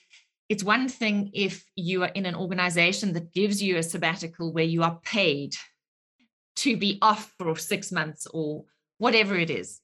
it's 0.50 0.64
one 0.64 0.90
thing 0.90 1.30
if 1.34 1.64
you 1.76 2.02
are 2.04 2.12
in 2.16 2.26
an 2.26 2.34
organization 2.34 3.14
that 3.14 3.32
gives 3.32 3.62
you 3.62 3.78
a 3.78 3.84
sabbatical 3.84 4.52
where 4.52 4.64
you 4.64 4.82
are 4.82 5.00
paid 5.06 5.56
to 6.56 6.76
be 6.76 6.98
off 7.04 7.32
for 7.38 7.56
six 7.56 7.92
months 7.92 8.26
or 8.34 8.66
whatever 8.98 9.36
it 9.36 9.52
is. 9.52 9.80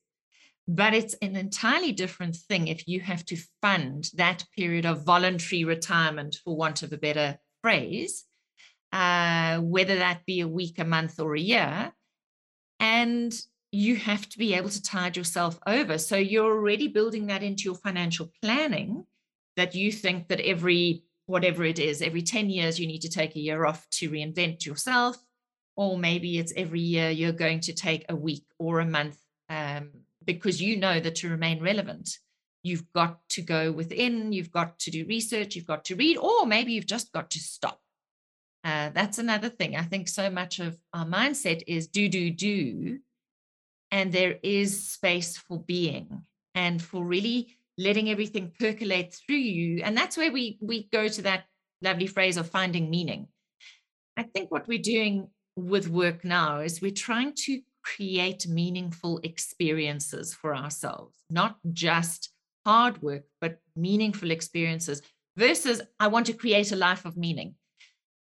But 0.67 0.95
it's 0.95 1.13
an 1.21 1.35
entirely 1.35 1.91
different 1.91 2.35
thing 2.35 2.67
if 2.67 2.87
you 2.87 3.01
have 3.01 3.23
to 3.25 3.37
fund 3.61 4.09
that 4.15 4.43
period 4.57 4.87
of 4.87 5.05
voluntary 5.05 5.63
retirement, 5.63 6.37
for 6.43 6.57
want 6.57 6.81
of 6.81 6.91
a 6.91 6.97
better 6.97 7.37
phrase, 7.61 8.25
uh, 8.91 9.59
whether 9.59 9.97
that 9.97 10.25
be 10.25 10.39
a 10.41 10.47
week, 10.47 10.79
a 10.79 10.85
month, 10.85 11.19
or 11.19 11.35
a 11.35 11.39
year. 11.39 11.91
And 12.79 13.33
you 13.71 13.97
have 13.97 14.27
to 14.29 14.37
be 14.37 14.53
able 14.53 14.69
to 14.69 14.81
tide 14.81 15.17
yourself 15.17 15.59
over. 15.67 15.97
So 15.97 16.15
you're 16.15 16.51
already 16.51 16.87
building 16.87 17.27
that 17.27 17.43
into 17.43 17.63
your 17.63 17.75
financial 17.75 18.31
planning 18.41 19.05
that 19.57 19.75
you 19.75 19.91
think 19.91 20.29
that 20.29 20.39
every, 20.39 21.03
whatever 21.25 21.63
it 21.63 21.79
is, 21.79 22.01
every 22.01 22.21
10 22.21 22.49
years, 22.49 22.79
you 22.79 22.87
need 22.87 23.01
to 23.01 23.09
take 23.09 23.35
a 23.35 23.39
year 23.39 23.65
off 23.65 23.85
to 23.91 24.09
reinvent 24.09 24.65
yourself, 24.65 25.17
or 25.75 25.97
maybe 25.97 26.37
it's 26.37 26.53
every 26.55 26.79
year 26.79 27.09
you're 27.09 27.31
going 27.31 27.59
to 27.61 27.73
take 27.73 28.05
a 28.07 28.15
week 28.15 28.45
or 28.59 28.79
a 28.79 28.85
month 28.85 29.17
um, 29.49 29.91
because 30.23 30.61
you 30.61 30.77
know 30.77 30.99
that 30.99 31.15
to 31.15 31.29
remain 31.29 31.61
relevant, 31.61 32.09
you've 32.63 32.91
got 32.93 33.19
to 33.29 33.41
go 33.41 33.71
within, 33.71 34.31
you've 34.31 34.51
got 34.51 34.79
to 34.79 34.91
do 34.91 35.05
research, 35.05 35.55
you've 35.55 35.67
got 35.67 35.85
to 35.85 35.95
read, 35.95 36.17
or 36.17 36.45
maybe 36.45 36.73
you've 36.73 36.87
just 36.87 37.11
got 37.11 37.29
to 37.31 37.39
stop. 37.39 37.79
Uh, 38.65 38.89
that's 38.89 39.19
another 39.19 39.47
thing. 39.47 39.75
I 39.75 39.83
think 39.83 40.07
so 40.07 40.29
much 40.31 40.59
of 40.59 40.75
our 40.91 41.05
mindset 41.05 41.61
is 41.67 41.87
do, 41.87 42.09
do, 42.09 42.31
do. 42.31 42.97
And 43.91 44.11
there 44.11 44.39
is 44.41 44.89
space 44.89 45.37
for 45.37 45.59
being 45.59 46.23
and 46.55 46.81
for 46.81 47.05
really 47.05 47.55
letting 47.77 48.09
everything 48.09 48.51
percolate 48.59 49.13
through 49.13 49.35
you. 49.35 49.83
And 49.83 49.95
that's 49.95 50.17
where 50.17 50.31
we 50.31 50.57
we 50.61 50.89
go 50.91 51.07
to 51.07 51.21
that 51.21 51.45
lovely 51.83 52.07
phrase 52.07 52.37
of 52.37 52.49
finding 52.49 52.89
meaning. 52.89 53.27
I 54.17 54.23
think 54.23 54.49
what 54.49 54.67
we're 54.67 54.79
doing 54.79 55.29
with 55.55 55.87
work 55.87 56.25
now 56.25 56.61
is 56.61 56.81
we're 56.81 56.91
trying 56.91 57.33
to 57.45 57.61
create 57.83 58.47
meaningful 58.47 59.19
experiences 59.23 60.33
for 60.33 60.55
ourselves, 60.55 61.15
not 61.29 61.57
just 61.71 62.31
hard 62.65 62.99
work, 63.03 63.25
but 63.39 63.59
meaningful 63.75 64.31
experiences 64.31 65.03
versus 65.37 65.81
I 65.99 66.07
want 66.07 66.25
to 66.25 66.33
create 66.33 66.71
a 66.71 66.75
life 66.75 67.05
of 67.05 67.15
meaning. 67.15 67.55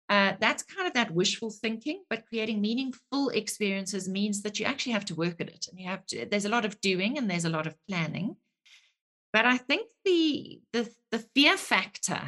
Uh, 0.09 0.33
that's 0.39 0.63
kind 0.63 0.87
of 0.87 0.93
that 0.93 1.11
wishful 1.11 1.49
thinking, 1.49 2.01
but 2.09 2.25
creating 2.27 2.61
meaningful 2.61 3.29
experiences 3.29 4.07
means 4.07 4.41
that 4.41 4.57
you 4.57 4.65
actually 4.65 4.93
have 4.93 5.03
to 5.03 5.15
work 5.15 5.41
at 5.41 5.49
it 5.49 5.67
and 5.69 5.79
you 5.79 5.87
have 5.87 6.05
to, 6.05 6.25
there's 6.25 6.45
a 6.45 6.49
lot 6.49 6.63
of 6.63 6.79
doing 6.79 7.17
and 7.17 7.29
there's 7.29 7.45
a 7.45 7.49
lot 7.49 7.67
of 7.67 7.75
planning. 7.89 8.37
But 9.33 9.45
I 9.45 9.57
think 9.57 9.87
the, 10.05 10.61
the, 10.71 10.89
the 11.11 11.19
fear 11.35 11.57
factor 11.57 12.21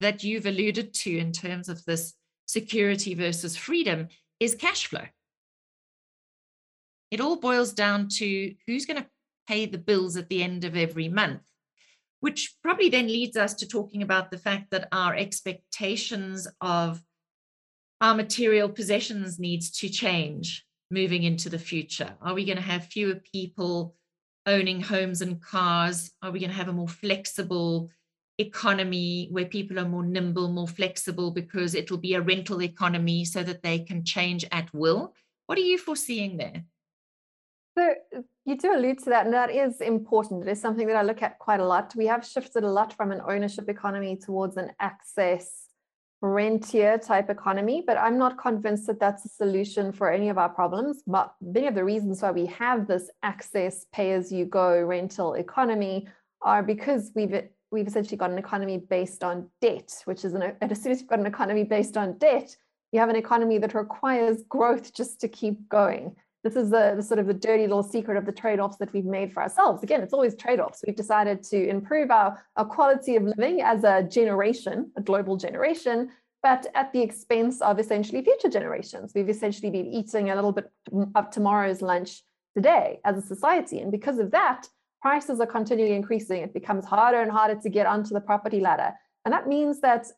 that 0.00 0.22
you've 0.22 0.46
alluded 0.46 0.94
to 0.94 1.18
in 1.18 1.32
terms 1.32 1.68
of 1.68 1.84
this 1.84 2.14
security 2.46 3.14
versus 3.14 3.56
freedom 3.56 4.08
is 4.38 4.54
cash 4.54 4.86
flow. 4.86 5.06
It 7.10 7.20
all 7.20 7.36
boils 7.36 7.72
down 7.72 8.08
to 8.18 8.54
who's 8.66 8.86
going 8.86 9.02
to 9.02 9.08
pay 9.48 9.66
the 9.66 9.78
bills 9.78 10.16
at 10.16 10.28
the 10.28 10.42
end 10.42 10.64
of 10.64 10.76
every 10.76 11.08
month, 11.08 11.42
which 12.24 12.56
probably 12.62 12.88
then 12.88 13.06
leads 13.06 13.36
us 13.36 13.52
to 13.52 13.68
talking 13.68 14.00
about 14.00 14.30
the 14.30 14.38
fact 14.38 14.70
that 14.70 14.88
our 14.92 15.14
expectations 15.14 16.48
of 16.62 17.02
our 18.00 18.14
material 18.14 18.70
possessions 18.70 19.38
needs 19.38 19.70
to 19.70 19.90
change 19.90 20.64
moving 20.90 21.24
into 21.24 21.50
the 21.50 21.58
future. 21.58 22.14
Are 22.22 22.32
we 22.32 22.46
going 22.46 22.56
to 22.56 22.62
have 22.62 22.86
fewer 22.86 23.16
people 23.30 23.94
owning 24.46 24.80
homes 24.80 25.20
and 25.20 25.38
cars? 25.38 26.12
Are 26.22 26.30
we 26.30 26.40
going 26.40 26.48
to 26.48 26.56
have 26.56 26.68
a 26.68 26.72
more 26.72 26.88
flexible 26.88 27.90
economy 28.38 29.28
where 29.30 29.44
people 29.44 29.78
are 29.78 29.86
more 29.86 30.06
nimble, 30.06 30.48
more 30.48 30.66
flexible 30.66 31.30
because 31.30 31.74
it'll 31.74 31.98
be 31.98 32.14
a 32.14 32.22
rental 32.22 32.62
economy 32.62 33.26
so 33.26 33.42
that 33.42 33.62
they 33.62 33.80
can 33.80 34.02
change 34.02 34.46
at 34.50 34.72
will? 34.72 35.12
What 35.44 35.58
are 35.58 35.60
you 35.60 35.76
foreseeing 35.76 36.38
there? 36.38 36.64
So 37.76 37.94
you 38.44 38.56
do 38.56 38.74
allude 38.74 38.98
to 39.00 39.10
that, 39.10 39.24
and 39.24 39.34
that 39.34 39.50
is 39.50 39.80
important. 39.80 40.46
It 40.46 40.50
is 40.50 40.60
something 40.60 40.86
that 40.86 40.96
I 40.96 41.02
look 41.02 41.22
at 41.22 41.38
quite 41.40 41.60
a 41.60 41.66
lot. 41.66 41.92
We 41.96 42.06
have 42.06 42.24
shifted 42.24 42.62
a 42.62 42.70
lot 42.70 42.92
from 42.92 43.10
an 43.10 43.20
ownership 43.26 43.68
economy 43.68 44.16
towards 44.16 44.56
an 44.56 44.70
access 44.78 45.66
rentier 46.22 46.98
type 46.98 47.28
economy, 47.30 47.82
but 47.86 47.98
I'm 47.98 48.16
not 48.16 48.38
convinced 48.38 48.86
that 48.86 49.00
that's 49.00 49.24
a 49.24 49.28
solution 49.28 49.92
for 49.92 50.10
any 50.10 50.28
of 50.28 50.38
our 50.38 50.48
problems. 50.48 51.02
But 51.06 51.34
many 51.42 51.66
of 51.66 51.74
the 51.74 51.84
reasons 51.84 52.22
why 52.22 52.30
we 52.30 52.46
have 52.46 52.86
this 52.86 53.10
access 53.22 53.86
pay 53.92 54.12
as 54.12 54.32
you 54.32 54.46
go 54.46 54.80
rental 54.82 55.34
economy 55.34 56.08
are 56.42 56.62
because 56.62 57.10
we've 57.14 57.34
we've 57.72 57.88
essentially 57.88 58.16
got 58.16 58.30
an 58.30 58.38
economy 58.38 58.78
based 58.78 59.24
on 59.24 59.48
debt, 59.60 59.92
which 60.04 60.24
is 60.24 60.34
an 60.34 60.54
as 60.60 60.80
soon 60.80 60.92
as 60.92 61.00
you've 61.00 61.10
got 61.10 61.18
an 61.18 61.26
economy 61.26 61.64
based 61.64 61.96
on 61.96 62.18
debt, 62.18 62.56
you 62.92 63.00
have 63.00 63.08
an 63.08 63.16
economy 63.16 63.58
that 63.58 63.74
requires 63.74 64.44
growth 64.48 64.94
just 64.94 65.20
to 65.20 65.28
keep 65.28 65.68
going 65.68 66.14
this 66.44 66.56
is 66.56 66.70
the, 66.70 66.92
the, 66.94 67.02
sort 67.02 67.18
of 67.18 67.26
the 67.26 67.34
dirty 67.34 67.62
little 67.62 67.82
secret 67.82 68.18
of 68.18 68.26
the 68.26 68.32
trade-offs 68.32 68.76
that 68.76 68.92
we've 68.92 69.06
made 69.06 69.32
for 69.32 69.42
ourselves. 69.42 69.82
Again, 69.82 70.02
it's 70.02 70.12
always 70.12 70.36
trade-offs. 70.36 70.84
We've 70.86 70.94
decided 70.94 71.42
to 71.44 71.68
improve 71.68 72.10
our, 72.10 72.44
our 72.56 72.66
quality 72.66 73.16
of 73.16 73.22
living 73.22 73.62
as 73.62 73.82
a 73.82 74.02
generation, 74.02 74.92
a 74.96 75.00
global 75.00 75.38
generation, 75.38 76.10
but 76.42 76.66
at 76.74 76.92
the 76.92 77.00
expense 77.00 77.62
of 77.62 77.80
essentially 77.80 78.22
future 78.22 78.50
generations. 78.50 79.12
We've 79.14 79.30
essentially 79.30 79.70
been 79.70 79.86
eating 79.86 80.28
a 80.28 80.34
little 80.34 80.52
bit 80.52 80.70
of 81.14 81.30
tomorrow's 81.30 81.80
lunch 81.80 82.22
today 82.54 83.00
as 83.06 83.16
a 83.16 83.22
society. 83.22 83.80
And 83.80 83.90
because 83.90 84.18
of 84.18 84.30
that, 84.32 84.68
prices 85.00 85.40
are 85.40 85.46
continually 85.46 85.94
increasing. 85.94 86.42
It 86.42 86.52
becomes 86.52 86.84
harder 86.84 87.22
and 87.22 87.30
harder 87.30 87.58
to 87.62 87.70
get 87.70 87.86
onto 87.86 88.12
the 88.12 88.20
property 88.20 88.60
ladder. 88.60 88.92
And 89.24 89.32
that 89.32 89.48
means 89.48 89.80
that 89.80 90.08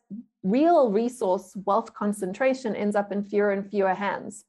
real 0.43 0.91
resource 0.91 1.55
wealth 1.65 1.93
concentration 1.93 2.75
ends 2.75 2.97
up 2.97 3.13
in 3.13 3.23
fewer 3.23 3.51
and 3.51 3.69
fewer 3.69 3.93
hands 3.93 4.43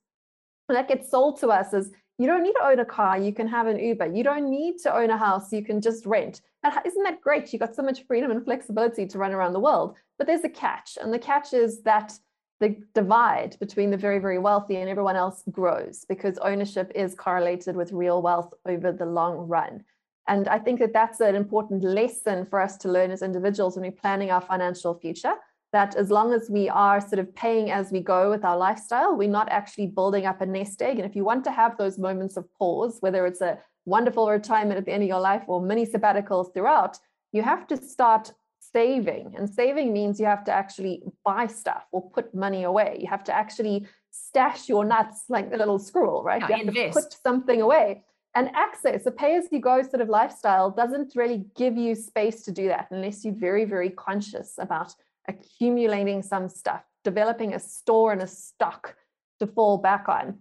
that 0.76 0.88
gets 0.88 1.10
sold 1.10 1.40
to 1.40 1.48
us 1.48 1.72
as 1.74 1.90
you 2.18 2.26
don't 2.26 2.42
need 2.42 2.54
to 2.54 2.64
own 2.64 2.80
a 2.80 2.84
car, 2.84 3.16
you 3.16 3.32
can 3.32 3.46
have 3.46 3.66
an 3.68 3.78
Uber. 3.78 4.06
You 4.06 4.24
don't 4.24 4.50
need 4.50 4.78
to 4.78 4.94
own 4.94 5.10
a 5.10 5.16
house, 5.16 5.52
you 5.52 5.64
can 5.64 5.80
just 5.80 6.04
rent. 6.04 6.40
isn't 6.84 7.02
that 7.04 7.20
great? 7.20 7.52
You 7.52 7.58
got 7.58 7.76
so 7.76 7.82
much 7.82 8.04
freedom 8.06 8.30
and 8.30 8.44
flexibility 8.44 9.06
to 9.06 9.18
run 9.18 9.32
around 9.32 9.52
the 9.52 9.60
world. 9.60 9.96
But 10.18 10.26
there's 10.26 10.44
a 10.44 10.48
catch, 10.48 10.98
and 11.00 11.12
the 11.12 11.18
catch 11.18 11.52
is 11.54 11.82
that 11.82 12.12
the 12.60 12.76
divide 12.92 13.56
between 13.60 13.90
the 13.90 13.96
very, 13.96 14.18
very 14.18 14.38
wealthy 14.38 14.76
and 14.76 14.88
everyone 14.88 15.14
else 15.14 15.44
grows 15.50 16.04
because 16.08 16.38
ownership 16.38 16.90
is 16.94 17.14
correlated 17.14 17.76
with 17.76 17.92
real 17.92 18.20
wealth 18.20 18.52
over 18.66 18.90
the 18.90 19.06
long 19.06 19.46
run. 19.46 19.84
And 20.26 20.48
I 20.48 20.58
think 20.58 20.80
that 20.80 20.92
that's 20.92 21.20
an 21.20 21.36
important 21.36 21.84
lesson 21.84 22.44
for 22.44 22.60
us 22.60 22.76
to 22.78 22.88
learn 22.90 23.12
as 23.12 23.22
individuals 23.22 23.76
when 23.76 23.84
we're 23.84 23.92
planning 23.92 24.30
our 24.30 24.40
financial 24.40 24.94
future 24.94 25.34
that 25.72 25.94
as 25.96 26.10
long 26.10 26.32
as 26.32 26.48
we 26.48 26.68
are 26.68 27.00
sort 27.00 27.18
of 27.18 27.34
paying 27.34 27.70
as 27.70 27.92
we 27.92 28.00
go 28.00 28.30
with 28.30 28.44
our 28.44 28.56
lifestyle, 28.56 29.16
we're 29.16 29.28
not 29.28 29.48
actually 29.50 29.86
building 29.86 30.24
up 30.24 30.40
a 30.40 30.46
nest 30.46 30.80
egg. 30.80 30.98
And 30.98 31.08
if 31.08 31.14
you 31.14 31.24
want 31.24 31.44
to 31.44 31.50
have 31.50 31.76
those 31.76 31.98
moments 31.98 32.36
of 32.36 32.46
pause, 32.54 32.98
whether 33.00 33.26
it's 33.26 33.40
a 33.40 33.58
wonderful 33.84 34.28
retirement 34.30 34.78
at 34.78 34.86
the 34.86 34.92
end 34.92 35.02
of 35.02 35.08
your 35.08 35.20
life 35.20 35.42
or 35.46 35.60
mini 35.60 35.86
sabbaticals 35.86 36.54
throughout, 36.54 36.98
you 37.32 37.42
have 37.42 37.66
to 37.66 37.76
start 37.76 38.32
saving. 38.60 39.34
And 39.36 39.48
saving 39.48 39.92
means 39.92 40.18
you 40.18 40.26
have 40.26 40.44
to 40.44 40.52
actually 40.52 41.02
buy 41.24 41.46
stuff 41.46 41.84
or 41.92 42.10
put 42.10 42.34
money 42.34 42.64
away. 42.64 42.98
You 43.00 43.08
have 43.08 43.24
to 43.24 43.34
actually 43.34 43.86
stash 44.10 44.68
your 44.68 44.84
nuts 44.84 45.24
like 45.28 45.50
the 45.50 45.56
little 45.58 45.78
squirrel, 45.78 46.22
right? 46.22 46.40
you 46.40 46.54
have 46.54 46.68
invest. 46.68 46.96
to 46.96 47.02
put 47.02 47.12
something 47.22 47.60
away. 47.60 48.04
And 48.34 48.50
access, 48.54 49.06
a 49.06 49.10
pay 49.10 49.36
as 49.36 49.48
you 49.50 49.58
go 49.58 49.82
sort 49.82 50.00
of 50.00 50.08
lifestyle 50.08 50.70
doesn't 50.70 51.14
really 51.16 51.46
give 51.56 51.76
you 51.76 51.94
space 51.94 52.42
to 52.44 52.52
do 52.52 52.68
that 52.68 52.88
unless 52.90 53.24
you're 53.24 53.34
very, 53.34 53.64
very 53.64 53.90
conscious 53.90 54.54
about 54.58 54.94
accumulating 55.28 56.22
some 56.22 56.48
stuff, 56.48 56.82
developing 57.04 57.54
a 57.54 57.60
store 57.60 58.12
and 58.12 58.22
a 58.22 58.26
stock 58.26 58.96
to 59.38 59.46
fall 59.46 59.78
back 59.78 60.08
on. 60.08 60.38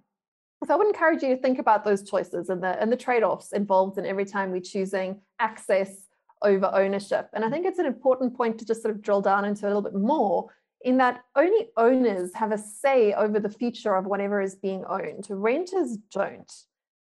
So 0.66 0.74
I 0.74 0.78
would 0.78 0.88
encourage 0.88 1.22
you 1.22 1.36
to 1.36 1.42
think 1.42 1.60
about 1.60 1.86
those 1.86 2.10
choices 2.10 2.50
and 2.50 2.64
the 2.64 2.82
and 2.82 2.92
the 2.92 2.98
trade-offs 2.98 3.52
involved 3.52 4.00
in 4.00 4.06
every 4.06 4.26
time 4.26 4.52
we're 4.52 4.62
choosing 4.62 5.22
access 5.40 6.08
over 6.42 6.72
ownership. 6.74 7.30
And 7.34 7.46
I 7.46 7.50
think 7.50 7.66
it's 7.66 7.80
an 7.80 7.86
important 7.86 8.36
point 8.36 8.58
to 8.60 8.66
just 8.66 8.82
sort 8.82 8.96
of 8.96 9.02
drill 9.02 9.22
down 9.22 9.46
into 9.46 9.66
a 9.66 9.68
little 9.68 9.84
bit 9.84 9.94
more 9.94 10.50
in 10.82 10.98
that 10.98 11.24
only 11.36 11.70
owners 11.78 12.34
have 12.36 12.52
a 12.52 12.58
say 12.58 13.14
over 13.14 13.40
the 13.40 13.50
future 13.50 13.96
of 13.96 14.06
whatever 14.06 14.42
is 14.42 14.56
being 14.56 14.84
owned. 14.86 15.28
Renters 15.30 15.98
don't. 16.12 16.52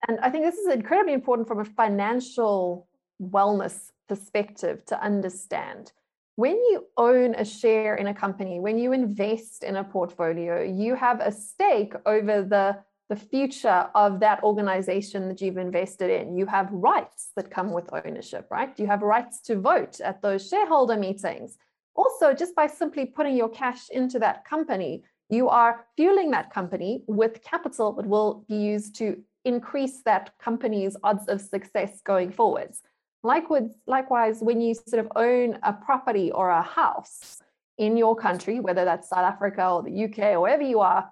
And 0.07 0.19
I 0.19 0.30
think 0.30 0.45
this 0.45 0.57
is 0.57 0.74
incredibly 0.74 1.13
important 1.13 1.47
from 1.47 1.59
a 1.59 1.65
financial 1.65 2.88
wellness 3.22 3.91
perspective 4.09 4.84
to 4.86 5.01
understand 5.01 5.91
when 6.36 6.56
you 6.56 6.86
own 6.98 7.36
a 7.36 7.46
share 7.46 7.96
in 7.96 8.08
a 8.08 8.14
company, 8.14 8.60
when 8.60 8.78
you 8.78 8.94
invest 8.94 9.64
in 9.64 9.76
a 9.76 9.84
portfolio, 9.84 10.62
you 10.62 10.96
have 10.96 11.20
a 11.20 11.32
stake 11.32 11.94
over 12.06 12.44
the, 12.44 12.78
the 13.10 13.16
future 13.16 13.90
of 13.94 14.20
that 14.22 14.42
organization 14.44 15.28
that 15.28 15.42
you've 15.42 15.58
invested 15.58 16.10
in. 16.10 16.38
You 16.38 16.46
have 16.46 16.70
rights 16.72 17.32
that 17.36 17.52
come 17.52 17.72
with 17.72 17.90
ownership, 17.92 18.48
right? 18.50 18.78
You 18.80 18.88
have 18.88 19.02
rights 19.02 19.42
to 19.42 19.60
vote 19.60 20.00
at 20.00 20.22
those 20.22 20.48
shareholder 20.48 20.98
meetings. 20.98 21.58
Also, 21.96 22.34
just 22.34 22.56
by 22.56 22.68
simply 22.68 23.06
putting 23.06 23.36
your 23.36 23.50
cash 23.50 23.90
into 23.90 24.18
that 24.20 24.46
company, 24.46 25.04
you 25.30 25.50
are 25.50 25.86
fueling 25.98 26.32
that 26.32 26.54
company 26.54 27.04
with 27.08 27.44
capital 27.44 27.94
that 27.94 28.06
will 28.06 28.46
be 28.48 28.56
used 28.56 28.96
to 28.96 29.22
increase 29.44 30.02
that 30.04 30.32
company's 30.40 30.96
odds 31.04 31.28
of 31.28 31.42
success 31.42 32.02
going 32.02 32.32
forwards. 32.32 32.82
Likewise, 33.24 33.69
likewise, 33.86 34.39
when 34.41 34.61
you 34.61 34.74
sort 34.74 35.05
of 35.05 35.11
own 35.15 35.59
a 35.63 35.74
property 35.74 36.32
or 36.32 36.49
a 36.49 36.61
house 36.61 37.39
in 37.78 37.97
your 37.97 38.15
country, 38.15 38.59
whether 38.59 38.84
that's 38.86 39.09
South 39.09 39.19
Africa 39.19 39.69
or 39.69 39.84
the 39.84 40.05
UK 40.05 40.34
or 40.34 40.41
wherever 40.41 40.63
you 40.63 40.80
are, 40.80 41.11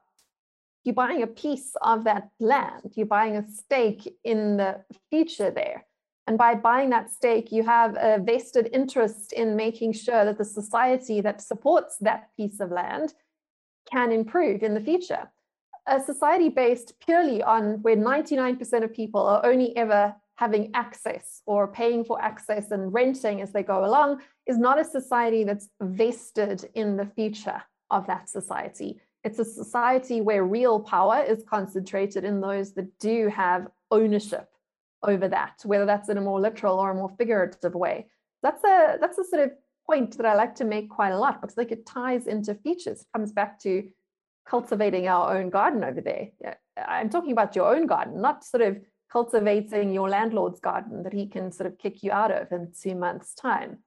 you're 0.84 0.96
buying 0.96 1.22
a 1.22 1.28
piece 1.28 1.74
of 1.82 2.06
that 2.06 2.30
land. 2.40 2.94
You're 2.96 3.06
buying 3.06 3.36
a 3.36 3.48
stake 3.48 4.12
in 4.24 4.58
the 4.58 4.84
future 5.10 5.52
there. 5.52 5.86
And 6.26 6.38
by 6.38 6.56
buying 6.56 6.92
that 6.92 7.12
stake, 7.12 7.52
you 7.52 7.64
have 7.64 7.96
a 8.00 8.20
vested 8.20 8.70
interest 8.72 9.34
in 9.34 9.56
making 9.56 9.94
sure 9.94 10.26
that 10.26 10.38
the 10.38 10.46
society 10.46 11.22
that 11.22 11.42
supports 11.42 11.98
that 12.02 12.30
piece 12.38 12.60
of 12.60 12.72
land 12.72 13.14
can 13.92 14.12
improve 14.12 14.62
in 14.62 14.74
the 14.74 14.80
future. 14.80 15.30
A 15.88 16.00
society 16.00 16.50
based 16.50 16.94
purely 17.00 17.42
on 17.42 17.82
where 17.82 17.96
99% 17.96 18.84
of 18.84 18.94
people 18.94 19.22
are 19.22 19.44
only 19.44 19.76
ever 19.76 20.16
having 20.40 20.72
access 20.74 21.42
or 21.46 21.68
paying 21.68 22.02
for 22.02 22.22
access 22.22 22.72
and 22.72 22.94
renting 22.94 23.42
as 23.42 23.52
they 23.52 23.62
go 23.62 23.84
along 23.84 24.22
is 24.48 24.58
not 24.58 24.80
a 24.80 24.86
society 24.86 25.44
that's 25.44 25.68
vested 25.82 26.70
in 26.76 26.96
the 26.96 27.06
future 27.06 27.62
of 27.92 28.08
that 28.08 28.30
society. 28.30 29.02
It's 29.26 29.40
a 29.40 29.44
society 29.44 30.22
where 30.22 30.46
real 30.46 30.80
power 30.80 31.22
is 31.28 31.44
concentrated 31.46 32.24
in 32.24 32.40
those 32.40 32.72
that 32.76 32.98
do 33.00 33.28
have 33.28 33.68
ownership 33.92 34.48
over 35.04 35.28
that, 35.28 35.56
whether 35.66 35.86
that's 35.86 36.08
in 36.08 36.18
a 36.18 36.22
more 36.22 36.40
literal 36.40 36.80
or 36.80 36.92
a 36.92 36.96
more 36.96 37.12
figurative 37.18 37.76
way. 37.76 38.08
That's 38.42 38.64
a 38.64 38.98
that's 39.02 39.18
a 39.18 39.26
sort 39.26 39.44
of 39.44 39.52
point 39.86 40.16
that 40.16 40.26
I 40.26 40.36
like 40.36 40.56
to 40.56 40.64
make 40.64 40.90
quite 40.90 41.12
a 41.12 41.20
lot 41.20 41.42
because 41.42 41.58
like 41.58 41.74
it 41.74 41.86
ties 41.86 42.28
into 42.28 42.56
features. 42.56 43.02
It 43.02 43.08
comes 43.14 43.34
back 43.34 43.60
to 43.64 43.90
cultivating 44.48 45.10
our 45.10 45.36
own 45.36 45.50
garden 45.50 45.84
over 45.84 46.00
there. 46.00 46.30
I'm 46.78 47.10
talking 47.10 47.34
about 47.34 47.58
your 47.58 47.76
own 47.76 47.88
garden, 47.88 48.22
not 48.22 48.46
sort 48.46 48.62
of 48.62 48.78
cultivating 49.12 49.94
your 49.94 50.10
landlord's 50.10 50.60
garden 50.60 51.04
that 51.04 51.14
he 51.14 51.28
can 51.28 51.52
sort 51.52 51.68
of 51.68 51.78
kick 51.78 52.04
you 52.04 52.12
out 52.12 52.32
of 52.32 52.52
in 52.52 52.72
two 52.80 52.96
months' 52.96 53.34
time. 53.34 53.80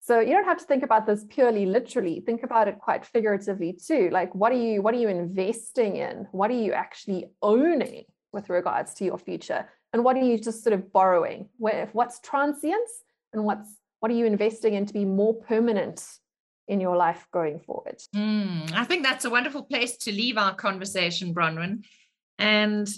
So 0.00 0.20
you 0.20 0.32
don't 0.32 0.44
have 0.44 0.58
to 0.58 0.64
think 0.64 0.82
about 0.82 1.06
this 1.06 1.26
purely 1.28 1.66
literally. 1.66 2.22
Think 2.24 2.42
about 2.42 2.66
it 2.66 2.78
quite 2.78 3.04
figuratively 3.04 3.74
too. 3.74 4.08
Like 4.10 4.34
what 4.34 4.52
are 4.52 4.56
you 4.56 4.80
what 4.80 4.94
are 4.94 4.98
you 4.98 5.08
investing 5.08 5.96
in? 5.96 6.26
What 6.32 6.50
are 6.50 6.54
you 6.54 6.72
actually 6.72 7.26
owning 7.42 8.04
with 8.32 8.48
regards 8.48 8.94
to 8.94 9.04
your 9.04 9.18
future? 9.18 9.68
And 9.92 10.04
what 10.04 10.16
are 10.16 10.22
you 10.22 10.38
just 10.38 10.62
sort 10.62 10.72
of 10.72 10.92
borrowing? 10.92 11.50
Where 11.58 11.90
what's 11.92 12.20
transience 12.20 12.90
and 13.32 13.44
what's 13.44 13.68
what 14.00 14.10
are 14.10 14.14
you 14.14 14.26
investing 14.26 14.74
in 14.74 14.86
to 14.86 14.94
be 14.94 15.04
more 15.04 15.34
permanent 15.34 16.02
in 16.68 16.80
your 16.80 16.96
life 16.96 17.26
going 17.32 17.58
forward? 17.58 18.00
Mm, 18.14 18.72
I 18.72 18.84
think 18.84 19.02
that's 19.02 19.24
a 19.24 19.30
wonderful 19.30 19.64
place 19.64 19.96
to 19.98 20.12
leave 20.12 20.38
our 20.38 20.54
conversation, 20.54 21.34
Bronwyn. 21.34 21.84
And 22.38 22.88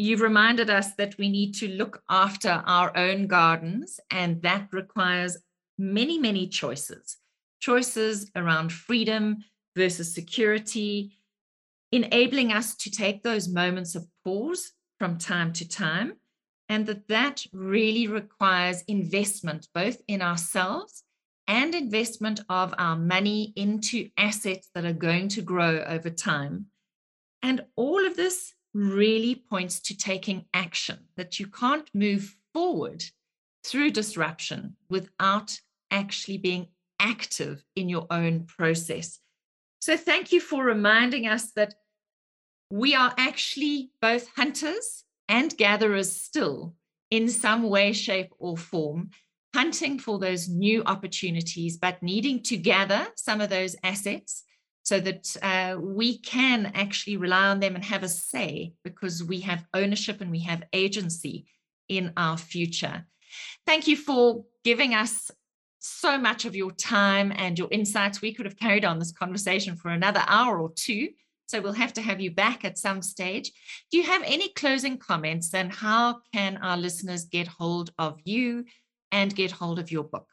you've 0.00 0.20
reminded 0.20 0.70
us 0.70 0.94
that 0.94 1.16
we 1.18 1.28
need 1.28 1.54
to 1.54 1.68
look 1.68 2.02
after 2.08 2.62
our 2.66 2.96
own 2.96 3.26
gardens, 3.26 4.00
and 4.10 4.40
that 4.42 4.68
requires 4.72 5.36
many, 5.78 6.18
many 6.18 6.46
choices 6.46 7.18
choices 7.60 8.30
around 8.34 8.72
freedom 8.72 9.44
versus 9.76 10.14
security, 10.14 11.12
enabling 11.92 12.52
us 12.52 12.74
to 12.74 12.90
take 12.90 13.22
those 13.22 13.48
moments 13.48 13.94
of 13.94 14.06
pause 14.24 14.72
from 14.98 15.18
time 15.18 15.52
to 15.52 15.68
time. 15.68 16.14
And 16.70 16.86
that 16.86 17.08
that 17.08 17.44
really 17.52 18.06
requires 18.06 18.82
investment 18.88 19.68
both 19.74 20.00
in 20.08 20.22
ourselves 20.22 21.02
and 21.46 21.74
investment 21.74 22.40
of 22.48 22.72
our 22.78 22.96
money 22.96 23.52
into 23.56 24.08
assets 24.16 24.70
that 24.74 24.84
are 24.84 24.92
going 24.92 25.28
to 25.30 25.42
grow 25.42 25.84
over 25.86 26.08
time. 26.08 26.66
And 27.42 27.64
all 27.76 28.06
of 28.06 28.16
this 28.16 28.54
really 28.74 29.34
points 29.34 29.80
to 29.80 29.96
taking 29.96 30.44
action, 30.54 30.98
that 31.16 31.40
you 31.40 31.46
can't 31.46 31.88
move 31.94 32.36
forward 32.52 33.04
through 33.64 33.90
disruption 33.90 34.76
without 34.88 35.58
actually 35.90 36.38
being 36.38 36.68
active 36.98 37.64
in 37.74 37.88
your 37.88 38.06
own 38.10 38.44
process. 38.44 39.18
So, 39.80 39.96
thank 39.96 40.32
you 40.32 40.40
for 40.40 40.64
reminding 40.64 41.26
us 41.26 41.52
that 41.52 41.74
we 42.70 42.94
are 42.94 43.12
actually 43.16 43.90
both 44.00 44.28
hunters 44.36 45.04
and 45.28 45.56
gatherers 45.56 46.12
still 46.14 46.74
in 47.10 47.28
some 47.28 47.64
way, 47.64 47.92
shape, 47.92 48.32
or 48.38 48.56
form, 48.56 49.10
hunting 49.54 49.98
for 49.98 50.18
those 50.18 50.48
new 50.48 50.82
opportunities, 50.84 51.76
but 51.76 52.02
needing 52.02 52.42
to 52.44 52.56
gather 52.56 53.08
some 53.16 53.40
of 53.40 53.50
those 53.50 53.74
assets 53.82 54.44
so 54.82 55.00
that 55.00 55.36
uh, 55.42 55.78
we 55.78 56.18
can 56.18 56.72
actually 56.74 57.16
rely 57.16 57.48
on 57.48 57.60
them 57.60 57.74
and 57.74 57.84
have 57.84 58.02
a 58.02 58.08
say 58.08 58.72
because 58.82 59.22
we 59.22 59.40
have 59.40 59.64
ownership 59.74 60.20
and 60.20 60.30
we 60.30 60.40
have 60.40 60.62
agency 60.72 61.46
in 61.88 62.12
our 62.16 62.36
future. 62.36 63.06
Thank 63.66 63.86
you 63.86 63.96
for 63.96 64.44
giving 64.64 64.94
us 64.94 65.30
so 65.80 66.18
much 66.18 66.44
of 66.44 66.54
your 66.54 66.70
time 66.72 67.32
and 67.34 67.58
your 67.58 67.68
insights. 67.70 68.20
We 68.20 68.34
could 68.34 68.46
have 68.46 68.58
carried 68.58 68.84
on 68.84 68.98
this 68.98 69.12
conversation 69.12 69.76
for 69.76 69.90
another 69.90 70.22
hour 70.26 70.60
or 70.60 70.70
two. 70.74 71.08
So 71.46 71.60
we'll 71.60 71.72
have 71.72 71.94
to 71.94 72.02
have 72.02 72.20
you 72.20 72.30
back 72.30 72.64
at 72.64 72.78
some 72.78 73.02
stage. 73.02 73.50
Do 73.90 73.98
you 73.98 74.04
have 74.04 74.22
any 74.24 74.50
closing 74.50 74.98
comments 74.98 75.52
and 75.52 75.72
how 75.72 76.20
can 76.32 76.58
our 76.58 76.76
listeners 76.76 77.24
get 77.24 77.48
hold 77.48 77.90
of 77.98 78.20
you 78.24 78.66
and 79.10 79.34
get 79.34 79.50
hold 79.50 79.78
of 79.78 79.90
your 79.90 80.04
book? 80.04 80.28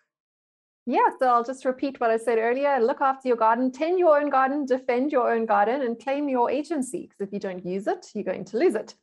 Yeah, 0.90 1.10
so 1.20 1.28
I'll 1.28 1.44
just 1.44 1.66
repeat 1.66 2.00
what 2.00 2.12
I 2.12 2.16
said 2.16 2.38
earlier. 2.38 2.80
Look 2.80 3.02
after 3.02 3.28
your 3.28 3.36
garden, 3.36 3.74
tend 3.74 4.00
your 4.00 4.18
own 4.18 4.30
garden, 4.30 4.66
defend 4.66 5.12
your 5.12 5.34
own 5.34 5.46
garden, 5.46 5.82
and 5.82 6.00
claim 6.00 6.30
your 6.30 6.50
agency. 6.50 7.02
Because 7.02 7.28
if 7.28 7.34
you 7.34 7.42
don't 7.42 7.66
use 7.66 7.88
it, 7.88 8.08
you're 8.14 8.24
going 8.24 8.46
to 8.46 8.58
lose 8.58 8.74
it. 8.74 8.96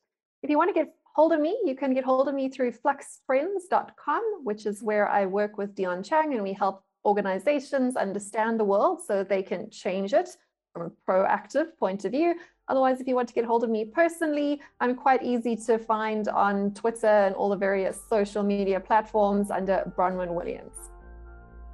If 0.42 0.48
you 0.48 0.56
want 0.56 0.74
to 0.74 0.80
get 0.80 0.94
hold 1.14 1.34
of 1.34 1.40
me, 1.40 1.58
you 1.62 1.76
can 1.76 1.92
get 1.92 2.02
hold 2.02 2.26
of 2.26 2.34
me 2.34 2.48
through 2.48 2.72
fluxtrends.com, 2.72 4.22
which 4.44 4.64
is 4.64 4.82
where 4.82 5.10
I 5.10 5.26
work 5.26 5.58
with 5.58 5.74
Dion 5.74 6.02
Chang 6.02 6.32
and 6.32 6.42
we 6.42 6.54
help 6.54 6.82
organizations 7.04 7.96
understand 7.96 8.58
the 8.58 8.64
world 8.64 9.02
so 9.06 9.22
they 9.22 9.42
can 9.42 9.68
change 9.68 10.14
it 10.14 10.30
from 10.72 10.86
a 10.86 11.10
proactive 11.10 11.76
point 11.76 12.06
of 12.06 12.12
view. 12.12 12.34
Otherwise, 12.68 13.02
if 13.02 13.06
you 13.06 13.14
want 13.14 13.28
to 13.28 13.34
get 13.34 13.44
hold 13.44 13.62
of 13.62 13.68
me 13.68 13.84
personally, 13.84 14.58
I'm 14.80 14.94
quite 14.94 15.22
easy 15.22 15.54
to 15.66 15.78
find 15.78 16.28
on 16.28 16.72
Twitter 16.72 17.06
and 17.06 17.34
all 17.34 17.50
the 17.50 17.56
various 17.56 18.00
social 18.08 18.42
media 18.42 18.80
platforms 18.80 19.50
under 19.50 19.92
Bronwyn 19.94 20.32
Williams. 20.32 20.93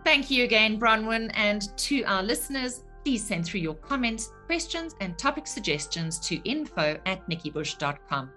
Thank 0.04 0.30
you 0.30 0.44
again, 0.44 0.78
Bronwyn. 0.78 1.30
And 1.34 1.76
to 1.78 2.02
our 2.04 2.22
listeners, 2.22 2.84
please 3.04 3.24
send 3.24 3.44
through 3.44 3.60
your 3.60 3.74
comments, 3.74 4.32
questions, 4.46 4.94
and 5.00 5.18
topic 5.18 5.46
suggestions 5.46 6.18
to 6.20 6.36
info 6.48 6.98
at 7.06 7.28
nikkibush.com. 7.28 8.30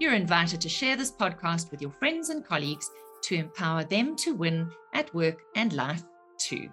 You're 0.00 0.14
invited 0.14 0.60
to 0.60 0.68
share 0.68 0.96
this 0.96 1.12
podcast 1.12 1.70
with 1.70 1.80
your 1.80 1.92
friends 1.92 2.30
and 2.30 2.44
colleagues 2.44 2.90
to 3.22 3.36
empower 3.36 3.84
them 3.84 4.16
to 4.16 4.34
win 4.34 4.70
at 4.92 5.14
work 5.14 5.40
and 5.56 5.72
life 5.72 6.02
too. 6.38 6.68